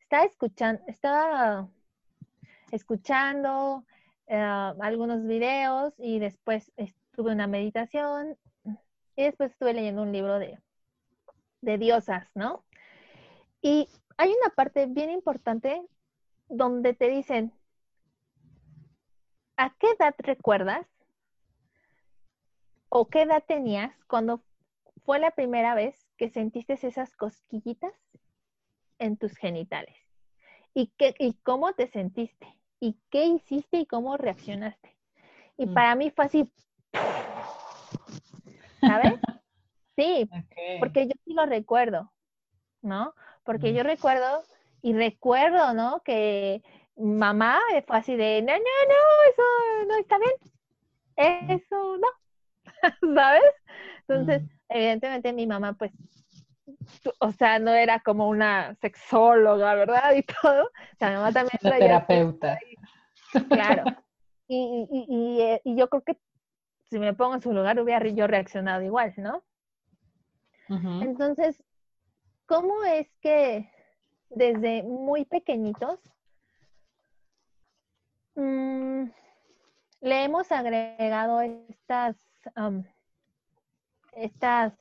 estaba 0.00 0.24
escuchando, 0.24 0.82
estaba 0.86 1.68
escuchando 2.72 3.84
eh, 4.26 4.36
algunos 4.36 5.24
videos 5.24 5.94
y 5.98 6.18
después 6.18 6.72
estuve 6.76 7.32
una 7.32 7.46
meditación 7.46 8.36
y 9.14 9.22
después 9.24 9.52
estuve 9.52 9.74
leyendo 9.74 10.02
un 10.02 10.10
libro 10.10 10.38
de, 10.38 10.58
de 11.60 11.78
diosas, 11.78 12.26
¿no? 12.34 12.64
Y 13.60 13.88
hay 14.16 14.30
una 14.30 14.54
parte 14.54 14.86
bien 14.86 15.10
importante 15.10 15.82
donde 16.48 16.94
te 16.94 17.08
dicen, 17.08 17.52
¿a 19.56 19.74
qué 19.78 19.88
edad 19.98 20.14
recuerdas 20.18 20.86
o 22.88 23.08
qué 23.08 23.22
edad 23.22 23.44
tenías 23.46 23.94
cuando 24.06 24.42
fue 25.04 25.18
la 25.18 25.30
primera 25.32 25.74
vez 25.74 26.08
que 26.16 26.30
sentiste 26.30 26.72
esas 26.72 27.14
cosquillitas 27.16 27.92
en 28.98 29.16
tus 29.18 29.36
genitales? 29.36 29.96
¿Y, 30.74 30.88
qué, 30.96 31.14
y 31.18 31.34
cómo 31.42 31.74
te 31.74 31.86
sentiste? 31.88 32.61
¿Y 32.82 32.98
qué 33.10 33.26
hiciste 33.26 33.76
y 33.76 33.86
cómo 33.86 34.16
reaccionaste? 34.16 34.96
Y 35.56 35.66
mm. 35.66 35.74
para 35.74 35.94
mí 35.94 36.10
fue 36.10 36.24
así, 36.24 36.52
¿sabes? 38.80 39.14
Sí, 39.94 40.26
porque 40.80 41.06
yo 41.06 41.12
sí 41.22 41.34
lo 41.34 41.44
recuerdo, 41.44 42.10
¿no? 42.80 43.14
Porque 43.44 43.70
mm. 43.70 43.74
yo 43.76 43.82
recuerdo 43.82 44.42
y 44.80 44.94
recuerdo, 44.94 45.74
¿no? 45.74 46.00
Que 46.00 46.62
mamá 46.96 47.60
fue 47.86 47.98
así 47.98 48.16
de, 48.16 48.40
no, 48.40 48.52
no, 48.52 48.58
no, 48.58 49.30
eso 49.30 49.42
no 49.86 49.96
está 49.98 50.18
bien. 50.18 51.50
Eso 51.60 51.98
no. 51.98 52.08
¿Sabes? 53.14 53.42
Entonces, 54.08 54.42
evidentemente 54.70 55.32
mi 55.34 55.46
mamá, 55.46 55.74
pues, 55.74 55.92
o 57.18 57.32
sea, 57.32 57.58
no 57.58 57.72
era 57.72 58.00
como 58.00 58.28
una 58.28 58.74
sexóloga, 58.76 59.74
¿verdad? 59.74 60.12
Y 60.16 60.22
todo. 60.22 60.64
O 60.64 60.96
sea, 60.98 61.08
mi 61.08 61.14
mamá 61.16 61.32
también 61.32 61.58
Una 61.62 61.78
terapeuta. 61.78 62.58
Claro. 63.48 63.84
Y, 64.48 64.86
y, 64.90 65.06
y, 65.08 65.40
eh, 65.40 65.62
y, 65.64 65.76
yo 65.76 65.88
creo 65.88 66.02
que 66.02 66.18
si 66.90 66.98
me 66.98 67.14
pongo 67.14 67.36
en 67.36 67.40
su 67.40 67.54
lugar 67.54 67.80
hubiera 67.80 68.06
yo 68.06 68.26
reaccionado 68.26 68.82
igual, 68.82 69.14
¿no? 69.16 69.42
Entonces, 70.68 71.62
¿cómo 72.44 72.84
es 72.84 73.08
que 73.22 73.70
desde 74.28 74.82
muy 74.82 75.24
pequeñitos 75.24 76.00
mm, 78.34 79.04
le 80.02 80.24
hemos 80.24 80.52
agregado 80.52 81.40
estas, 81.40 82.16
estas 84.12 84.74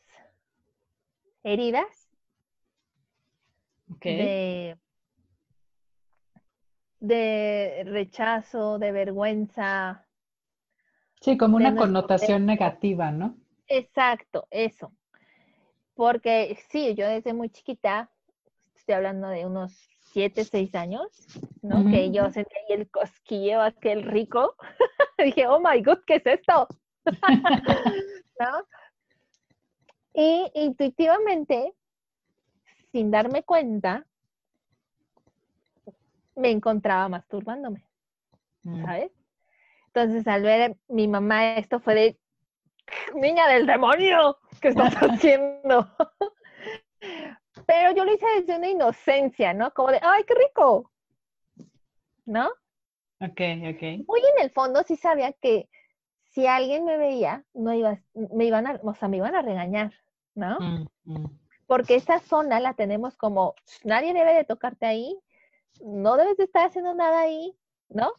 heridas 1.44 2.10
de, 4.00 4.78
de, 7.00 7.84
rechazo, 7.86 8.80
de 8.80 8.92
vergüenza. 8.92 10.08
Sí, 11.20 11.38
como 11.38 11.58
una 11.58 11.76
connotación 11.76 12.46
negativa, 12.46 13.12
¿no? 13.12 13.38
Exacto, 13.68 14.48
eso. 14.50 14.92
Porque 15.94 16.58
sí, 16.70 16.96
yo 16.96 17.08
desde 17.08 17.34
muy 17.34 17.50
chiquita 17.50 18.10
estoy 18.76 18.96
hablando 18.96 19.28
de 19.28 19.46
unos 19.46 19.72
siete, 20.00 20.44
seis 20.44 20.74
años, 20.76 21.08
¿no? 21.62 21.90
Que 21.90 22.12
yo 22.12 22.30
sentí 22.32 22.54
ahí 22.56 22.80
el 22.80 22.90
cosquilleo 22.90 23.62
aquel 23.62 24.04
rico. 24.04 24.56
Dije, 25.24 25.48
oh 25.48 25.60
my 25.60 25.82
god, 25.82 26.00
¿qué 26.08 26.16
es 26.16 26.26
esto? 26.26 26.68
¿No? 28.40 28.66
Y 30.14 30.52
intuitivamente, 30.56 31.74
sin 32.92 33.12
darme 33.12 33.44
cuenta, 33.44 34.06
me 36.36 36.52
encontraba 36.52 37.08
masturbándome, 37.10 37.86
mm. 38.64 38.86
¿sabes? 38.86 39.12
Entonces, 39.88 40.28
al 40.28 40.44
ver 40.44 40.78
mi 40.88 41.08
mamá, 41.08 41.56
esto 41.56 41.80
fue 41.80 41.96
de, 41.96 42.20
niña 43.16 43.48
del 43.48 43.66
demonio, 43.66 44.38
¿qué 44.62 44.70
estás 44.70 44.94
haciendo? 45.02 45.88
Pero 47.66 47.96
yo 47.96 48.06
lo 48.06 48.14
hice 48.14 48.26
desde 48.38 48.58
una 48.58 48.70
inocencia, 48.70 49.54
¿no? 49.54 49.72
Como 49.74 49.92
de, 49.92 50.00
¡ay, 50.02 50.24
qué 50.26 50.34
rico! 50.36 50.92
¿No? 52.26 52.48
Ok, 53.20 53.40
ok. 53.70 54.08
Muy 54.08 54.22
en 54.36 54.44
el 54.44 54.52
fondo 54.52 54.84
sí 54.84 54.96
sabía 54.96 55.32
que 55.34 55.70
si 56.32 56.48
alguien 56.48 56.86
me 56.86 56.98
veía, 56.98 57.46
no 57.54 57.74
iba, 57.74 58.00
me 58.14 58.46
iban 58.46 58.68
a, 58.68 58.80
o 58.84 58.94
sea, 58.96 59.08
me 59.08 59.18
iban 59.18 59.36
a 59.36 59.42
regañar, 59.42 59.94
¿no? 60.34 60.58
Mm, 60.60 60.88
mm. 61.04 61.40
Porque 61.68 61.96
esa 61.96 62.20
zona 62.20 62.60
la 62.60 62.74
tenemos 62.74 63.18
como, 63.18 63.56
nadie 63.84 64.14
debe 64.14 64.34
de 64.34 64.46
tocarte 64.46 64.86
ahí, 64.86 65.18
no 65.82 66.18
debes 66.18 66.38
de 66.38 66.46
estar 66.46 66.68
haciendo 66.68 66.94
nada 66.94 67.22
ahí, 67.22 67.54
¿no? 67.90 68.14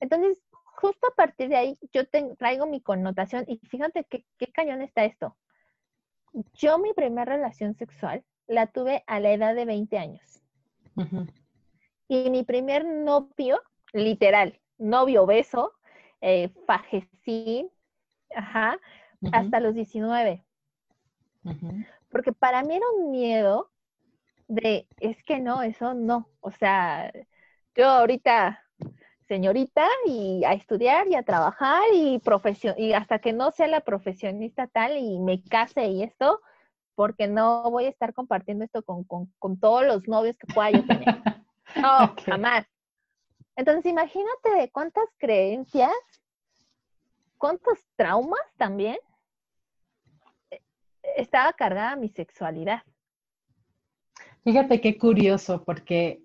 Entonces, 0.00 0.42
justo 0.50 1.06
a 1.08 1.14
partir 1.14 1.48
de 1.48 1.56
ahí, 1.56 1.78
yo 1.92 2.02
traigo 2.36 2.66
mi 2.66 2.80
connotación 2.80 3.44
y 3.46 3.58
fíjate 3.58 4.04
qué, 4.04 4.24
qué 4.36 4.46
cañón 4.48 4.82
está 4.82 5.04
esto. 5.04 5.36
Yo 6.54 6.78
mi 6.78 6.92
primera 6.92 7.24
relación 7.24 7.74
sexual 7.74 8.24
la 8.46 8.66
tuve 8.66 9.04
a 9.06 9.20
la 9.20 9.32
edad 9.32 9.54
de 9.54 9.64
20 9.64 9.98
años. 9.98 10.42
Y 12.08 12.30
mi 12.30 12.42
primer 12.42 12.84
novio, 12.84 13.60
literal, 13.92 14.60
novio 14.78 15.26
beso, 15.26 15.75
eh, 16.20 16.50
fajecín, 16.66 17.70
ajá, 18.34 18.78
hasta 19.32 19.60
los 19.60 19.74
19. 19.74 20.44
Porque 22.10 22.32
para 22.32 22.62
mí 22.62 22.74
era 22.74 22.86
un 22.98 23.10
miedo 23.10 23.70
de, 24.48 24.86
es 25.00 25.22
que 25.22 25.40
no, 25.40 25.62
eso 25.62 25.94
no. 25.94 26.28
O 26.40 26.50
sea, 26.50 27.12
yo 27.74 27.86
ahorita, 27.86 28.64
señorita, 29.28 29.86
y 30.06 30.44
a 30.44 30.52
estudiar 30.52 31.06
y 31.08 31.14
a 31.14 31.22
trabajar 31.22 31.82
y 31.94 32.18
profesión, 32.18 32.74
y 32.78 32.92
hasta 32.92 33.18
que 33.18 33.32
no 33.32 33.50
sea 33.50 33.66
la 33.66 33.80
profesionista 33.80 34.66
tal 34.66 34.96
y 34.96 35.18
me 35.18 35.42
case 35.42 35.86
y 35.86 36.02
esto, 36.02 36.40
porque 36.94 37.28
no 37.28 37.70
voy 37.70 37.84
a 37.84 37.90
estar 37.90 38.14
compartiendo 38.14 38.64
esto 38.64 38.82
con, 38.82 39.06
todos 39.60 39.86
los 39.86 40.08
novios 40.08 40.36
que 40.36 40.52
pueda 40.52 40.70
yo 40.70 40.84
tener. 40.84 41.06
No, 41.74 42.14
jamás. 42.24 42.64
Entonces, 43.56 43.86
imagínate 43.86 44.50
de 44.50 44.70
cuántas 44.70 45.08
creencias, 45.16 45.90
cuántos 47.38 47.78
traumas 47.96 48.40
también 48.56 48.98
eh, 50.50 50.62
estaba 51.16 51.52
cargada 51.54 51.96
mi 51.96 52.08
sexualidad. 52.10 52.82
Fíjate 54.44 54.80
qué 54.80 54.98
curioso, 54.98 55.64
porque, 55.64 56.22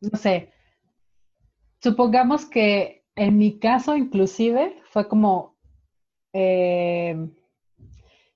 no 0.00 0.16
sé, 0.16 0.52
supongamos 1.82 2.46
que 2.46 3.04
en 3.16 3.36
mi 3.36 3.58
caso 3.58 3.96
inclusive 3.96 4.80
fue 4.90 5.08
como, 5.08 5.56
eh, 6.32 7.16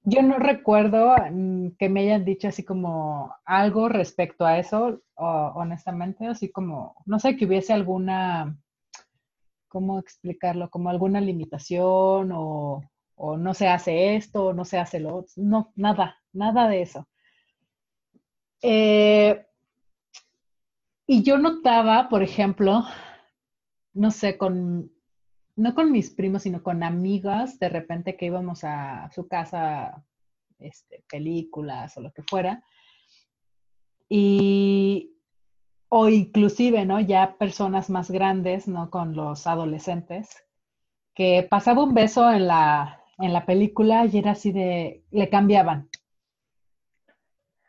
yo 0.04 0.22
no 0.22 0.38
recuerdo 0.38 1.14
mm, 1.30 1.70
que 1.78 1.88
me 1.88 2.00
hayan 2.00 2.24
dicho 2.24 2.48
así 2.48 2.62
como 2.64 3.34
algo 3.44 3.88
respecto 3.88 4.44
a 4.44 4.58
eso, 4.58 5.00
honestamente, 5.16 6.26
así 6.26 6.50
como, 6.50 6.94
no 7.06 7.18
sé, 7.18 7.36
que 7.36 7.46
hubiese 7.46 7.72
alguna, 7.72 8.56
¿cómo 9.68 9.98
explicarlo? 9.98 10.70
Como 10.70 10.90
alguna 10.90 11.20
limitación 11.20 12.32
o, 12.32 12.82
o 13.16 13.36
no 13.36 13.54
se 13.54 13.68
hace 13.68 14.16
esto, 14.16 14.46
o 14.46 14.52
no 14.52 14.64
se 14.64 14.78
hace 14.78 15.00
lo 15.00 15.16
otro. 15.16 15.32
No, 15.36 15.72
nada, 15.76 16.16
nada 16.32 16.68
de 16.68 16.82
eso. 16.82 17.08
Eh, 18.62 19.46
y 21.06 21.22
yo 21.22 21.38
notaba, 21.38 22.08
por 22.08 22.22
ejemplo, 22.22 22.84
no 23.94 24.10
sé, 24.10 24.36
con, 24.36 24.90
no 25.56 25.74
con 25.74 25.92
mis 25.92 26.10
primos, 26.10 26.42
sino 26.42 26.62
con 26.62 26.82
amigas, 26.82 27.58
de 27.58 27.68
repente 27.68 28.16
que 28.16 28.26
íbamos 28.26 28.64
a 28.64 29.10
su 29.14 29.28
casa, 29.28 30.04
este, 30.58 31.04
películas 31.08 31.96
o 31.96 32.00
lo 32.00 32.12
que 32.12 32.22
fuera. 32.22 32.64
Y, 34.08 35.12
o 35.88 36.08
inclusive, 36.08 36.84
¿no? 36.84 37.00
Ya 37.00 37.36
personas 37.38 37.90
más 37.90 38.10
grandes, 38.10 38.66
¿no? 38.66 38.90
Con 38.90 39.14
los 39.14 39.46
adolescentes, 39.46 40.28
que 41.14 41.46
pasaba 41.48 41.84
un 41.84 41.94
beso 41.94 42.30
en 42.32 42.48
la, 42.48 43.00
en 43.18 43.32
la 43.32 43.46
película 43.46 44.06
y 44.06 44.18
era 44.18 44.32
así 44.32 44.52
de, 44.52 45.04
le 45.10 45.28
cambiaban. 45.28 45.88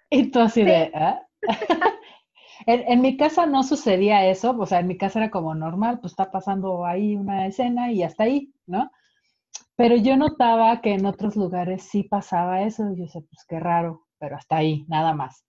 Y 0.10 0.32
tú 0.32 0.40
así 0.40 0.64
de, 0.64 0.92
¿ah? 0.94 1.22
en, 2.66 3.01
mi 3.01 3.18
casa 3.18 3.45
no 3.45 3.64
sucedía 3.64 4.26
eso, 4.28 4.56
o 4.58 4.66
sea, 4.66 4.80
en 4.80 4.88
mi 4.88 4.97
casa 4.97 5.20
era 5.20 5.32
como 5.32 5.56
normal, 5.56 5.99
pues 5.99 6.14
está 6.14 6.32
pasando 6.32 6.86
ahí 6.86 7.16
una 7.16 7.47
escena 7.47 7.91
y 7.91 8.03
hasta 8.03 8.24
ahí, 8.24 8.53
¿no? 8.66 8.91
Pero 9.76 9.95
yo 9.95 10.16
notaba 10.18 10.82
que 10.82 10.93
en 10.93 11.06
otros 11.06 11.36
lugares 11.36 11.84
sí 11.84 12.03
pasaba 12.03 12.62
eso, 12.62 12.91
y 12.91 12.99
yo 12.99 13.08
sé, 13.08 13.22
pues 13.22 13.45
qué 13.47 13.60
raro, 13.60 14.06
pero 14.18 14.38
hasta 14.38 14.58
ahí, 14.58 14.86
nada 14.88 15.14
más. 15.14 15.45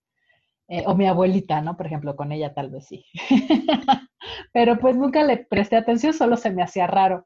Eh, 0.69 0.83
o 0.85 0.95
mi 0.95 1.07
abuelita, 1.07 1.61
¿no? 1.61 1.77
Por 1.77 1.85
ejemplo, 1.85 2.15
con 2.15 2.31
ella 2.33 2.53
tal 2.53 2.69
vez 2.69 2.87
sí. 2.87 3.05
pero 4.51 4.77
pues 4.79 4.97
nunca 4.97 5.23
le 5.23 5.37
presté 5.37 5.77
atención, 5.77 6.13
solo 6.13 6.35
se 6.35 6.51
me 6.51 6.61
hacía 6.61 6.87
raro. 6.87 7.25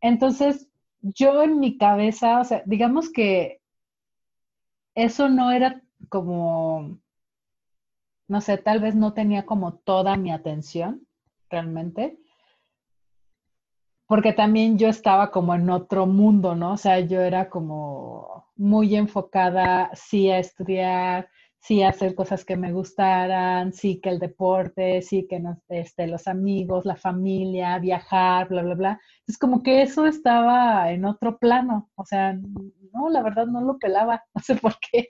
Entonces, 0.00 0.68
yo 1.02 1.42
en 1.42 1.58
mi 1.58 1.76
cabeza, 1.76 2.40
o 2.40 2.44
sea, 2.44 2.62
digamos 2.64 3.10
que 3.12 3.60
eso 4.94 5.28
no 5.28 5.50
era 5.50 5.82
como, 6.08 6.98
no 8.30 8.40
sé, 8.40 8.58
tal 8.58 8.78
vez 8.80 8.94
no 8.94 9.12
tenía 9.12 9.44
como 9.44 9.74
toda 9.74 10.16
mi 10.16 10.30
atención 10.30 11.04
realmente, 11.50 12.16
porque 14.06 14.32
también 14.32 14.78
yo 14.78 14.88
estaba 14.88 15.32
como 15.32 15.52
en 15.52 15.68
otro 15.68 16.06
mundo, 16.06 16.54
¿no? 16.54 16.74
O 16.74 16.76
sea, 16.76 17.00
yo 17.00 17.20
era 17.20 17.50
como 17.50 18.46
muy 18.54 18.94
enfocada, 18.94 19.90
sí, 19.94 20.30
a 20.30 20.38
estudiar, 20.38 21.28
sí, 21.58 21.82
a 21.82 21.88
hacer 21.88 22.14
cosas 22.14 22.44
que 22.44 22.56
me 22.56 22.72
gustaran, 22.72 23.72
sí, 23.72 24.00
que 24.00 24.10
el 24.10 24.20
deporte, 24.20 25.02
sí, 25.02 25.26
que 25.28 25.42
este, 25.68 26.06
los 26.06 26.28
amigos, 26.28 26.86
la 26.86 26.96
familia, 26.96 27.78
viajar, 27.80 28.48
bla, 28.48 28.62
bla, 28.62 28.74
bla. 28.76 29.00
Es 29.26 29.36
como 29.38 29.62
que 29.64 29.82
eso 29.82 30.06
estaba 30.06 30.92
en 30.92 31.04
otro 31.04 31.38
plano, 31.38 31.90
o 31.96 32.04
sea, 32.04 32.34
no, 32.92 33.10
la 33.10 33.22
verdad 33.22 33.46
no 33.46 33.60
lo 33.60 33.78
pelaba, 33.78 34.24
no 34.34 34.40
sé 34.42 34.54
por 34.54 34.74
qué. 34.78 35.08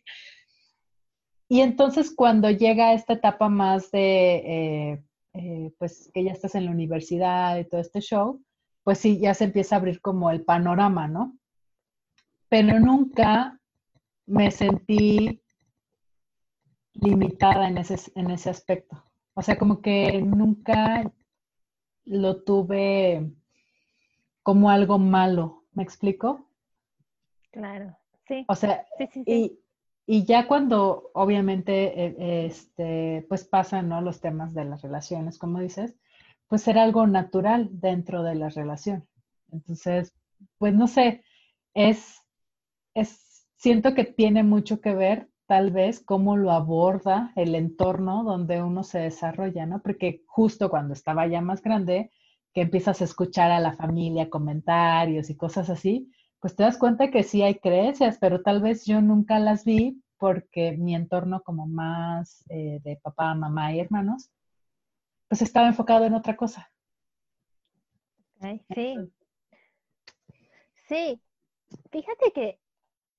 Y 1.50 1.62
entonces 1.62 2.14
cuando 2.14 2.48
llega 2.48 2.92
esta 2.92 3.14
etapa 3.14 3.48
más 3.48 3.90
de, 3.90 4.36
eh, 4.36 5.04
eh, 5.32 5.74
pues 5.78 6.08
que 6.14 6.22
ya 6.22 6.30
estás 6.30 6.54
en 6.54 6.66
la 6.66 6.70
universidad 6.70 7.58
y 7.58 7.64
todo 7.64 7.80
este 7.80 8.00
show, 8.00 8.40
pues 8.84 8.98
sí, 8.98 9.18
ya 9.18 9.34
se 9.34 9.46
empieza 9.46 9.74
a 9.74 9.78
abrir 9.80 10.00
como 10.00 10.30
el 10.30 10.44
panorama, 10.44 11.08
¿no? 11.08 11.36
Pero 12.48 12.78
nunca 12.78 13.60
me 14.26 14.52
sentí 14.52 15.42
limitada 16.92 17.66
en 17.66 17.78
ese, 17.78 17.96
en 18.14 18.30
ese 18.30 18.48
aspecto. 18.48 19.02
O 19.34 19.42
sea, 19.42 19.58
como 19.58 19.82
que 19.82 20.22
nunca 20.22 21.12
lo 22.04 22.44
tuve 22.44 23.28
como 24.44 24.70
algo 24.70 25.00
malo, 25.00 25.64
¿me 25.72 25.82
explico? 25.82 26.48
Claro, 27.50 27.98
sí. 28.28 28.44
O 28.46 28.54
sea, 28.54 28.86
sí, 28.98 29.08
sí, 29.12 29.24
sí. 29.24 29.59
Y 30.12 30.24
ya 30.24 30.48
cuando 30.48 31.12
obviamente 31.14 32.06
eh, 32.06 32.46
este, 32.46 33.24
pues 33.28 33.44
pasan 33.44 33.88
¿no? 33.88 34.00
los 34.00 34.20
temas 34.20 34.54
de 34.54 34.64
las 34.64 34.82
relaciones, 34.82 35.38
como 35.38 35.60
dices, 35.60 35.94
pues 36.48 36.66
era 36.66 36.82
algo 36.82 37.06
natural 37.06 37.68
dentro 37.70 38.24
de 38.24 38.34
la 38.34 38.48
relación. 38.48 39.06
Entonces, 39.52 40.12
pues 40.58 40.74
no 40.74 40.88
sé, 40.88 41.22
es, 41.74 42.24
es, 42.92 43.46
siento 43.54 43.94
que 43.94 44.02
tiene 44.02 44.42
mucho 44.42 44.80
que 44.80 44.96
ver 44.96 45.28
tal 45.46 45.70
vez 45.70 46.00
cómo 46.00 46.36
lo 46.36 46.50
aborda 46.50 47.32
el 47.36 47.54
entorno 47.54 48.24
donde 48.24 48.60
uno 48.64 48.82
se 48.82 48.98
desarrolla, 48.98 49.64
¿no? 49.64 49.80
Porque 49.80 50.24
justo 50.26 50.70
cuando 50.70 50.92
estaba 50.92 51.28
ya 51.28 51.40
más 51.40 51.62
grande, 51.62 52.10
que 52.52 52.62
empiezas 52.62 53.00
a 53.00 53.04
escuchar 53.04 53.52
a 53.52 53.60
la 53.60 53.74
familia 53.74 54.28
comentarios 54.28 55.30
y 55.30 55.36
cosas 55.36 55.70
así, 55.70 56.10
pues 56.40 56.56
te 56.56 56.62
das 56.62 56.78
cuenta 56.78 57.10
que 57.10 57.22
sí 57.22 57.42
hay 57.42 57.58
creencias, 57.58 58.18
pero 58.18 58.42
tal 58.42 58.62
vez 58.62 58.86
yo 58.86 59.00
nunca 59.00 59.38
las 59.38 59.64
vi 59.64 60.02
porque 60.18 60.72
mi 60.72 60.94
entorno 60.94 61.42
como 61.42 61.66
más 61.66 62.44
eh, 62.48 62.80
de 62.82 62.96
papá, 62.96 63.34
mamá 63.34 63.72
y 63.74 63.80
hermanos, 63.80 64.30
pues 65.28 65.42
estaba 65.42 65.68
enfocado 65.68 66.04
en 66.04 66.14
otra 66.14 66.36
cosa. 66.36 66.70
sí. 68.74 68.96
Sí, 70.88 71.20
fíjate 71.90 72.32
que 72.32 72.58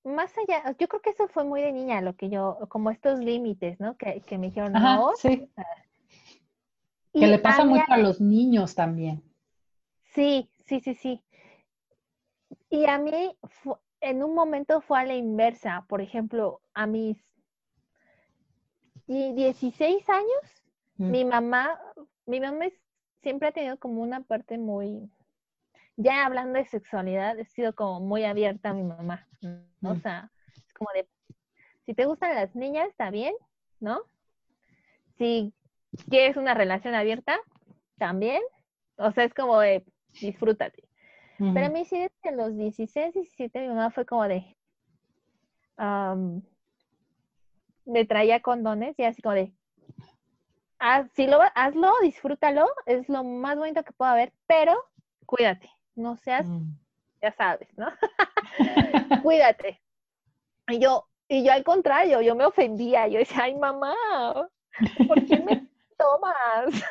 más 0.04 0.32
allá, 0.38 0.76
yo 0.78 0.88
creo 0.88 1.02
que 1.02 1.12
eso 1.12 1.28
fue 1.28 1.44
muy 1.44 1.62
de 1.62 1.72
niña, 1.72 2.02
lo 2.02 2.16
que 2.16 2.30
yo, 2.30 2.58
como 2.70 2.92
estos 2.92 3.20
límites, 3.20 3.80
¿no? 3.80 3.96
Que, 3.98 4.24
me 4.38 4.48
dijeron, 4.48 4.74
no. 4.74 5.12
Sí. 5.16 5.50
que 7.14 7.28
le 7.28 7.40
pasa 7.40 7.64
mucho 7.64 7.86
a 7.88 7.98
los 7.98 8.20
niños 8.20 8.76
también. 8.76 9.24
Sí, 10.14 10.50
sí, 10.66 10.82
sí, 10.82 10.96
sí. 10.96 11.24
Y 12.72 12.86
a 12.86 12.98
mí 12.98 13.38
en 14.00 14.24
un 14.24 14.34
momento 14.34 14.80
fue 14.82 15.02
a 15.02 15.06
la 15.06 15.14
inversa. 15.14 15.86
Por 15.90 16.02
ejemplo, 16.02 16.62
a 16.74 16.88
mis 16.88 17.18
16 19.08 20.10
años, 20.10 20.64
mm. 20.96 21.12
mi 21.12 21.26
mamá, 21.26 21.80
mi 22.26 22.40
mamá 22.40 22.66
siempre 23.22 23.50
ha 23.50 23.52
tenido 23.52 23.78
como 23.78 24.02
una 24.02 24.22
parte 24.24 24.58
muy, 24.58 25.12
ya 25.98 26.26
hablando 26.26 26.60
de 26.60 26.66
sexualidad, 26.66 27.38
he 27.38 27.46
sido 27.46 27.76
como 27.76 28.00
muy 28.00 28.24
abierta 28.24 28.70
a 28.70 28.74
mi 28.74 28.84
mamá, 28.84 29.28
¿no? 29.42 29.92
O 29.92 29.96
mm. 29.96 30.02
sea, 30.02 30.32
es 30.56 30.74
como 30.74 30.90
de, 30.94 31.10
si 31.86 31.94
te 31.94 32.06
gustan 32.06 32.36
las 32.36 32.56
niñas, 32.56 32.88
está 32.88 33.12
bien, 33.12 33.36
¿no? 33.82 34.02
Si 35.18 35.54
quieres 36.10 36.38
una 36.38 36.54
relación 36.54 36.96
abierta, 36.96 37.38
también. 37.98 38.42
O 38.96 39.12
sea, 39.12 39.26
es 39.26 39.34
como 39.34 39.60
de, 39.60 39.86
disfrútate. 40.22 40.91
Pero 41.54 41.66
a 41.66 41.70
mí 41.70 41.86
sí, 41.86 42.08
en 42.24 42.38
los 42.38 42.56
16, 42.56 43.14
17, 43.14 43.62
mi 43.62 43.68
mamá 43.70 43.89
fue 43.89 44.06
como 44.06 44.28
de, 44.28 44.56
me 47.86 48.06
traía 48.06 48.42
condones 48.42 48.98
y 49.00 49.04
así 49.04 49.22
como 49.22 49.36
de, 49.36 49.54
ah, 50.80 51.08
lo, 51.18 51.39
hazlo, 51.56 51.92
disfrútalo, 52.04 52.68
es 52.86 53.10
lo 53.10 53.24
más 53.24 53.58
bonito 53.58 53.84
que 53.84 53.94
pueda 53.94 54.12
haber, 54.12 54.34
pero 54.46 54.76
cuídate, 55.26 55.70
no 55.96 56.16
seas, 56.18 56.46
mm. 56.46 56.78
ya 57.22 57.32
sabes, 57.32 57.70
¿no? 57.76 57.88
cuídate. 59.24 59.82
Y 60.68 60.80
yo, 60.80 61.08
y 61.28 61.44
yo 61.44 61.54
al 61.54 61.64
contrario, 61.64 62.22
yo 62.22 62.36
me 62.36 62.46
ofendía, 62.46 63.08
yo 63.08 63.20
decía, 63.20 63.44
ay 63.44 63.56
mamá, 63.56 63.96
¿por 65.08 65.26
qué 65.26 65.39
me 65.39 65.68
tomas? 65.98 66.84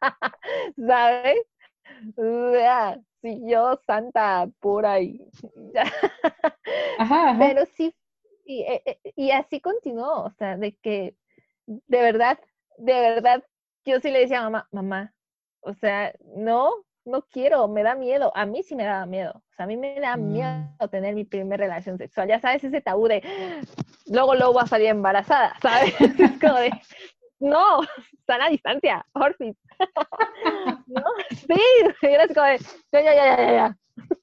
¿Sabes? 0.86 1.46
Si 3.20 3.40
yo 3.48 3.80
santa 3.86 4.48
pura 4.60 5.00
y 5.00 5.20
Pero 7.38 7.66
sí, 7.66 7.94
eh, 8.46 8.82
eh, 8.84 8.98
y, 9.16 9.30
así 9.30 9.60
continuó, 9.60 10.24
o 10.24 10.30
sea, 10.30 10.56
de 10.56 10.74
que 10.76 11.14
de 11.66 12.00
verdad, 12.00 12.38
de 12.78 12.92
verdad, 12.92 13.44
yo 13.84 14.00
sí 14.00 14.10
le 14.10 14.20
decía 14.20 14.40
a 14.40 14.44
mamá, 14.44 14.68
mamá, 14.72 15.14
o 15.60 15.74
sea, 15.74 16.14
no, 16.36 16.72
no 17.04 17.22
quiero, 17.22 17.68
me 17.68 17.82
da 17.82 17.94
miedo. 17.94 18.32
A 18.34 18.46
mí 18.46 18.62
sí 18.62 18.74
me 18.74 18.84
daba 18.84 19.06
miedo. 19.06 19.32
O 19.34 19.54
sea, 19.56 19.64
a 19.64 19.66
mí 19.66 19.76
me 19.76 19.98
da 20.00 20.16
mm. 20.16 20.32
miedo 20.32 20.88
tener 20.90 21.14
mi 21.14 21.24
primera 21.24 21.64
relación 21.64 21.98
sexual. 21.98 22.28
Ya 22.28 22.40
sabes, 22.40 22.64
ese 22.64 22.80
tabú 22.80 23.08
de 23.08 23.22
luego, 24.06 24.34
luego 24.34 24.54
va 24.54 24.62
a 24.62 24.66
salir 24.66 24.88
embarazada, 24.88 25.54
¿sabes? 25.62 26.00
Es 26.00 26.38
como 26.40 26.54
de, 26.54 26.70
no, 27.40 27.80
están 28.12 28.42
a 28.42 28.50
distancia, 28.50 29.04
Orfis. 29.12 29.56
¿No? 30.86 31.02
Sí, 31.30 32.06
era 32.06 32.24
así 32.24 32.34
como 32.34 32.46
de, 32.46 32.58
ya, 32.92 33.02
ya, 33.02 33.14
ya, 33.14 33.36
ya, 33.36 33.52
ya. 33.52 33.78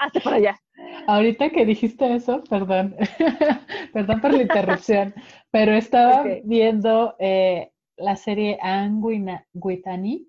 Hasta 0.00 0.20
por 0.20 0.34
allá. 0.34 0.60
Ahorita 1.08 1.50
que 1.50 1.66
dijiste 1.66 2.14
eso, 2.14 2.42
perdón, 2.48 2.94
perdón 3.92 4.20
por 4.20 4.32
la 4.32 4.42
interrupción, 4.42 5.12
pero 5.50 5.72
estaba 5.72 6.24
viendo 6.44 7.16
eh, 7.18 7.72
la 7.96 8.14
serie 8.14 8.58
Anne 8.62 9.44
Guitani. 9.54 10.28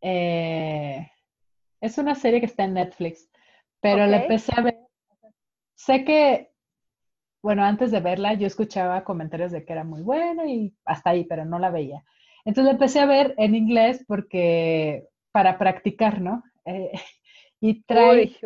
Eh, 0.00 1.10
es 1.80 1.98
una 1.98 2.14
serie 2.14 2.38
que 2.38 2.46
está 2.46 2.62
en 2.62 2.74
Netflix, 2.74 3.28
pero 3.80 4.06
la 4.06 4.22
empecé 4.22 4.52
a 4.56 4.62
ver. 4.62 4.78
Sé 5.74 6.04
que 6.04 6.51
bueno, 7.42 7.64
antes 7.64 7.90
de 7.90 8.00
verla 8.00 8.34
yo 8.34 8.46
escuchaba 8.46 9.04
comentarios 9.04 9.50
de 9.52 9.64
que 9.64 9.72
era 9.72 9.84
muy 9.84 10.02
buena 10.02 10.46
y 10.46 10.74
hasta 10.84 11.10
ahí, 11.10 11.24
pero 11.24 11.44
no 11.44 11.58
la 11.58 11.70
veía. 11.70 12.04
Entonces 12.44 12.66
la 12.66 12.72
empecé 12.72 13.00
a 13.00 13.06
ver 13.06 13.34
en 13.36 13.54
inglés 13.54 14.04
porque 14.06 15.08
para 15.32 15.58
practicar, 15.58 16.20
¿no? 16.20 16.44
Eh, 16.64 16.92
y 17.60 17.82
trae, 17.82 18.36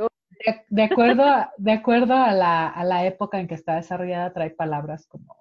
de, 0.69 0.83
acuerdo, 0.83 1.25
a, 1.25 1.53
de 1.57 1.73
acuerdo 1.73 2.15
a 2.15 2.33
la, 2.33 2.69
a 2.69 2.85
la, 2.85 3.07
época 3.07 3.39
en 3.41 3.49
que 3.49 3.55
está 3.55 3.77
desarrollada, 3.77 4.33
trae 4.33 4.51
palabras 4.51 5.07
como, 5.07 5.37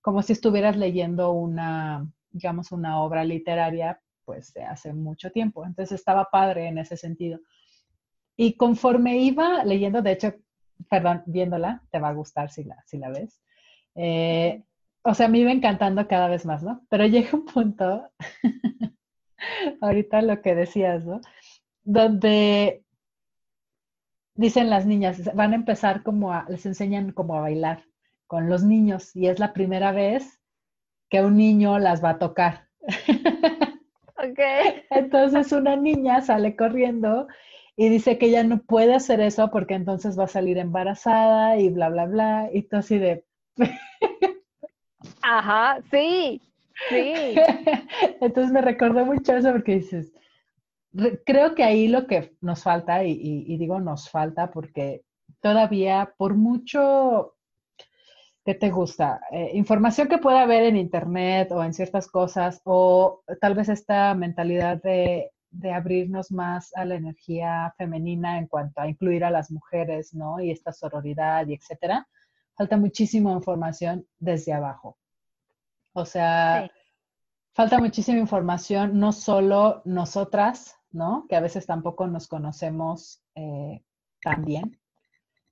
como 0.00 0.22
si 0.22 0.32
estuvieras 0.32 0.76
leyendo 0.76 1.32
una, 1.32 2.08
digamos, 2.30 2.72
una 2.72 3.00
obra 3.00 3.24
literaria, 3.24 4.00
pues 4.24 4.52
de 4.54 4.64
hace 4.64 4.92
mucho 4.92 5.30
tiempo. 5.30 5.64
Entonces 5.64 5.98
estaba 5.98 6.28
padre 6.30 6.68
en 6.68 6.78
ese 6.78 6.96
sentido. 6.96 7.40
Y 8.36 8.56
conforme 8.56 9.18
iba 9.18 9.64
leyendo, 9.64 10.00
de 10.00 10.12
hecho, 10.12 10.34
perdón, 10.88 11.22
viéndola, 11.26 11.82
te 11.90 11.98
va 11.98 12.08
a 12.08 12.14
gustar 12.14 12.50
si 12.50 12.64
la, 12.64 12.82
si 12.86 12.98
la 12.98 13.10
ves. 13.10 13.40
Eh, 13.94 14.62
o 15.02 15.14
sea, 15.14 15.28
me 15.28 15.38
iba 15.38 15.52
encantando 15.52 16.06
cada 16.06 16.28
vez 16.28 16.44
más, 16.46 16.62
¿no? 16.62 16.84
Pero 16.88 17.06
llega 17.06 17.30
un 17.32 17.44
punto, 17.44 18.10
ahorita 19.80 20.22
lo 20.22 20.40
que 20.42 20.54
decías, 20.54 21.04
¿no? 21.04 21.20
Donde 21.82 22.84
dicen 24.34 24.70
las 24.70 24.86
niñas, 24.86 25.34
van 25.34 25.52
a 25.52 25.56
empezar 25.56 26.02
como 26.02 26.32
a, 26.32 26.46
les 26.48 26.64
enseñan 26.66 27.12
como 27.12 27.34
a 27.34 27.40
bailar 27.40 27.84
con 28.26 28.48
los 28.48 28.62
niños 28.62 29.16
y 29.16 29.26
es 29.26 29.38
la 29.38 29.52
primera 29.52 29.90
vez 29.92 30.40
que 31.08 31.22
un 31.22 31.36
niño 31.36 31.78
las 31.78 32.04
va 32.04 32.10
a 32.10 32.18
tocar. 32.18 32.68
Ok. 34.20 34.40
Entonces 34.90 35.52
una 35.52 35.76
niña 35.76 36.20
sale 36.20 36.56
corriendo 36.56 37.28
y 37.80 37.88
dice 37.90 38.18
que 38.18 38.26
ella 38.26 38.42
no 38.42 38.60
puede 38.60 38.92
hacer 38.92 39.20
eso 39.20 39.52
porque 39.52 39.74
entonces 39.74 40.18
va 40.18 40.24
a 40.24 40.26
salir 40.26 40.58
embarazada 40.58 41.58
y 41.58 41.70
bla, 41.70 41.88
bla, 41.90 42.06
bla. 42.06 42.50
Y 42.52 42.62
tú 42.62 42.76
así 42.76 42.98
de... 42.98 43.24
Ajá, 45.22 45.78
sí, 45.88 46.42
sí. 46.88 47.14
Entonces 48.20 48.52
me 48.52 48.62
recordó 48.62 49.06
mucho 49.06 49.36
eso 49.36 49.52
porque 49.52 49.76
dices, 49.76 50.12
creo 51.24 51.54
que 51.54 51.62
ahí 51.62 51.86
lo 51.86 52.08
que 52.08 52.34
nos 52.40 52.64
falta, 52.64 53.04
y, 53.04 53.16
y 53.46 53.56
digo 53.58 53.78
nos 53.78 54.10
falta 54.10 54.50
porque 54.50 55.04
todavía 55.40 56.14
por 56.18 56.34
mucho 56.34 57.36
¿Qué 58.44 58.54
te 58.54 58.70
gusta? 58.70 59.20
Eh, 59.30 59.50
información 59.54 60.08
que 60.08 60.16
pueda 60.16 60.40
haber 60.40 60.64
en 60.64 60.78
internet 60.78 61.52
o 61.52 61.62
en 61.62 61.74
ciertas 61.74 62.08
cosas, 62.08 62.62
o 62.64 63.22
tal 63.42 63.54
vez 63.54 63.68
esta 63.68 64.14
mentalidad 64.14 64.82
de, 64.82 65.32
abrirnos 65.72 66.30
más 66.30 66.74
a 66.76 66.84
la 66.84 66.96
energía 66.96 67.72
femenina 67.76 68.38
en 68.38 68.46
cuanto 68.46 68.80
a 68.80 68.88
incluir 68.88 69.24
a 69.24 69.30
las 69.30 69.50
mujeres, 69.50 70.14
¿no? 70.14 70.40
Y 70.40 70.50
esta 70.50 70.72
sororidad 70.72 71.46
y 71.46 71.54
etcétera. 71.54 72.06
Falta 72.54 72.76
muchísima 72.76 73.32
información 73.32 74.06
desde 74.18 74.52
abajo. 74.52 74.98
O 75.92 76.04
sea, 76.04 76.70
falta 77.52 77.78
muchísima 77.78 78.18
información, 78.18 78.98
no 78.98 79.12
solo 79.12 79.82
nosotras, 79.84 80.76
¿no? 80.90 81.26
Que 81.28 81.36
a 81.36 81.40
veces 81.40 81.66
tampoco 81.66 82.06
nos 82.06 82.28
conocemos 82.28 83.22
eh, 83.34 83.82
tan 84.22 84.44
bien, 84.44 84.78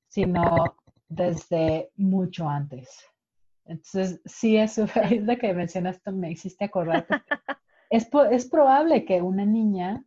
sino 0.09 0.77
desde 1.09 1.91
mucho 1.97 2.49
antes. 2.49 3.05
Entonces, 3.65 4.21
sí, 4.25 4.57
eso 4.57 4.85
es 4.85 4.93
de 5.27 5.39
que 5.39 5.53
mencionaste, 5.53 6.13
me 6.13 6.31
hiciste 6.31 6.65
acordar. 6.65 7.07
es, 7.91 8.09
es 8.31 8.49
probable 8.49 9.05
que 9.05 9.23
una 9.23 9.45
niña 9.45 10.05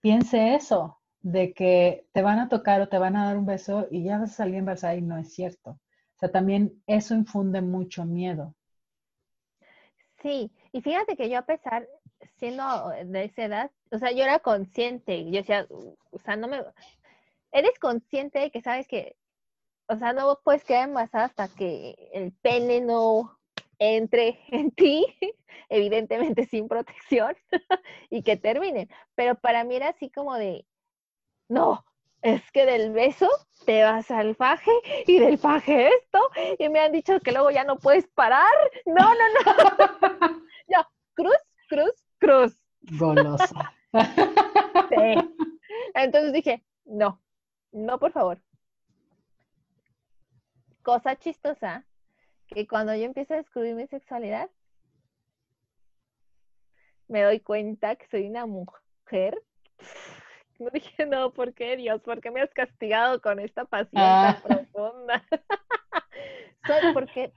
piense 0.00 0.54
eso, 0.54 1.00
de 1.20 1.54
que 1.54 2.06
te 2.12 2.22
van 2.22 2.38
a 2.38 2.48
tocar 2.48 2.80
o 2.82 2.88
te 2.88 2.98
van 2.98 3.16
a 3.16 3.26
dar 3.26 3.38
un 3.38 3.46
beso 3.46 3.88
y 3.90 4.04
ya 4.04 4.18
vas 4.18 4.32
a 4.32 4.36
salir 4.36 4.56
embarazada 4.56 4.94
y 4.94 5.02
no 5.02 5.16
es 5.16 5.32
cierto. 5.32 5.70
O 5.70 6.18
sea, 6.18 6.30
también 6.30 6.82
eso 6.86 7.14
infunde 7.14 7.62
mucho 7.62 8.04
miedo. 8.04 8.54
Sí, 10.22 10.52
y 10.72 10.82
fíjate 10.82 11.16
que 11.16 11.28
yo 11.28 11.38
a 11.38 11.46
pesar, 11.46 11.86
siendo 12.36 12.90
de 13.04 13.24
esa 13.24 13.44
edad, 13.44 13.70
o 13.90 13.98
sea, 13.98 14.12
yo 14.12 14.22
era 14.22 14.38
consciente, 14.38 15.24
yo 15.24 15.38
decía, 15.38 15.66
o 15.70 16.18
sea, 16.18 16.36
no 16.36 16.48
me... 16.48 16.62
Eres 17.52 17.78
consciente 17.78 18.40
de 18.40 18.50
que 18.50 18.60
sabes 18.60 18.88
que 18.88 19.16
o 19.86 19.96
sea, 19.96 20.12
no 20.12 20.38
puedes 20.42 20.64
quedar 20.64 20.88
embarazada 20.88 21.24
hasta 21.24 21.48
que 21.48 22.10
el 22.12 22.32
pene 22.32 22.80
no 22.80 23.38
entre 23.78 24.38
en 24.48 24.70
ti, 24.70 25.06
evidentemente 25.68 26.46
sin 26.46 26.68
protección, 26.68 27.36
y 28.10 28.22
que 28.22 28.36
termine. 28.36 28.88
Pero 29.14 29.34
para 29.34 29.64
mí 29.64 29.76
era 29.76 29.88
así 29.88 30.10
como 30.10 30.34
de, 30.34 30.66
no, 31.48 31.84
es 32.22 32.50
que 32.52 32.66
del 32.66 32.92
beso 32.92 33.28
te 33.66 33.82
vas 33.82 34.10
al 34.10 34.34
faje 34.34 34.70
y 35.06 35.18
del 35.18 35.38
faje 35.38 35.88
esto, 35.88 36.20
y 36.58 36.68
me 36.68 36.80
han 36.80 36.92
dicho 36.92 37.20
que 37.20 37.32
luego 37.32 37.50
ya 37.50 37.64
no 37.64 37.78
puedes 37.78 38.06
parar. 38.08 38.54
No, 38.86 38.94
no, 38.94 39.24
no. 39.34 40.42
ya, 40.68 40.88
cruz, 41.14 41.36
cruz, 41.68 41.92
cruz. 42.18 42.56
Golosa. 42.98 43.72
Sí. 43.92 45.46
Entonces 45.94 46.32
dije, 46.32 46.62
no, 46.84 47.22
no, 47.72 47.98
por 47.98 48.12
favor 48.12 48.38
cosa 50.84 51.16
chistosa, 51.16 51.84
que 52.48 52.66
cuando 52.66 52.94
yo 52.94 53.04
empiezo 53.04 53.34
a 53.34 53.38
descubrir 53.38 53.74
mi 53.74 53.86
sexualidad, 53.86 54.50
me 57.08 57.22
doy 57.22 57.40
cuenta 57.40 57.96
que 57.96 58.06
soy 58.08 58.26
una 58.26 58.46
mujer. 58.46 59.40
No 60.56 60.70
dije, 60.70 61.04
no, 61.04 61.32
¿por 61.32 61.52
qué 61.52 61.76
Dios? 61.76 62.00
¿Por 62.02 62.20
qué 62.20 62.30
me 62.30 62.40
has 62.40 62.54
castigado 62.54 63.20
con 63.20 63.40
esta 63.40 63.64
pasión 63.64 63.90
tan 63.94 64.36
ah. 64.36 64.40
profunda? 64.44 65.24
soy 66.64 66.92
porque, 66.94 67.32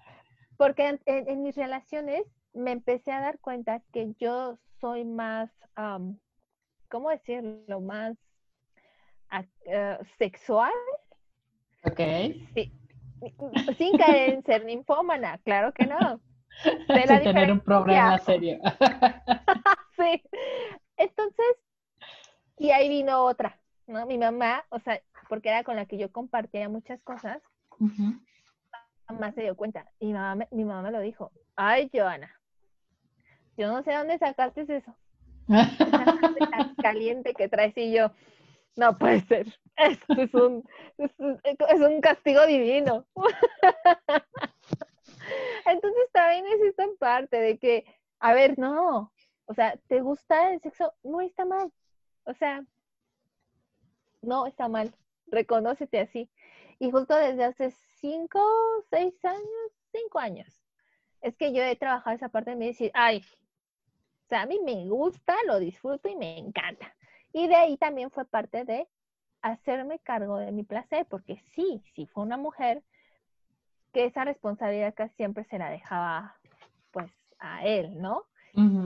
porque 0.55 0.99
en, 1.05 1.41
mis 1.41 1.55
relaciones 1.55 2.21
me 2.53 2.71
empecé 2.71 3.11
a 3.11 3.21
dar 3.21 3.39
cuenta 3.39 3.81
que 3.91 4.13
yo 4.19 4.59
soy 4.79 5.03
más, 5.03 5.49
¿cómo 6.89 7.09
decirlo? 7.09 7.81
Más 7.81 8.15
uh, 9.31 10.05
sexual. 10.19 10.71
Ok. 11.85 11.99
Sí, 12.53 12.71
sin 13.77 13.97
caer 13.97 14.33
en 14.33 14.43
ser 14.43 14.65
ninfómana, 14.65 15.37
claro 15.39 15.73
que 15.73 15.85
no. 15.85 16.19
Sin 16.63 17.23
tener 17.23 17.51
un 17.51 17.59
problema 17.59 18.17
serio. 18.19 18.59
sí. 19.97 20.23
Entonces, 20.97 21.45
y 22.57 22.71
ahí 22.71 22.89
vino 22.89 23.23
otra, 23.23 23.59
¿no? 23.85 24.05
Mi 24.05 24.17
mamá, 24.17 24.65
o 24.69 24.79
sea, 24.79 24.99
porque 25.29 25.49
era 25.49 25.63
con 25.63 25.75
la 25.75 25.85
que 25.85 25.97
yo 25.97 26.11
compartía 26.11 26.69
muchas 26.69 27.01
cosas, 27.03 27.41
mi 27.79 28.19
mamá 29.07 29.31
se 29.33 29.41
dio 29.41 29.55
cuenta. 29.55 29.85
Y 29.99 30.07
mi 30.07 30.13
mamá, 30.13 30.47
mi 30.51 30.65
mamá 30.65 30.81
me 30.81 30.91
lo 30.91 30.99
dijo. 30.99 31.31
Ay, 31.55 31.89
Joana, 31.93 32.31
yo 33.57 33.67
no 33.67 33.83
sé 33.83 33.93
dónde 33.93 34.17
sacaste 34.17 34.65
eso. 34.67 34.95
tan 35.47 36.75
caliente 36.75 37.33
que 37.33 37.49
traes 37.49 37.77
y 37.77 37.93
yo, 37.93 38.11
no 38.77 38.97
puede 38.97 39.21
ser. 39.21 39.47
Esto 39.75 40.13
es 40.13 40.33
un, 40.33 40.63
es, 40.97 41.79
un 41.81 42.01
castigo 42.01 42.45
divino. 42.47 43.05
Entonces 45.65 46.11
también 46.13 46.45
es 46.47 46.61
esta 46.61 46.85
parte 46.97 47.37
de 47.37 47.57
que, 47.59 47.85
a 48.19 48.33
ver, 48.33 48.57
no, 48.57 49.11
o 49.45 49.53
sea, 49.53 49.77
¿te 49.87 49.99
gusta 50.01 50.53
el 50.53 50.61
sexo? 50.61 50.93
No 51.03 51.19
está 51.21 51.43
mal. 51.43 51.71
O 52.23 52.33
sea, 52.33 52.63
no 54.21 54.47
está 54.47 54.67
mal. 54.67 54.93
Reconócete 55.27 55.99
así. 55.99 56.29
Y 56.79 56.91
justo 56.91 57.15
desde 57.15 57.43
hace 57.43 57.71
cinco, 57.99 58.39
seis 58.89 59.13
años, 59.25 59.71
cinco 59.91 60.19
años, 60.19 60.61
es 61.21 61.35
que 61.35 61.51
yo 61.51 61.63
he 61.63 61.75
trabajado 61.75 62.15
esa 62.15 62.29
parte 62.29 62.51
de 62.51 62.55
mí 62.55 62.67
decir, 62.67 62.91
ay, 62.93 63.23
o 64.25 64.29
sea, 64.29 64.43
a 64.43 64.45
mí 64.45 64.59
me 64.63 64.87
gusta, 64.87 65.35
lo 65.45 65.59
disfruto 65.59 66.09
y 66.09 66.15
me 66.15 66.37
encanta. 66.37 66.95
Y 67.37 67.47
de 67.47 67.55
ahí 67.55 67.77
también 67.77 68.09
fue 68.09 68.25
parte 68.25 68.65
de 68.65 68.87
hacerme 69.43 69.99
cargo 69.99 70.37
de 70.39 70.51
mi 70.51 70.63
placer, 70.63 71.05
porque 71.07 71.39
sí, 71.53 71.83
sí 71.93 72.07
fue 72.07 72.23
una 72.23 72.35
mujer 72.35 72.81
que 73.93 74.05
esa 74.05 74.25
responsabilidad 74.25 74.95
casi 74.95 75.13
siempre 75.17 75.43
se 75.45 75.59
la 75.59 75.69
dejaba 75.69 76.35
pues 76.89 77.11
a 77.37 77.63
él, 77.63 78.01
¿no? 78.01 78.23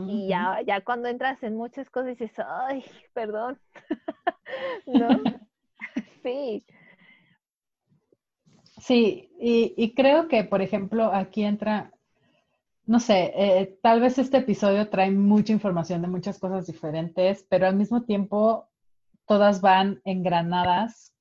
y 0.07 0.27
ya, 0.27 0.59
ya 0.67 0.81
cuando 0.81 1.07
entras 1.07 1.41
en 1.43 1.55
muchas 1.55 1.89
cosas 1.89 2.17
dices, 2.17 2.33
ay, 2.45 2.83
perdón, 3.13 3.57
¿no? 4.85 5.07
sí. 6.23 6.65
Sí, 8.79 9.31
y, 9.39 9.93
creo 9.93 10.27
que, 10.27 10.43
por 10.43 10.61
ejemplo, 10.61 11.13
aquí 11.13 11.45
entra, 11.45 11.93
no 12.86 12.99
sé, 12.99 13.32
eh, 13.36 13.79
tal 13.82 14.01
vez 14.01 14.17
este 14.17 14.38
episodio 14.38 14.89
trae 14.89 15.11
mucha 15.11 15.53
información 15.53 16.01
de 16.01 16.07
muchas 16.07 16.39
cosas 16.39 16.67
diferentes, 16.67 17.45
pero 17.49 17.67
al 17.67 17.75
mismo 17.75 18.03
tiempo 18.03 18.69
todas 19.25 19.61
van 19.61 20.01
engranadas 20.03 21.13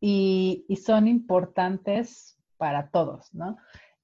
y, 0.00 0.66
son 0.84 1.06
importantes 1.06 2.36
para 2.56 2.88
todos, 2.90 3.32
¿no? 3.32 3.56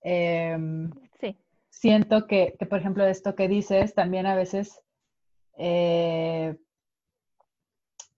Em, 0.02 0.90
sí. 1.20 1.36
Siento 1.70 2.26
que, 2.26 2.56
por 2.68 2.78
ejemplo, 2.78 3.04
esto 3.04 3.34
que 3.34 3.48
dices 3.48 3.94
también 3.94 4.26
a 4.26 4.36
veces 4.36 4.80
eh, 5.56 6.56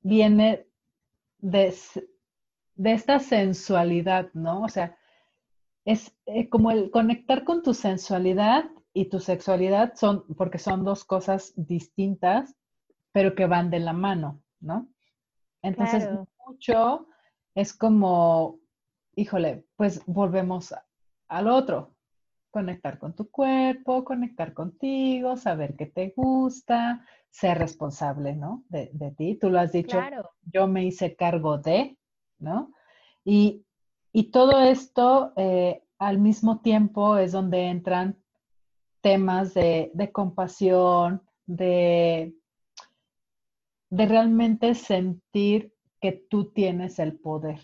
viene 0.02 0.66
de, 1.38 1.74
esta 2.84 3.18
sensualidad, 3.18 4.30
¿no? 4.34 4.62
O 4.62 4.68
sea, 4.68 4.96
es 5.84 6.14
eh, 6.26 6.48
como 6.48 6.70
el 6.70 6.90
conectar 6.90 7.44
con 7.44 7.62
tu 7.62 7.74
sensualidad 7.74 8.70
y 8.92 9.06
tu 9.06 9.20
sexualidad 9.20 9.94
son, 9.96 10.24
porque 10.36 10.58
son 10.58 10.84
dos 10.84 11.04
cosas 11.04 11.52
distintas, 11.56 12.54
pero 13.12 13.34
que 13.34 13.46
van 13.46 13.70
de 13.70 13.80
la 13.80 13.92
mano. 13.92 14.42
¿no? 14.60 14.88
Entonces, 15.62 16.08
mucho 16.46 17.06
es 17.54 17.72
como, 17.76 18.60
híjole, 19.14 19.64
pues 19.76 20.02
volvemos 20.06 20.74
al 21.28 21.48
otro, 21.48 21.96
conectar 22.50 22.98
con 22.98 23.14
tu 23.14 23.30
cuerpo, 23.30 24.04
conectar 24.04 24.54
contigo, 24.54 25.36
saber 25.36 25.76
qué 25.76 25.86
te 25.86 26.12
gusta, 26.16 27.04
ser 27.30 27.58
responsable, 27.58 28.34
¿no? 28.34 28.64
De, 28.68 29.14
ti. 29.16 29.36
Tú 29.36 29.50
lo 29.50 29.60
has 29.60 29.72
dicho, 29.72 30.00
yo 30.52 30.66
me 30.66 30.84
hice 30.84 31.14
cargo 31.14 31.58
de, 31.58 31.96
¿no? 32.38 32.72
Y, 33.24 33.64
todo 34.30 34.60
esto 34.62 35.32
eh, 35.36 35.82
al 35.98 36.18
mismo 36.18 36.60
tiempo 36.60 37.16
es 37.16 37.32
donde 37.32 37.66
entran 37.66 38.16
temas 39.00 39.54
de, 39.54 39.90
de 39.94 40.12
compasión, 40.12 41.22
de 41.46 42.34
de 43.90 44.06
realmente 44.06 44.74
sentir 44.74 45.74
que 46.00 46.12
tú 46.12 46.52
tienes 46.52 46.98
el 46.98 47.18
poder, 47.18 47.60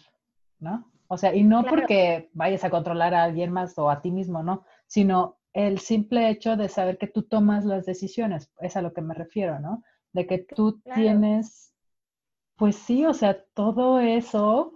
¿no? 0.59 0.91
O 1.09 1.17
sea, 1.17 1.35
y 1.35 1.45
no 1.45 1.65
porque 1.65 2.31
vayas 2.35 2.65
a 2.65 2.71
controlar 2.71 3.15
a 3.15 3.23
alguien 3.23 3.53
más 3.53 3.79
o 3.79 3.89
a 3.89 4.03
ti 4.03 4.11
mismo, 4.11 4.43
¿no? 4.43 4.65
Sino 4.89 5.39
el 5.53 5.79
simple 5.79 6.29
hecho 6.29 6.57
de 6.57 6.69
saber 6.69 6.99
que 6.99 7.07
tú 7.07 7.23
tomas 7.23 7.65
las 7.65 7.87
decisiones, 7.87 8.51
es 8.59 8.77
a 8.77 8.83
lo 8.83 8.93
que 8.93 9.01
me 9.01 9.15
refiero, 9.15 9.61
¿no? 9.61 9.85
De 10.13 10.27
que 10.27 10.39
tú 10.39 10.81
tienes, 10.95 11.73
pues 12.57 12.75
sí, 12.75 13.07
o 13.07 13.15
sea, 13.15 13.41
todo 13.55 14.01
eso 14.01 14.75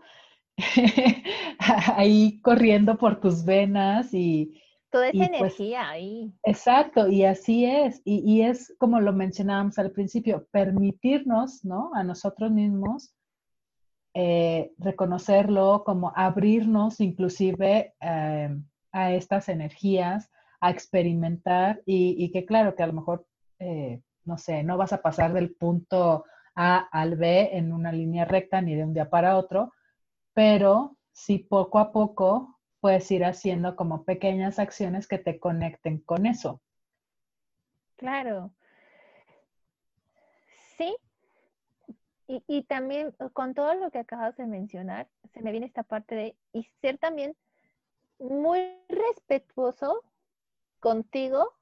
ahí 1.97 2.41
corriendo 2.43 2.97
por 2.97 3.21
tus 3.21 3.45
venas 3.45 4.13
y... 4.13 4.61
Toda 4.91 5.11
esa 5.11 5.19
pues 5.19 5.29
energía 5.29 5.89
ahí. 5.89 6.35
Exacto, 6.43 7.07
y 7.07 7.25
así 7.25 7.65
es. 7.65 8.03
Y, 8.05 8.29
y, 8.29 8.43
es 8.43 8.75
como 8.77 8.99
lo 8.99 9.13
mencionábamos 9.13 9.79
al 9.79 9.93
principio, 9.93 10.49
permitirnos, 10.51 11.65
¿no? 11.65 11.93
A 11.95 12.03
nosotros 12.03 12.51
mismos 12.51 13.15
eh, 14.13 14.73
reconocerlo, 14.79 15.85
como 15.85 16.13
abrirnos 16.17 17.01
inclusive 17.01 17.95
eh, 18.01 18.57
a 18.91 19.13
estas 19.13 19.49
energías, 19.49 20.31
a 20.61 20.71
experimentar 20.71 21.81
y, 21.87 22.31
que 22.33 22.45
claro, 22.45 22.75
que 22.75 22.83
a 22.83 22.89
lo 22.89 22.93
mejor, 22.93 23.25
eh, 23.61 24.03
no 24.25 24.37
sé, 24.37 24.65
no 24.65 24.77
vas 24.77 24.93
a 24.93 25.01
pasar 25.01 25.33
del 25.33 25.55
punto 25.55 26.25
A 26.57 26.79
al 26.91 27.17
B 27.17 27.57
en 27.57 27.73
una 27.73 27.93
línea 27.93 28.25
recta 28.25 28.61
ni 28.61 28.75
de 28.75 28.83
un 28.83 28.95
día 28.95 29.09
para 29.09 29.37
otro, 29.39 29.73
pero 30.41 30.97
sí 31.13 31.37
poco 31.39 31.79
a 31.79 31.93
poco 31.93 32.59
puedes 32.81 33.11
ir 33.11 33.27
haciendo 33.27 33.77
como 33.77 34.05
pequeñas 34.05 34.59
acciones 34.59 35.07
que 35.07 35.19
te 35.19 35.39
conecten 35.39 35.99
con 35.99 36.25
eso. 36.25 36.63
Claro. 37.97 38.51
Sí, 40.79 40.97
y, 42.27 42.63
también 42.63 43.15
uh, 43.19 43.29
con 43.29 43.53
todo 43.53 43.75
lo 43.75 43.91
que 43.91 43.99
acabas 43.99 44.35
de 44.39 44.47
mencionar, 44.47 45.09
se 45.35 45.43
me 45.43 45.51
viene 45.51 45.67
esta 45.67 45.83
parte 45.83 46.15
de 46.15 46.37
y 46.55 46.65
ser 46.81 46.97
también 46.97 47.37
muy 48.19 48.79
respetuoso 48.89 50.03
contigo 50.79 51.53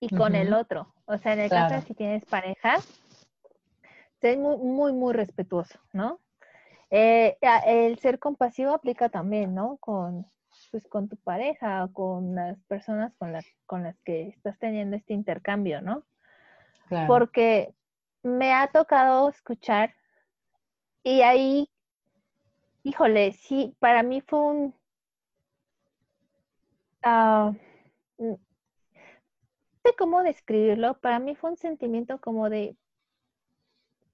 y 0.00 0.14
con 0.14 0.34
el 0.34 0.52
otro. 0.52 0.92
O 1.06 1.16
sea, 1.16 1.32
en 1.32 1.40
el 1.40 1.48
caso 1.48 1.76
de 1.76 1.80
si 1.80 1.94
tienes 1.94 2.26
pareja, 2.26 2.76
ser 4.20 4.36
muy, 4.36 4.58
muy, 4.58 4.92
muy 4.92 5.14
respetuoso, 5.14 5.78
¿no? 5.94 6.20
Eh, 6.90 7.36
el 7.66 7.98
ser 7.98 8.18
compasivo 8.18 8.72
aplica 8.72 9.08
también, 9.08 9.54
¿no? 9.54 9.76
Con, 9.78 10.26
pues, 10.70 10.86
con 10.88 11.08
tu 11.08 11.16
pareja 11.16 11.84
o 11.84 11.92
con 11.92 12.34
las 12.34 12.58
personas 12.64 13.14
con, 13.18 13.32
las 13.32 13.44
con 13.66 13.82
las 13.82 13.98
que 14.00 14.28
estás 14.28 14.58
teniendo 14.58 14.96
este 14.96 15.14
intercambio, 15.14 15.82
¿no? 15.82 16.04
Porque 17.06 17.74
me 18.22 18.54
ha 18.54 18.68
tocado 18.68 19.28
escuchar 19.28 19.94
y 21.02 21.20
ahí, 21.20 21.70
híjole, 22.82 23.32
sí, 23.32 23.76
para 23.78 24.02
mí 24.02 24.22
fue 24.22 24.40
un... 24.40 24.74
Uh, 27.04 27.54
no 28.18 28.38
sé 29.84 29.94
cómo 29.96 30.22
describirlo, 30.22 30.98
para 30.98 31.18
mí 31.18 31.36
fue 31.36 31.50
un 31.50 31.56
sentimiento 31.56 32.20
como 32.20 32.50
de 32.50 32.76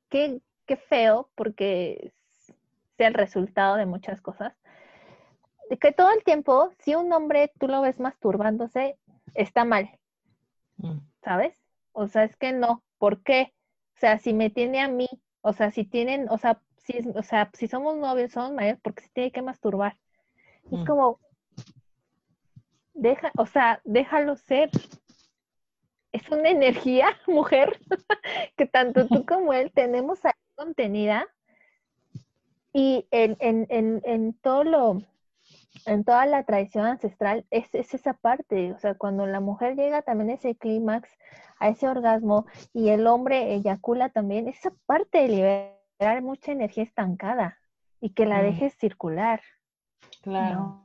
qué, 0.09 0.41
qué 0.67 0.77
feo, 0.77 1.31
porque 1.35 2.13
sea 2.97 3.09
el 3.09 3.15
resultado 3.15 3.77
de 3.77 3.87
muchas 3.87 4.21
cosas, 4.21 4.55
de 5.71 5.79
que 5.79 5.93
todo 5.93 6.11
el 6.11 6.23
tiempo, 6.25 6.71
si 6.79 6.95
un 6.95 7.13
hombre 7.13 7.53
tú 7.59 7.69
lo 7.69 7.81
ves 7.81 8.01
masturbándose, 8.01 8.99
está 9.35 9.65
mal, 9.65 9.91
mm. 10.77 10.99
¿sabes? 11.23 11.59
O 11.93 12.07
sea, 12.07 12.25
es 12.25 12.37
que 12.37 12.53
no, 12.53 12.83
¿por 12.99 13.23
qué? 13.23 13.55
O 13.97 14.01
sea, 14.01 14.19
si 14.19 14.33
me 14.33 14.51
tiene 14.51 14.81
a 14.81 14.89
mí, 14.89 15.09
o 15.41 15.53
sea, 15.53 15.71
si 15.71 15.85
tienen, 15.85 16.29
o 16.29 16.39
sea, 16.39 16.61
si, 16.77 16.99
o 17.15 17.23
sea, 17.23 17.51
si 17.55 17.69
somos 17.69 17.97
novios, 17.97 18.33
somos 18.33 18.53
mayores, 18.53 18.81
porque 18.83 19.03
se 19.03 19.11
tiene 19.11 19.33
que 19.33 19.43
masturbar. 19.43 19.97
Es 20.71 20.81
mm. 20.81 20.87
como, 20.87 21.21
deja, 22.95 23.31
o 23.37 23.47
sea, 23.47 23.81
déjalo 23.85 24.37
ser. 24.37 24.71
Es 26.13 26.29
una 26.31 26.49
energía, 26.51 27.09
mujer, 27.27 27.79
que 28.57 28.67
tanto 28.67 29.07
tú 29.07 29.25
como 29.27 29.53
él 29.53 29.73
tenemos 29.73 30.25
ahí 30.25 30.33
contenida. 30.55 31.27
Y 32.75 33.07
en, 33.13 33.37
en, 33.39 33.67
en, 33.71 34.03
en 34.05 34.35
todo 34.35 34.65
lo, 34.65 34.99
en 35.87 36.05
toda 36.05 36.27
la 36.27 36.43
tradición 36.45 36.85
ancestral 36.85 37.47
es, 37.51 37.73
es, 37.73 37.95
esa 37.95 38.15
parte, 38.15 38.73
o 38.73 38.79
sea, 38.81 38.95
cuando 38.95 39.27
la 39.27 39.41
mujer 39.41 39.77
llega 39.77 40.03
también 40.03 40.31
a 40.31 40.35
ese 40.35 40.57
clímax, 40.57 41.09
a 41.59 41.69
ese 41.69 41.89
orgasmo, 41.89 42.47
y 42.73 42.89
el 42.89 43.07
hombre 43.07 43.55
eyacula 43.55 44.09
también, 44.09 44.49
esa 44.49 44.73
parte 44.87 45.19
de 45.19 45.29
liberar 45.29 46.23
mucha 46.23 46.51
energía 46.51 46.83
estancada 46.83 47.59
y 48.01 48.11
que 48.11 48.27
la 48.27 48.39
mm. 48.39 48.43
dejes 48.43 48.75
circular. 48.75 49.41
Claro. 50.23 50.85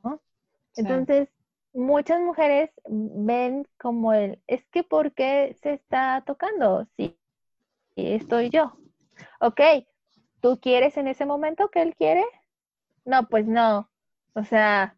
Entonces, 0.76 1.28
muchas 1.74 2.22
mujeres 2.22 2.70
ven 2.88 3.68
como 3.80 4.14
el, 4.14 4.42
es 4.46 4.64
que 4.68 4.84
¿por 4.84 5.14
qué 5.14 5.58
se 5.62 5.74
está 5.74 6.24
tocando? 6.26 6.86
Sí, 6.96 7.18
estoy 7.96 8.52
yo. 8.52 8.78
Ok, 9.40 9.60
¿tú 10.42 10.60
quieres 10.60 10.98
en 10.98 11.08
ese 11.08 11.26
momento 11.26 11.70
que 11.70 11.82
él 11.82 11.96
quiere? 11.96 12.24
No, 13.06 13.28
pues 13.28 13.46
no. 13.46 13.90
O 14.34 14.44
sea, 14.44 14.96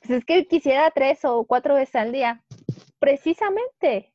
pues 0.00 0.10
es 0.10 0.24
que 0.24 0.38
él 0.38 0.48
quisiera 0.48 0.90
tres 0.90 1.24
o 1.24 1.44
cuatro 1.44 1.74
veces 1.74 1.96
al 1.96 2.12
día. 2.12 2.42
Precisamente, 2.98 4.12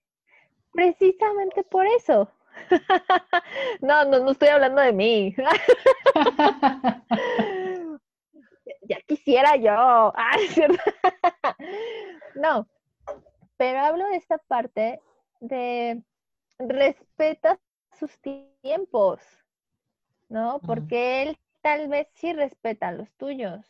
precisamente 0.72 1.64
por 1.64 1.86
eso. 1.88 2.32
no, 3.82 4.06
no, 4.06 4.20
no 4.20 4.32
estoy 4.32 4.50
hablando 4.50 4.82
de 4.82 4.94
mí. 4.94 5.36
ya 8.90 9.00
quisiera 9.08 9.56
yo. 9.56 10.14
no, 12.36 12.68
pero 13.58 13.80
hablo 13.80 14.08
de 14.10 14.18
esta 14.18 14.38
parte 14.38 15.00
de 15.40 16.04
respeta 16.58 17.60
sus 17.98 18.20
tiempos, 18.20 19.22
¿no? 20.30 20.60
Porque 20.60 21.24
él 21.24 21.38
tal 21.62 21.88
vez 21.90 22.08
sí 22.14 22.34
respeta 22.34 22.92
los 22.92 23.12
tuyos 23.14 23.66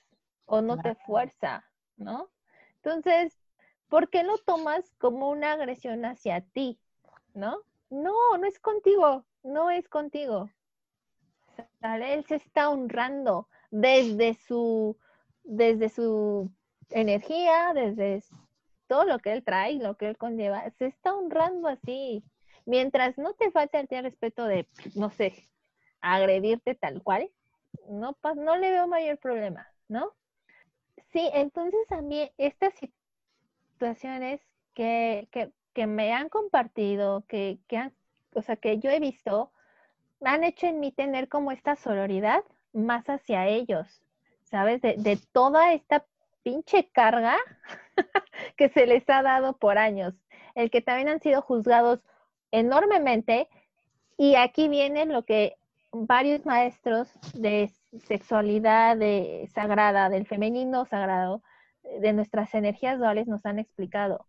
o 0.46 0.62
no 0.62 0.78
te 0.78 0.96
fuerza, 0.96 1.66
¿no? 1.98 2.30
Entonces, 2.76 3.38
¿por 3.88 4.10
qué 4.10 4.24
lo 4.24 4.38
tomas 4.38 4.94
como 4.98 5.30
una 5.30 5.54
agresión 5.54 6.06
hacia 6.06 6.42
ti, 6.42 6.80
¿no? 7.34 7.62
No, 7.90 8.14
no 8.38 8.46
es 8.46 8.60
contigo, 8.60 9.26
no 9.44 9.72
es 9.72 9.88
contigo. 9.90 10.50
Él 11.82 12.26
se 12.26 12.36
está 12.36 12.70
honrando 12.70 13.48
desde 13.72 14.34
su, 14.34 14.98
desde 15.44 15.90
su 15.90 16.52
energía, 16.90 17.72
desde 17.74 18.24
todo 18.88 19.06
lo 19.06 19.20
que 19.20 19.34
él 19.34 19.44
trae, 19.44 19.76
lo 19.76 19.96
que 19.98 20.10
él 20.10 20.18
conlleva, 20.18 20.70
se 20.72 20.88
está 20.88 21.16
honrando 21.16 21.68
así. 21.68 22.24
Mientras 22.66 23.18
no 23.18 23.34
te 23.34 23.52
falte 23.52 23.88
el 23.90 24.04
respeto 24.04 24.46
de, 24.46 24.68
no 24.96 25.10
sé, 25.10 25.50
agredirte 26.02 26.76
tal 26.76 27.02
cual, 27.04 27.30
no, 27.90 28.18
no 28.36 28.58
le 28.58 28.72
veo 28.72 28.88
mayor 28.88 29.18
problema, 29.18 29.68
¿no? 29.88 30.14
Sí, 31.12 31.30
entonces 31.34 31.92
a 31.92 32.02
mí 32.02 32.32
estas 32.38 32.74
situaciones 33.78 34.42
que, 34.74 35.28
que 35.32 35.52
que 35.74 35.88
me 35.88 36.14
han 36.14 36.30
compartido, 36.30 37.24
que, 37.28 37.60
que 37.68 37.78
han, 37.78 37.94
o 38.34 38.42
sea, 38.42 38.56
que 38.56 38.80
yo 38.80 38.90
he 38.90 39.00
visto, 39.00 39.52
han 40.22 40.44
hecho 40.44 40.68
en 40.68 40.80
mí 40.80 40.92
tener 40.92 41.30
como 41.30 41.52
esta 41.54 41.76
sororidad 41.76 42.44
más 42.74 43.06
hacia 43.10 43.48
ellos, 43.48 43.88
¿sabes? 44.44 44.82
De, 44.82 44.96
de 44.98 45.18
toda 45.32 45.74
esta 45.74 46.06
pinche 46.44 46.90
carga 46.90 47.38
que 48.58 48.70
se 48.70 48.86
les 48.88 49.10
ha 49.10 49.22
dado 49.22 49.58
por 49.58 49.78
años, 49.78 50.14
el 50.56 50.70
que 50.70 50.82
también 50.82 51.10
han 51.10 51.22
sido 51.22 51.42
juzgados 51.42 52.02
enormemente. 52.52 53.48
Y 54.18 54.36
aquí 54.36 54.68
viene 54.68 55.06
lo 55.06 55.24
que 55.24 55.56
varios 55.92 56.46
maestros 56.46 57.10
de 57.34 57.72
sexualidad 58.08 58.98
de 58.98 59.50
sagrada, 59.54 60.10
del 60.10 60.28
femenino 60.28 60.86
sagrado, 60.86 61.42
de 62.02 62.14
nuestras 62.14 62.54
energías 62.54 63.00
duales 63.00 63.28
nos 63.28 63.46
han 63.46 63.60
explicado 63.60 64.26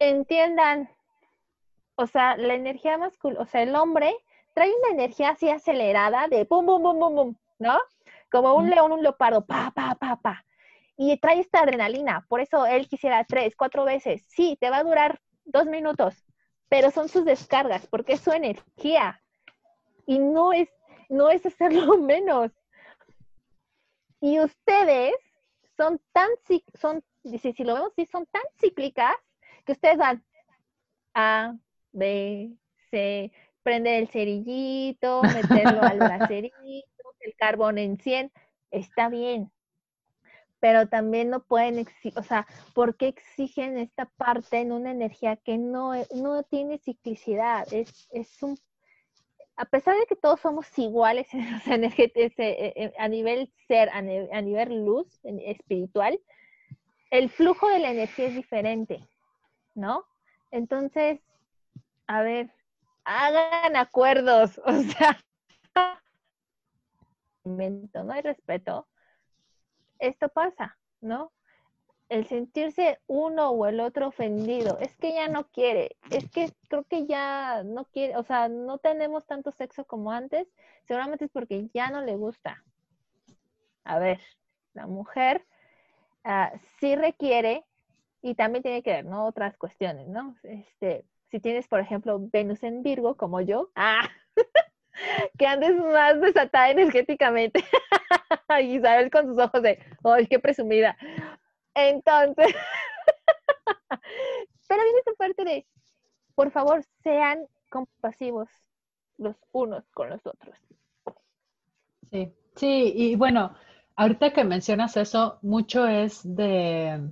entiendan, 0.00 0.90
o 1.94 2.06
sea, 2.06 2.36
la 2.36 2.54
energía 2.54 2.98
masculina, 2.98 3.42
o 3.42 3.46
sea, 3.46 3.62
el 3.62 3.76
hombre 3.76 4.12
trae 4.54 4.72
una 4.74 4.94
energía 4.94 5.30
así 5.30 5.48
acelerada 5.48 6.26
de 6.26 6.44
pum, 6.46 6.66
pum, 6.66 6.82
pum, 6.82 6.98
pum, 6.98 7.14
pum, 7.14 7.34
¿no? 7.58 7.78
Como 8.32 8.54
un 8.54 8.70
león, 8.70 8.92
un 8.92 9.02
leopardo, 9.02 9.46
pa, 9.46 9.70
pa, 9.74 9.94
pa, 9.94 10.16
pa. 10.16 10.44
Y 10.96 11.16
trae 11.18 11.40
esta 11.40 11.60
adrenalina, 11.60 12.26
por 12.28 12.40
eso 12.40 12.66
él 12.66 12.88
quisiera 12.88 13.24
tres, 13.24 13.54
cuatro 13.56 13.84
veces. 13.84 14.24
Sí, 14.28 14.56
te 14.60 14.70
va 14.70 14.78
a 14.78 14.84
durar 14.84 15.20
dos 15.44 15.66
minutos, 15.66 16.24
pero 16.68 16.90
son 16.90 17.08
sus 17.08 17.24
descargas, 17.24 17.86
porque 17.86 18.14
es 18.14 18.20
su 18.20 18.32
energía. 18.32 19.22
Y 20.10 20.18
no 20.18 20.52
es, 20.52 20.68
no 21.08 21.30
es 21.30 21.46
hacerlo 21.46 21.96
menos. 21.98 22.50
Y 24.20 24.40
ustedes 24.40 25.14
son 25.76 26.00
tan, 26.12 26.28
son, 26.74 27.04
si 27.22 27.62
lo 27.62 27.74
vemos, 27.74 27.92
sí, 27.94 28.06
son 28.06 28.26
tan 28.26 28.42
cíclicas 28.60 29.14
que 29.64 29.70
ustedes 29.70 29.98
van 29.98 30.24
A, 31.14 31.56
B, 31.92 32.50
C, 32.90 33.30
prender 33.62 34.02
el 34.02 34.08
cerillito, 34.08 35.22
meterlo 35.22 35.80
al 35.80 35.98
bracerito, 35.98 36.56
el 37.20 37.36
carbón 37.36 37.78
en 37.78 37.96
100, 37.96 38.32
está 38.72 39.08
bien. 39.10 39.52
Pero 40.58 40.88
también 40.88 41.30
no 41.30 41.44
pueden 41.44 41.78
exigir, 41.78 42.18
o 42.18 42.24
sea, 42.24 42.48
¿por 42.74 42.96
qué 42.96 43.06
exigen 43.06 43.78
esta 43.78 44.06
parte 44.06 44.58
en 44.58 44.72
una 44.72 44.90
energía 44.90 45.36
que 45.36 45.56
no, 45.56 45.92
no 46.16 46.42
tiene 46.42 46.78
ciclicidad? 46.78 47.72
Es, 47.72 48.08
es 48.10 48.42
un 48.42 48.58
a 49.60 49.66
pesar 49.66 49.94
de 49.98 50.06
que 50.06 50.16
todos 50.16 50.40
somos 50.40 50.66
iguales 50.78 51.28
en 51.66 51.84
eh, 51.84 52.02
eh, 52.38 52.94
a 52.98 53.08
nivel 53.08 53.52
ser, 53.68 53.90
a, 53.90 54.00
nivel 54.00 54.86
luz 54.86 55.20
espiritual, 55.22 56.18
el 57.10 57.28
flujo 57.28 57.68
de 57.68 57.80
la 57.80 57.90
energía 57.90 58.28
es 58.28 58.34
diferente, 58.34 59.06
¿no? 59.74 60.06
Entonces, 60.50 61.20
a 62.06 62.22
ver, 62.22 62.50
hagan 63.04 63.76
acuerdos, 63.76 64.58
o 64.64 64.72
sea, 64.72 65.22
no 67.44 68.12
hay 68.12 68.22
respeto, 68.22 68.88
esto 69.98 70.30
pasa, 70.30 70.78
¿no? 71.02 71.32
El 72.10 72.26
sentirse 72.26 72.98
uno 73.06 73.50
o 73.50 73.66
el 73.66 73.80
otro 73.80 74.08
ofendido, 74.08 74.78
es 74.80 74.94
que 74.96 75.14
ya 75.14 75.28
no 75.28 75.44
quiere, 75.48 75.96
es 76.10 76.28
que 76.28 76.50
creo 76.68 76.82
que 76.82 77.06
ya 77.06 77.62
no 77.62 77.84
quiere, 77.84 78.16
o 78.16 78.24
sea, 78.24 78.48
no 78.48 78.78
tenemos 78.78 79.26
tanto 79.26 79.52
sexo 79.52 79.84
como 79.84 80.10
antes, 80.10 80.48
seguramente 80.86 81.26
es 81.26 81.30
porque 81.30 81.68
ya 81.72 81.88
no 81.90 82.02
le 82.02 82.16
gusta. 82.16 82.64
A 83.84 84.00
ver, 84.00 84.20
la 84.74 84.88
mujer 84.88 85.46
uh, 86.24 86.58
sí 86.80 86.96
requiere, 86.96 87.64
y 88.22 88.34
también 88.34 88.64
tiene 88.64 88.82
que 88.82 88.90
ver, 88.90 89.04
¿no? 89.04 89.26
Otras 89.26 89.56
cuestiones, 89.56 90.08
¿no? 90.08 90.36
Este, 90.42 91.04
si 91.30 91.38
tienes, 91.38 91.68
por 91.68 91.78
ejemplo, 91.78 92.18
Venus 92.20 92.64
en 92.64 92.82
Virgo, 92.82 93.16
como 93.16 93.40
yo, 93.40 93.70
¡ah! 93.76 94.08
que 95.38 95.46
andes 95.46 95.76
más 95.76 96.20
desatada 96.20 96.70
energéticamente. 96.70 97.64
y 98.62 98.80
sabes 98.80 99.10
con 99.12 99.26
sus 99.26 99.38
ojos 99.38 99.62
de, 99.62 99.78
¡ay, 100.02 100.26
qué 100.26 100.40
presumida! 100.40 100.96
Entonces, 101.88 102.54
pero 104.68 104.82
viene 104.82 104.98
esta 104.98 105.12
parte 105.16 105.44
de, 105.44 105.66
por 106.34 106.50
favor, 106.50 106.84
sean 107.02 107.46
compasivos 107.70 108.48
los 109.18 109.36
unos 109.52 109.84
con 109.92 110.10
los 110.10 110.24
otros. 110.26 110.56
Sí, 112.10 112.32
sí, 112.56 112.92
y 112.94 113.16
bueno, 113.16 113.54
ahorita 113.96 114.32
que 114.32 114.44
mencionas 114.44 114.96
eso, 114.96 115.38
mucho 115.42 115.86
es 115.86 116.20
de 116.24 117.10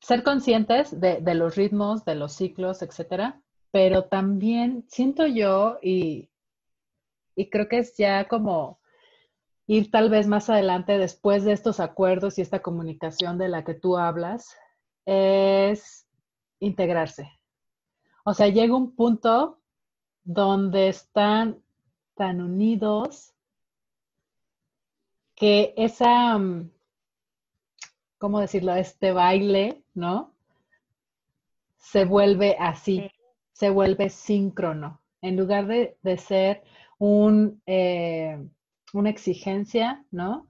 ser 0.00 0.22
conscientes 0.22 0.98
de, 1.00 1.20
de 1.20 1.34
los 1.34 1.56
ritmos, 1.56 2.04
de 2.04 2.14
los 2.14 2.32
ciclos, 2.32 2.82
etcétera, 2.82 3.40
pero 3.70 4.04
también 4.04 4.84
siento 4.88 5.26
yo, 5.26 5.78
y, 5.82 6.30
y 7.36 7.48
creo 7.50 7.68
que 7.68 7.78
es 7.78 7.96
ya 7.96 8.26
como 8.28 8.79
ir 9.70 9.88
tal 9.92 10.10
vez 10.10 10.26
más 10.26 10.50
adelante 10.50 10.98
después 10.98 11.44
de 11.44 11.52
estos 11.52 11.78
acuerdos 11.78 12.38
y 12.38 12.42
esta 12.42 12.60
comunicación 12.60 13.38
de 13.38 13.48
la 13.48 13.62
que 13.62 13.74
tú 13.74 13.98
hablas, 13.98 14.56
es 15.06 16.08
integrarse. 16.58 17.30
O 18.24 18.34
sea, 18.34 18.48
llega 18.48 18.74
un 18.74 18.96
punto 18.96 19.60
donde 20.24 20.88
están 20.88 21.62
tan 22.16 22.40
unidos 22.40 23.32
que 25.36 25.72
esa, 25.76 26.36
mm, 26.36 26.68
¿cómo 28.18 28.40
decirlo? 28.40 28.74
Este 28.74 29.12
baile, 29.12 29.84
¿no? 29.94 30.34
Se 31.78 32.04
vuelve 32.04 32.56
así, 32.58 33.08
se 33.52 33.70
vuelve 33.70 34.10
síncrono. 34.10 35.00
En 35.22 35.36
lugar 35.36 35.68
de, 35.68 35.96
ser 36.18 36.64
un... 36.98 37.62
Eh, 37.66 38.36
una 38.92 39.10
exigencia, 39.10 40.04
¿no? 40.10 40.48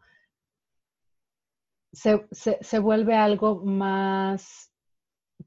Se, 1.93 2.79
vuelve 2.79 3.17
algo 3.17 3.65
más, 3.65 4.73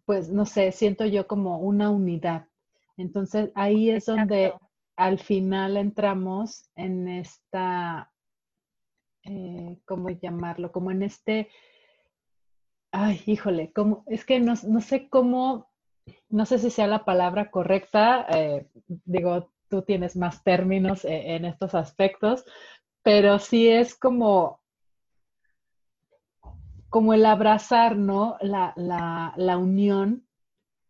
pues, 0.05 0.29
no 0.29 0.45
sé, 0.45 0.71
siento 0.71 1.05
yo 1.05 1.25
como 1.27 1.59
una 1.59 1.89
unidad. 1.89 2.47
Entonces 2.97 3.51
ahí 3.55 3.89
es 3.89 4.05
donde 4.05 4.53
al 4.95 5.19
final 5.19 5.77
entramos 5.77 6.69
en 6.75 7.07
esta, 7.07 8.11
eh, 9.23 9.79
¿cómo 9.85 10.09
llamarlo? 10.09 10.71
Como 10.71 10.91
en 10.91 11.03
este, 11.03 11.49
ay, 12.91 13.21
híjole, 13.25 13.71
como, 13.73 14.03
es 14.07 14.25
que 14.25 14.39
no, 14.39 14.55
sé 14.55 15.09
cómo, 15.09 15.71
no 16.29 16.45
sé 16.45 16.59
si 16.59 16.69
sea 16.69 16.87
la 16.87 17.05
palabra 17.05 17.49
correcta, 17.49 18.27
eh, 18.29 18.67
digo, 19.05 19.51
tú 19.67 19.81
tienes 19.81 20.15
más 20.15 20.43
términos 20.43 21.03
eh, 21.03 21.35
en 21.35 21.45
estos 21.45 21.73
aspectos, 21.73 22.45
pero 23.03 23.37
sí 23.37 23.67
es 23.67 23.95
como, 23.95 24.61
como 26.89 27.13
el 27.13 27.25
abrazar, 27.25 27.97
¿no? 27.97 28.37
La, 28.41 28.73
la, 28.75 29.57
unión. 29.57 30.25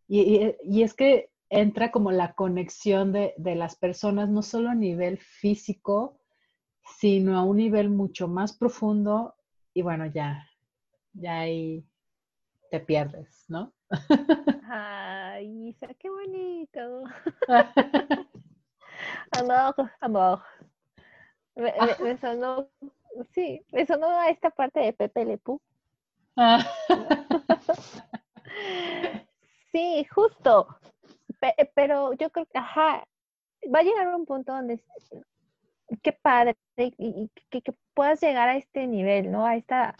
Y, 0.06 0.82
es 0.82 0.94
que 0.94 1.30
entra 1.50 1.90
como 1.90 2.12
la 2.12 2.34
conexión 2.34 3.12
de, 3.12 3.34
de, 3.36 3.56
las 3.56 3.76
personas, 3.76 4.28
no 4.28 4.42
solo 4.42 4.70
a 4.70 4.74
nivel 4.74 5.18
físico, 5.18 6.20
sino 6.98 7.36
a 7.36 7.42
un 7.42 7.56
nivel 7.56 7.90
mucho 7.90 8.28
más 8.28 8.56
profundo. 8.56 9.34
Y 9.72 9.82
bueno, 9.82 10.06
ya, 10.06 10.46
ya 11.14 11.40
ahí 11.40 11.84
te 12.70 12.80
pierdes, 12.80 13.44
¿no? 13.48 13.72
Ay, 14.68 15.68
Isa, 15.68 15.88
qué 15.94 16.10
bonito. 16.10 17.04
amor, 19.32 19.90
amor. 20.00 20.42
Me, 21.56 22.18
sonó, 22.18 22.68
sí, 23.30 23.64
me 23.70 23.86
sonó 23.86 24.08
a 24.08 24.28
esta 24.28 24.50
parte 24.50 24.80
de 24.80 24.92
Pepe 24.92 25.24
Le 25.24 25.40
ah. 26.36 26.66
sí, 29.72 30.04
justo. 30.12 30.66
pero 31.74 32.12
yo 32.14 32.30
creo 32.30 32.46
que, 32.46 32.58
ajá, 32.58 33.06
va 33.72 33.78
a 33.78 33.82
llegar 33.82 34.14
un 34.14 34.26
punto 34.26 34.52
donde 34.52 34.82
qué 36.02 36.12
padre 36.12 36.56
y, 36.76 37.30
que, 37.50 37.62
puedas 37.94 38.20
llegar 38.20 38.48
a 38.48 38.56
este 38.56 38.86
nivel, 38.86 39.30
¿no? 39.30 39.46
A 39.46 39.56
esta 39.56 39.94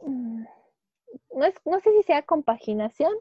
mm, 0.00 0.44
no, 1.34 1.44
es, 1.44 1.54
no 1.64 1.80
sé 1.80 1.92
si 1.92 2.02
sea 2.04 2.22
compaginación, 2.22 3.12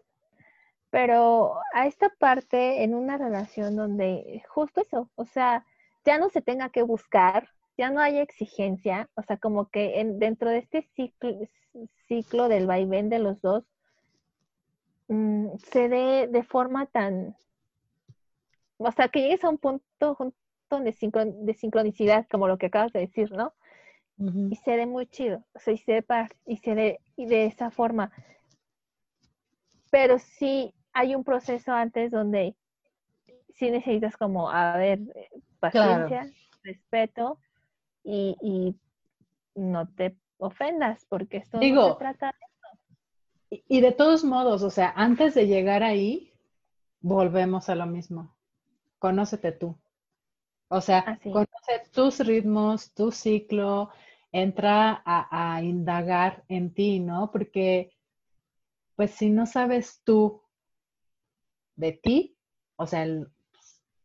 pero 0.89 1.59
a 1.73 1.87
esta 1.87 2.09
parte 2.09 2.83
en 2.83 2.95
una 2.95 3.17
relación 3.17 3.75
donde 3.75 4.43
justo 4.47 4.81
eso, 4.81 5.09
o 5.15 5.25
sea, 5.25 5.65
ya 6.05 6.17
no 6.17 6.29
se 6.29 6.41
tenga 6.41 6.69
que 6.69 6.81
buscar, 6.81 7.49
ya 7.77 7.91
no 7.91 8.01
haya 8.01 8.21
exigencia, 8.21 9.09
o 9.15 9.23
sea, 9.23 9.37
como 9.37 9.69
que 9.69 9.99
en, 10.01 10.19
dentro 10.19 10.49
de 10.49 10.59
este 10.59 10.89
ciclo, 10.95 11.31
ciclo 12.07 12.49
del 12.49 12.67
vaivén 12.67 13.09
de 13.09 13.19
los 13.19 13.41
dos, 13.41 13.63
mm, 15.07 15.57
se 15.57 15.89
dé 15.89 16.27
de 16.27 16.43
forma 16.43 16.85
tan, 16.87 17.35
o 18.77 18.91
sea, 18.91 19.09
que 19.09 19.21
llegues 19.21 19.43
a 19.43 19.49
un 19.49 19.57
punto, 19.57 20.17
de, 20.69 21.33
de 21.41 21.53
sincronicidad, 21.53 22.27
como 22.29 22.47
lo 22.47 22.57
que 22.57 22.67
acabas 22.67 22.93
de 22.93 22.99
decir, 22.99 23.31
¿no? 23.31 23.53
Y 24.51 24.57
se 24.57 24.71
dé 24.71 24.85
muy 24.85 25.07
chido, 25.07 25.45
o 25.53 25.59
sea, 25.59 25.73
y 25.73 25.77
se 25.77 25.93
dé 25.93 26.05
y 26.45 26.57
se 26.57 26.75
dé 26.75 26.99
y 27.15 27.25
de 27.25 27.45
esa 27.45 27.71
forma. 27.71 28.11
Pero 29.91 30.19
sí 30.19 30.73
hay 30.91 31.15
un 31.15 31.23
proceso 31.23 31.71
antes 31.71 32.11
donde 32.11 32.53
sí 33.59 33.69
necesitas 33.69 34.15
como, 34.15 34.49
a 34.49 34.77
ver, 34.77 34.99
paciencia, 35.59 36.31
respeto 36.63 37.39
y, 38.03 38.75
no 39.55 39.89
te 39.89 40.15
ofendas, 40.37 41.05
porque 41.09 41.37
esto 41.37 41.59
Digo, 41.59 41.81
no 41.81 41.93
se 41.93 41.99
trata 41.99 42.27
de 42.27 43.57
eso. 43.57 43.63
Y, 43.67 43.81
de 43.81 43.91
todos 43.91 44.23
modos, 44.23 44.63
o 44.63 44.69
sea, 44.69 44.93
antes 44.95 45.33
de 45.33 45.47
llegar 45.47 45.83
ahí, 45.83 46.31
volvemos 47.01 47.67
a 47.67 47.75
lo 47.75 47.85
mismo. 47.85 48.33
Conócete 48.99 49.51
tú. 49.51 49.77
O 50.69 50.79
sea, 50.79 51.19
conoce 51.23 51.83
tus 51.91 52.19
ritmos, 52.19 52.93
tu 52.93 53.11
ciclo, 53.11 53.89
entra 54.31 55.01
a, 55.03 55.55
a, 55.55 55.61
indagar 55.63 56.45
en 56.47 56.73
ti, 56.73 56.99
¿no? 56.99 57.31
Porque, 57.31 57.91
pues 58.95 59.11
si 59.11 59.29
no 59.29 59.45
sabes 59.45 60.01
tú 60.05 60.41
de 61.75 61.93
ti, 61.93 62.37
o 62.77 62.85
sea, 62.85 63.03
el, 63.03 63.29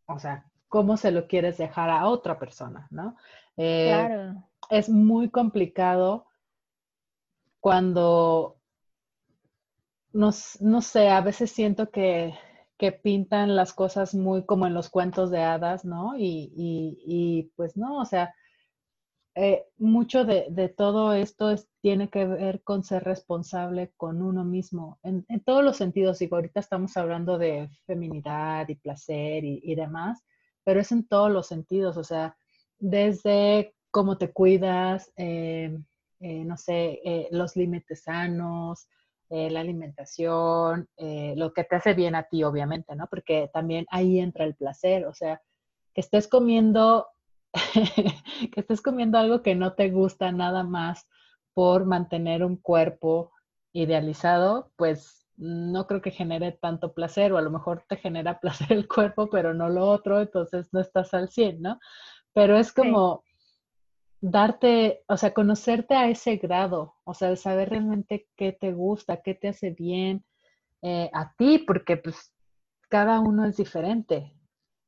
o 0.06 0.18
sea, 0.18 0.44
cómo 0.68 0.96
se 0.96 1.10
lo 1.10 1.26
quieres 1.26 1.58
dejar 1.58 1.90
a 1.90 2.08
otra 2.08 2.38
persona, 2.38 2.88
¿no? 2.90 3.16
Eh, 3.56 3.88
claro. 3.88 4.48
Es 4.70 4.88
muy 4.88 5.30
complicado 5.30 6.26
cuando, 7.60 8.56
no, 10.12 10.30
no 10.60 10.82
sé, 10.82 11.08
a 11.08 11.20
veces 11.20 11.50
siento 11.50 11.90
que, 11.90 12.34
que, 12.76 12.92
pintan 12.92 13.56
las 13.56 13.72
cosas 13.72 14.14
muy 14.14 14.44
como 14.44 14.66
en 14.66 14.74
los 14.74 14.90
cuentos 14.90 15.30
de 15.30 15.42
hadas, 15.42 15.84
¿no? 15.84 16.16
Y, 16.16 16.52
y, 16.56 17.52
pues 17.56 17.76
no, 17.76 17.98
o 17.98 18.04
sea, 18.04 18.34
eh, 19.36 19.66
mucho 19.78 20.24
de, 20.24 20.74
todo 20.76 21.12
esto 21.12 21.50
es, 21.50 21.68
tiene 21.80 22.08
que 22.08 22.24
ver 22.24 22.62
con 22.62 22.84
ser 22.84 23.02
responsable 23.02 23.92
con 23.96 24.22
uno 24.22 24.44
mismo, 24.44 25.00
en, 25.02 25.24
todos 25.44 25.64
los 25.64 25.76
sentidos. 25.76 26.20
Digo, 26.20 26.36
ahorita 26.36 26.60
estamos 26.60 26.96
hablando 26.96 27.36
de 27.36 27.68
feminidad 27.86 28.68
y 28.68 28.76
placer 28.76 29.44
y, 29.44 29.74
demás, 29.74 30.22
pero 30.62 30.80
es 30.80 30.92
en 30.92 31.06
todos 31.08 31.32
los 31.32 31.48
sentidos, 31.48 31.96
o 31.96 32.04
sea, 32.04 32.36
desde 32.78 33.74
cómo 33.90 34.18
te 34.18 34.32
cuidas, 34.32 35.12
eh, 35.16 35.76
eh, 36.20 36.44
no 36.44 36.56
sé, 36.56 37.28
los 37.32 37.56
límites 37.56 38.04
sanos, 38.04 38.86
la 39.30 39.60
alimentación, 39.60 40.88
lo 40.96 41.52
que 41.52 41.64
te 41.64 41.74
hace 41.74 41.94
bien 41.94 42.14
a 42.14 42.22
ti, 42.22 42.44
obviamente, 42.44 42.94
¿no? 42.94 43.08
Porque 43.08 43.50
también 43.52 43.84
ahí 43.90 44.20
entra 44.20 44.44
el 44.44 44.54
placer, 44.54 45.06
o 45.06 45.14
sea, 45.14 45.42
que 45.92 46.00
estés 46.00 46.28
comiendo, 46.28 47.08
que 48.52 48.60
estés 48.60 48.82
comiendo 48.82 49.18
algo 49.18 49.42
que 49.42 49.54
no 49.54 49.74
te 49.74 49.90
gusta 49.90 50.32
nada 50.32 50.64
más 50.64 51.06
por 51.54 51.86
mantener 51.86 52.44
un 52.44 52.56
cuerpo 52.56 53.32
idealizado, 53.72 54.72
pues 54.76 55.26
no 55.36 55.86
creo 55.86 56.00
que 56.00 56.10
genere 56.10 56.52
tanto 56.52 56.94
placer 56.94 57.32
o 57.32 57.38
a 57.38 57.42
lo 57.42 57.50
mejor 57.50 57.84
te 57.88 57.96
genera 57.96 58.40
placer 58.40 58.72
el 58.72 58.88
cuerpo, 58.88 59.28
pero 59.30 59.54
no 59.54 59.68
lo 59.68 59.88
otro, 59.88 60.20
entonces 60.20 60.68
no 60.72 60.80
estás 60.80 61.14
al 61.14 61.28
100, 61.28 61.62
¿no? 61.62 61.78
Pero 62.32 62.56
es 62.58 62.72
como 62.72 63.22
darte, 64.20 65.04
o 65.06 65.16
sea, 65.16 65.34
conocerte 65.34 65.94
a 65.94 66.08
ese 66.08 66.36
grado, 66.36 66.96
o 67.04 67.14
sea, 67.14 67.36
saber 67.36 67.70
realmente 67.70 68.28
qué 68.36 68.52
te 68.52 68.72
gusta, 68.72 69.22
qué 69.22 69.34
te 69.34 69.48
hace 69.48 69.70
bien 69.70 70.24
eh, 70.82 71.10
a 71.12 71.34
ti, 71.36 71.58
porque 71.58 71.96
pues 71.96 72.32
cada 72.88 73.20
uno 73.20 73.44
es 73.44 73.56
diferente. 73.56 74.34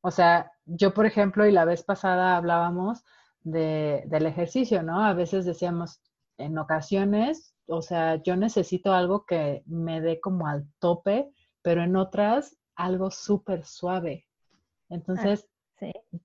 O 0.01 0.11
sea, 0.11 0.53
yo, 0.67 0.93
por 0.93 1.07
ejemplo, 1.07 1.47
y 1.47 1.53
la 1.53 1.64
vez 1.64 1.83
pasada 1.83 2.37
hablábamos 2.37 3.05
de, 3.43 4.05
del 4.07 4.27
ejercicio, 4.27 4.83
¿no? 4.83 5.05
A 5.05 5.14
veces 5.14 5.45
decíamos, 5.45 6.01
en 6.37 6.59
ocasiones 6.59 7.57
o 7.69 7.83
sea, 7.83 8.23
yo 8.23 8.37
necesito 8.37 8.93
algo 8.93 9.27
que 9.27 9.62
me 9.67 10.01
dé 10.01 10.21
como 10.21 10.47
al 10.47 10.67
tope, 10.79 11.31
pero 11.62 11.83
en 11.83 11.97
otras 11.97 12.57
algo 12.77 13.11
súper 13.11 13.64
suave. 13.64 14.27
Entonces, 14.89 15.49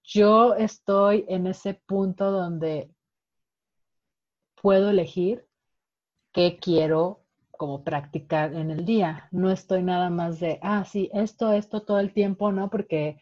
yo 0.04 0.54
estoy 0.54 1.26
en 1.28 1.48
ese 1.48 1.74
punto 1.74 2.32
donde 2.32 2.92
puedo 4.62 4.90
elegir 4.90 5.48
qué 6.32 6.60
quiero 6.60 7.26
como 7.52 7.84
practicar 7.84 8.54
en 8.54 8.70
el 8.70 8.86
día. 8.86 9.28
No 9.32 9.50
estoy 9.50 9.82
nada 9.82 10.10
más 10.10 10.40
de, 10.40 10.60
ah, 10.62 10.86
sí, 10.86 11.10
esto, 11.14 11.52
esto 11.54 11.82
todo 11.82 12.00
el 12.00 12.14
tiempo, 12.14 12.52
¿no? 12.52 12.70
Porque, 12.70 13.20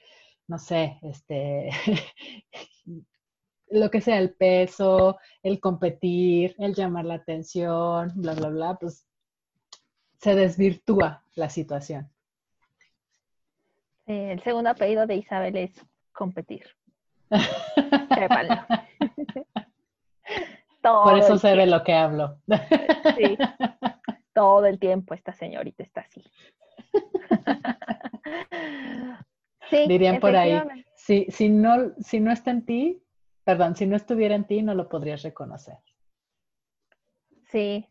no 0.50 0.58
sé, 0.58 0.98
este, 1.04 1.70
lo 3.70 3.92
que 3.92 4.02
sea, 4.02 4.18
el 4.18 4.34
peso, 4.34 5.20
el 5.44 5.60
competir, 5.60 6.56
el 6.58 6.74
llamar 6.74 7.06
la 7.06 7.14
atención, 7.14 8.12
bla, 8.16 8.34
bla, 8.34 8.50
bla, 8.50 8.76
pues 8.76 9.06
se 10.18 10.34
desvirtúa 10.36 11.24
la 11.36 11.50
situación. 11.50 12.10
El 14.08 14.42
segundo 14.42 14.72
apellido 14.72 15.06
de 15.06 15.18
Isabel 15.18 15.56
es 15.56 15.72
competir. 16.12 16.66
Por 20.82 21.20
eso 21.20 21.38
se 21.38 21.56
ve 21.56 21.68
lo 21.68 21.84
que 21.84 21.94
hablo. 21.94 22.40
sí, 23.18 23.38
todo 24.34 24.66
el 24.66 24.80
tiempo 24.80 25.14
esta 25.14 25.32
señorita 25.32 25.84
está 25.84 26.02
así. 26.02 26.24
Sí, 29.70 29.86
Dirían 29.88 30.20
por 30.20 30.36
ahí, 30.36 30.60
si, 30.96 31.26
si, 31.30 31.50
no, 31.50 31.94
si 32.00 32.20
no 32.20 32.32
está 32.32 32.52
en 32.52 32.66
ti, 32.66 33.04
Perdón, 33.50 33.76
si 33.76 33.88
no 33.88 33.96
estuviera 33.96 34.36
en 34.36 34.46
ti, 34.46 34.62
no 34.62 34.76
lo 34.76 34.88
podrías 34.88 35.24
reconocer. 35.24 35.80
Sí, 37.48 37.84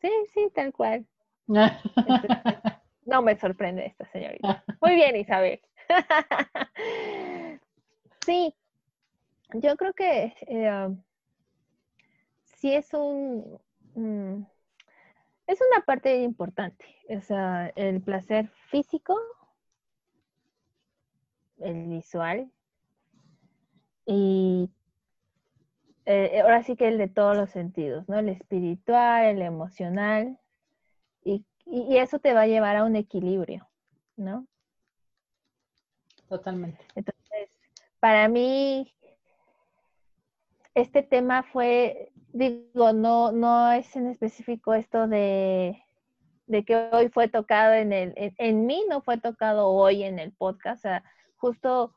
sí, 0.00 0.10
sí, 0.32 0.50
tal 0.52 0.72
cual. 0.72 1.06
no 1.46 3.22
me 3.22 3.36
sorprende 3.36 3.86
esta 3.86 4.06
señorita. 4.06 4.64
Muy 4.80 4.96
bien, 4.96 5.14
Isabel. 5.14 5.60
sí, 8.26 8.56
yo 9.52 9.76
creo 9.76 9.92
que 9.92 10.34
eh, 10.48 10.88
sí 12.42 12.74
es 12.74 12.92
un... 12.92 13.60
es 15.46 15.60
una 15.70 15.84
parte 15.86 16.22
importante. 16.22 16.86
O 17.08 17.20
sea, 17.20 17.70
el 17.76 18.02
placer 18.02 18.48
físico, 18.48 19.16
el 21.58 21.86
visual 21.88 22.50
y 24.06 24.70
eh, 26.06 26.40
ahora 26.42 26.62
sí 26.62 26.76
que 26.76 26.88
el 26.88 26.98
de 26.98 27.08
todos 27.08 27.36
los 27.36 27.50
sentidos, 27.50 28.08
¿no? 28.08 28.18
El 28.18 28.28
espiritual, 28.28 29.24
el 29.24 29.42
emocional, 29.42 30.38
y, 31.24 31.44
eso 31.96 32.18
te 32.18 32.34
va 32.34 32.42
a 32.42 32.46
llevar 32.46 32.76
a 32.76 32.84
un 32.84 32.94
equilibrio, 32.94 33.66
¿no? 34.16 34.46
Totalmente. 36.28 36.84
Entonces, 36.94 37.58
para 38.00 38.28
mí, 38.28 38.94
este 40.74 41.02
tema 41.02 41.42
fue, 41.42 42.12
digo, 42.34 42.92
no, 42.92 43.32
no 43.32 43.72
es 43.72 43.96
en 43.96 44.08
específico 44.08 44.74
esto 44.74 45.08
de, 45.08 45.82
de 46.46 46.64
que 46.66 46.76
hoy 46.92 47.08
fue 47.08 47.28
tocado 47.28 47.72
en 47.72 47.94
el, 47.94 48.12
en, 48.16 48.34
en, 48.36 48.66
mí 48.66 48.84
no 48.90 49.00
fue 49.00 49.16
tocado 49.16 49.68
hoy 49.68 50.02
en 50.02 50.18
el 50.18 50.32
podcast, 50.32 50.80
o 50.80 50.82
sea, 50.82 51.04
justo 51.44 51.94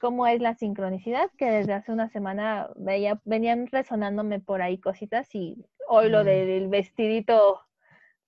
cómo 0.00 0.26
es 0.26 0.40
la 0.40 0.56
sincronicidad, 0.56 1.30
que 1.38 1.48
desde 1.48 1.74
hace 1.74 1.92
una 1.92 2.08
semana 2.08 2.70
veía, 2.74 3.20
venían 3.24 3.68
resonándome 3.68 4.40
por 4.40 4.62
ahí 4.62 4.78
cositas 4.78 5.32
y 5.32 5.64
hoy 5.86 6.08
lo 6.08 6.24
del 6.24 6.66
vestidito 6.66 7.60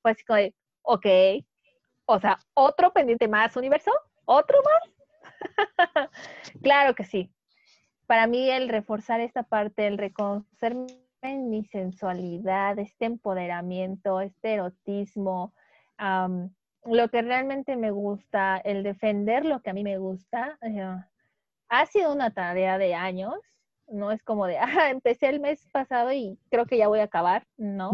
fue 0.02 0.12
así 0.12 0.24
como 0.24 0.38
ok, 0.82 1.06
o 2.04 2.20
sea, 2.20 2.38
otro 2.54 2.92
pendiente 2.92 3.26
más, 3.26 3.56
universo, 3.56 3.90
otro 4.24 4.58
más. 4.62 6.10
claro 6.62 6.94
que 6.94 7.02
sí. 7.02 7.28
Para 8.06 8.28
mí 8.28 8.48
el 8.48 8.68
reforzar 8.68 9.20
esta 9.20 9.42
parte, 9.42 9.88
el 9.88 9.98
reconocerme 9.98 10.86
en 11.22 11.50
mi 11.50 11.64
sensualidad, 11.64 12.78
este 12.78 13.06
empoderamiento, 13.06 14.20
este 14.20 14.54
erotismo, 14.54 15.54
lo 16.88 17.08
que 17.08 17.22
realmente 17.22 17.76
me 17.76 17.90
gusta, 17.90 18.58
el 18.58 18.82
defender 18.82 19.44
lo 19.44 19.60
que 19.60 19.70
a 19.70 19.72
mí 19.72 19.82
me 19.82 19.98
gusta, 19.98 20.58
eh, 20.62 20.84
ha 21.68 21.86
sido 21.86 22.12
una 22.12 22.30
tarea 22.30 22.78
de 22.78 22.94
años, 22.94 23.34
no 23.88 24.10
es 24.12 24.22
como 24.22 24.46
de, 24.46 24.58
ah, 24.86 24.90
empecé 24.90 25.28
el 25.28 25.40
mes 25.40 25.66
pasado 25.72 26.12
y 26.12 26.38
creo 26.50 26.66
que 26.66 26.78
ya 26.78 26.88
voy 26.88 27.00
a 27.00 27.04
acabar, 27.04 27.46
no, 27.56 27.90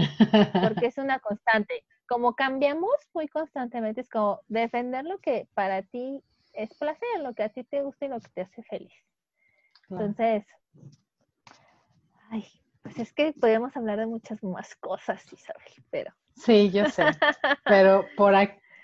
porque 0.62 0.86
es 0.86 0.98
una 0.98 1.18
constante. 1.18 1.84
Como 2.06 2.34
cambiamos 2.34 2.90
muy 3.14 3.26
constantemente, 3.28 4.02
es 4.02 4.10
como 4.10 4.40
defender 4.48 5.04
lo 5.04 5.18
que 5.18 5.48
para 5.54 5.82
ti 5.82 6.22
es 6.52 6.74
placer, 6.74 7.20
lo 7.22 7.32
que 7.32 7.44
a 7.44 7.48
ti 7.48 7.64
te 7.64 7.80
gusta 7.82 8.04
y 8.04 8.08
lo 8.08 8.20
que 8.20 8.28
te 8.28 8.42
hace 8.42 8.62
feliz. 8.64 8.92
Entonces, 9.88 10.44
ay, 12.30 12.46
pues 12.82 12.98
es 12.98 13.12
que 13.12 13.32
podemos 13.32 13.74
hablar 13.76 13.98
de 13.98 14.06
muchas 14.06 14.42
más 14.42 14.74
cosas, 14.76 15.24
Isabel, 15.32 15.72
pero... 15.90 16.12
Sí, 16.34 16.70
yo 16.70 16.86
sé, 16.86 17.04
pero 17.64 18.06
por, 18.16 18.34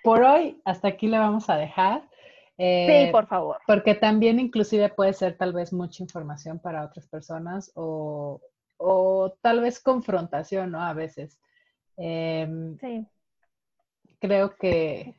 por 0.03 0.23
hoy 0.23 0.61
hasta 0.65 0.89
aquí 0.89 1.07
le 1.09 1.19
vamos 1.19 1.49
a 1.51 1.57
dejar. 1.57 2.03
sí, 2.03 2.65
eh, 2.65 3.09
por 3.13 3.27
favor. 3.27 3.59
Porque 3.67 3.95
también 3.95 4.41
inclusive 4.41 4.89
puede 4.89 5.13
ser 5.13 5.37
tal 5.37 5.53
vez 5.53 5.73
mucha 5.73 6.03
información 6.03 6.59
para 6.59 6.85
otras 6.85 7.07
personas 7.07 7.73
o, 7.75 8.41
tal 9.43 9.61
vez 9.61 9.81
confrontación, 9.81 10.71
¿no? 10.71 10.81
A 10.81 10.93
veces. 10.93 11.41
Em, 11.97 12.79
sí. 12.79 13.07
Creo 14.21 14.57
que, 14.57 15.15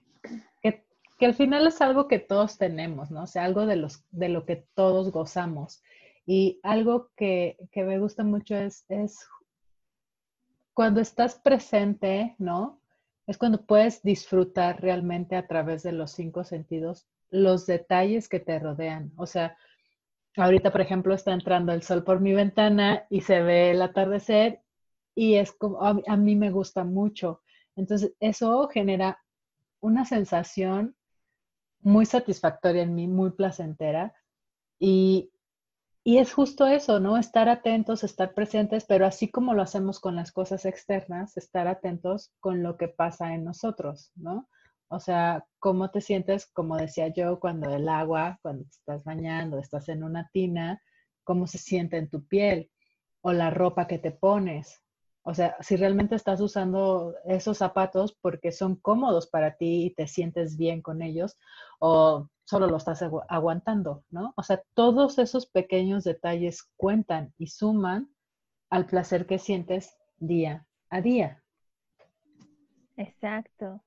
que, 0.62 1.26
al 1.26 1.34
final 1.34 1.68
es 1.68 1.82
algo 1.82 2.08
que 2.08 2.20
todos 2.20 2.58
tenemos, 2.58 3.12
¿no? 3.12 3.24
O 3.24 3.28
sea, 3.28 3.44
algo 3.44 3.66
de, 3.66 3.76
los, 3.76 4.04
de 4.12 4.30
lo 4.30 4.46
que 4.46 4.66
todos 4.74 5.12
gozamos. 5.12 5.82
Y 6.26 6.60
algo 6.64 7.10
que, 7.16 7.58
que 7.72 7.84
me 7.84 8.00
gusta 8.00 8.24
mucho 8.24 8.56
es, 8.56 8.86
es 8.90 9.28
cuando 10.74 11.02
estás 11.02 11.36
presente, 11.36 12.36
¿no? 12.38 12.79
Es 13.30 13.38
cuando 13.38 13.64
puedes 13.64 14.02
disfrutar 14.02 14.82
realmente 14.82 15.36
a 15.36 15.46
través 15.46 15.84
de 15.84 15.92
los 15.92 16.14
cinco 16.14 16.44
sentidos 16.44 17.08
los 17.30 17.68
detalles 17.68 18.28
que 18.28 18.40
te 18.40 18.58
rodean. 18.58 19.14
O 19.18 19.28
sea, 19.28 19.56
ahorita, 20.36 20.72
por 20.72 20.82
ejemplo, 20.82 21.14
está 21.14 21.32
entrando 21.32 21.72
el 21.72 21.84
sol 21.84 22.04
por 22.04 22.22
mi 22.22 22.34
ventana 22.34 23.06
y 23.08 23.22
se 23.22 23.44
ve 23.44 23.70
el 23.70 23.84
atardecer 23.84 24.64
y 25.14 25.36
es 25.36 25.52
como, 25.52 25.80
a, 25.80 26.18
mí 26.18 26.36
me 26.36 26.50
gusta 26.50 26.84
mucho. 26.84 27.44
Entonces, 27.76 28.14
eso 28.20 28.68
genera 28.68 29.20
una 29.80 30.06
sensación 30.06 30.96
muy 31.82 32.08
satisfactoria 32.08 32.82
en 32.82 32.96
mí, 32.96 33.08
muy 33.08 33.30
placentera. 33.30 34.12
Y, 34.80 35.30
y 36.04 36.18
es 36.18 36.34
justo 36.34 36.66
eso, 36.66 37.00
¿no? 37.00 37.18
Estar 37.18 37.50
atentos, 37.50 38.04
estar 38.04 38.34
presentes, 38.34 38.86
pero 38.86 39.06
así 39.06 39.30
como 39.30 39.54
lo 39.54 39.62
hacemos 39.62 40.00
con 40.00 40.16
las 40.16 40.32
cosas 40.32 40.66
externas, 40.66 41.38
estar 41.38 41.68
atentos 41.68 42.32
con 42.40 42.64
lo 42.64 42.78
que 42.78 42.88
pasa 42.88 43.34
en 43.34 43.44
nosotros, 43.44 44.12
¿no? 44.16 44.48
O 44.88 45.00
sea, 45.00 45.46
¿cómo 45.60 45.92
te 45.92 46.02
sientes, 46.02 46.48
como 46.48 46.78
decía 46.78 47.10
yo, 47.10 47.40
cuando 47.40 47.74
el 47.76 47.88
agua, 47.88 48.40
cuando 48.42 48.64
te 48.64 48.72
estás 48.72 49.04
bañando, 49.04 49.60
estás 49.60 49.88
en 49.90 50.04
una 50.04 50.30
tina, 50.34 50.82
cómo 51.24 51.46
se 51.48 51.60
siente 51.60 51.98
en 51.98 52.10
tu 52.10 52.26
piel? 52.26 52.72
O 53.22 53.34
la 53.34 53.52
ropa 53.52 53.86
que 53.86 54.00
te 54.00 54.12
pones. 54.12 54.82
O 55.24 55.36
sea, 55.36 55.58
si 55.60 55.76
realmente 55.76 56.16
estás 56.16 56.42
usando 56.42 57.14
esos 57.26 57.60
zapatos 57.60 58.18
porque 58.20 58.52
son 58.52 58.78
cómodos 58.78 59.28
para 59.28 59.58
ti 59.58 59.86
y 59.86 59.90
te 59.94 60.08
sientes 60.08 60.58
bien 60.58 60.82
con 60.82 61.04
ellos, 61.04 61.38
o 61.80 62.30
solo 62.50 62.66
lo 62.66 62.78
estás 62.78 63.04
aguantando, 63.28 64.04
¿no? 64.10 64.34
O 64.36 64.42
sea, 64.42 64.64
todos 64.74 65.20
esos 65.20 65.46
pequeños 65.46 66.04
detalles 66.04 66.64
cuentan 66.78 67.32
y 67.38 67.46
suman 67.46 68.12
al 68.72 68.88
placer 68.88 69.28
que 69.28 69.38
sientes 69.38 69.96
día 70.18 70.66
a 70.90 71.00
día. 71.00 71.44
Exacto. 72.98 73.84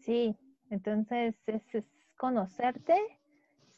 Sí, 0.00 0.36
entonces 0.68 1.36
es, 1.46 1.62
conocerte, 2.18 2.98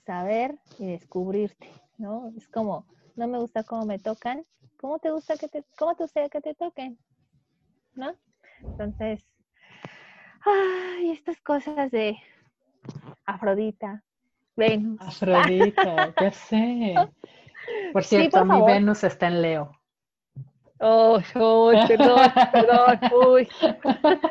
saber 0.05 0.59
y 0.81 0.86
descubrirte, 0.86 1.70
¿no? 1.97 2.32
Es 2.36 2.49
como, 2.49 2.86
no 3.15 3.28
me 3.28 3.39
gusta 3.39 3.62
cómo 3.62 3.86
me 3.86 4.01
tocan, 4.01 4.45
¿cómo 4.78 4.99
te 4.99 5.12
gusta 5.12 5.36
que 5.36 5.47
te, 5.47 5.65
cómo 5.78 5.95
te 5.95 6.03
gustaría 6.03 6.28
que 6.28 6.40
te 6.40 6.57
toquen? 6.57 6.99
¿No? 7.95 8.16
Entonces, 8.62 9.24
ay, 10.45 11.12
estas 11.12 11.40
cosas 11.40 11.93
de 11.93 12.16
Afrodita, 13.24 14.03
Venus. 14.59 15.01
Afrodita, 15.01 16.12
ya 16.20 16.32
sé. 16.32 16.94
Por 17.93 18.02
cierto, 18.02 18.44
mi 18.44 18.60
Venus 18.62 19.05
está 19.05 19.28
en 19.28 19.40
Leo. 19.40 19.70
Oh, 20.80 21.20
oh, 21.36 21.72
perdón, 21.86 22.32
perdón, 22.52 23.01
uy, 23.12 23.48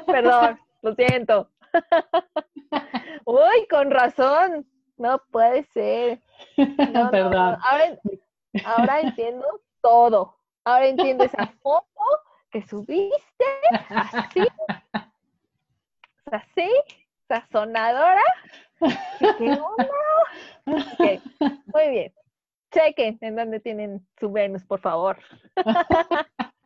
perdón, 0.06 0.60
lo 0.82 0.96
siento. 0.96 1.50
Uy, 3.26 3.68
con 3.70 3.90
razón, 3.90 4.66
no 4.98 5.22
puede 5.32 5.64
ser. 5.74 6.22
perdón. 7.12 7.58
Ahora, 8.66 9.00
entiendo 9.02 9.62
todo. 9.82 10.38
Ahora 10.66 10.88
entiendo 10.88 11.24
esa 11.24 11.48
foto 11.62 11.88
que 12.52 12.62
subiste, 12.62 13.46
así, 13.90 14.48
así, 16.32 16.70
sazonadora. 17.28 18.24
¿Qué 19.38 19.52
onda? 19.52 19.90
Okay. 20.94 21.22
Muy 21.74 21.90
bien. 21.90 22.14
Chequen 22.74 23.18
en 23.22 23.36
dónde 23.36 23.60
tienen 23.60 24.06
su 24.20 24.32
Venus, 24.32 24.66
por 24.66 24.82
favor. 24.82 25.18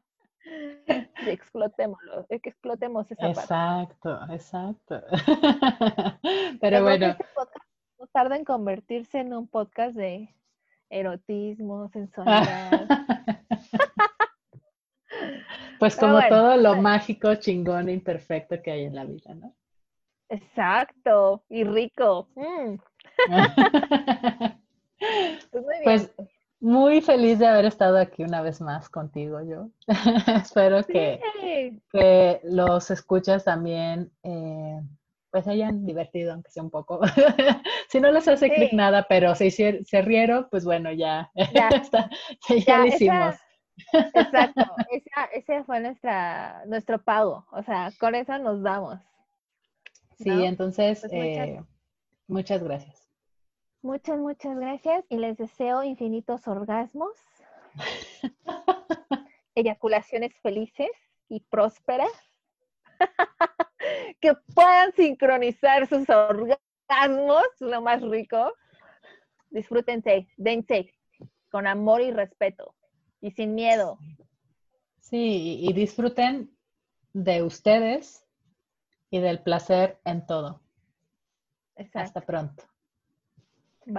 explotémoslo, 1.28 2.26
es 2.30 2.42
que 2.42 2.50
explotemos 2.50 3.10
esa 3.12 3.30
exacto, 3.30 4.20
parte. 4.20 4.36
Exacto, 4.36 5.02
Pero 6.62 6.84
bueno. 6.84 7.08
Este 7.08 7.26
podcast 7.36 7.66
no 8.00 8.08
tarda 8.08 8.36
en 8.36 8.46
convertirse 8.46 9.20
en 9.20 9.34
un 9.34 9.48
podcast 9.48 9.96
de 9.96 10.34
erotismo, 10.90 11.90
sensualidad. 11.90 12.88
pues 15.80 15.96
como 15.96 16.20
todo 16.28 16.58
lo 16.58 16.82
mágico, 16.82 17.36
chingón 17.36 17.90
e 17.90 17.94
imperfecto 17.94 18.62
que 18.62 18.72
hay 18.72 18.86
en 18.86 18.96
la 18.96 19.06
vida, 19.06 19.34
¿no? 19.36 19.56
Exacto, 20.32 21.44
y 21.50 21.66
rico. 21.66 22.30
Mm. 22.36 22.76
pues 25.52 25.64
muy. 25.64 25.76
Pues 25.84 26.12
muy 26.62 27.02
feliz 27.02 27.40
de 27.40 27.48
haber 27.48 27.66
estado 27.66 27.98
aquí 27.98 28.24
una 28.24 28.42
vez 28.42 28.62
más 28.62 28.88
contigo, 28.88 29.42
yo. 29.42 29.70
Espero 30.42 30.84
que, 30.84 31.20
que, 31.92 32.40
los 32.44 32.92
escuchas 32.92 33.44
también 33.44 34.12
eh, 34.24 34.80
pues 35.32 35.48
hayan 35.48 35.86
divertido, 35.86 36.32
aunque 36.34 36.52
sea 36.52 36.64
un 36.64 36.70
poco. 36.70 37.02
si 37.90 38.00
no 38.00 38.12
les 38.12 38.28
hace 38.28 38.50
clic 38.50 38.72
nada, 38.74 39.08
pero 39.10 39.36
si 39.36 39.52
se, 39.52 39.84
se 39.84 40.02
rieron, 40.02 40.48
pues 40.50 40.64
bueno, 40.64 40.94
ya, 40.94 41.30
ya, 41.36 41.70
ya, 42.66 42.78
lo 42.78 42.86
hicimos. 42.86 43.36
exacto, 44.14 44.76
ese 45.34 45.64
fue 45.64 45.80
nuestra, 45.80 46.64
nuestro 46.68 47.02
pago, 47.02 47.46
o 47.52 47.64
sea, 47.64 47.92
con 48.00 48.16
eso 48.16 48.38
nos 48.38 48.62
damos. 48.62 49.00
Sí, 50.24 50.46
entonces, 50.46 51.00
pues 51.02 51.14
eh, 51.14 51.64
muchas 52.28 52.64
gracias. 52.64 53.10
Muchas, 53.82 54.20
muchas 54.20 54.56
gracias 54.58 55.06
y 55.10 55.18
les 55.18 55.38
deseo 55.38 55.84
infinitos 55.84 56.48
orgasmos, 56.48 57.18
eyaculaciones 59.56 60.34
felices 60.42 60.92
y 61.30 61.40
prósperas, 61.40 62.12
que 64.22 64.36
puedan 64.54 64.94
sincronizar 64.94 65.88
sus 65.88 66.08
orgasmos, 66.10 67.44
lo 67.60 67.82
más 67.82 68.02
rico. 68.04 68.54
Disfrútense, 69.50 70.28
dense 70.38 70.94
con 71.50 71.66
amor 71.66 72.02
y 72.02 72.12
respeto 72.12 72.76
y 73.20 73.32
sin 73.32 73.56
miedo. 73.56 73.98
Sí, 75.00 75.60
y 75.62 75.74
disfruten 75.74 76.56
de 77.14 77.42
ustedes 77.42 78.26
y 79.12 79.20
del 79.20 79.44
placer 79.44 80.00
en 80.06 80.26
todo. 80.26 80.62
Hasta 81.94 82.22
pronto. 82.22 82.71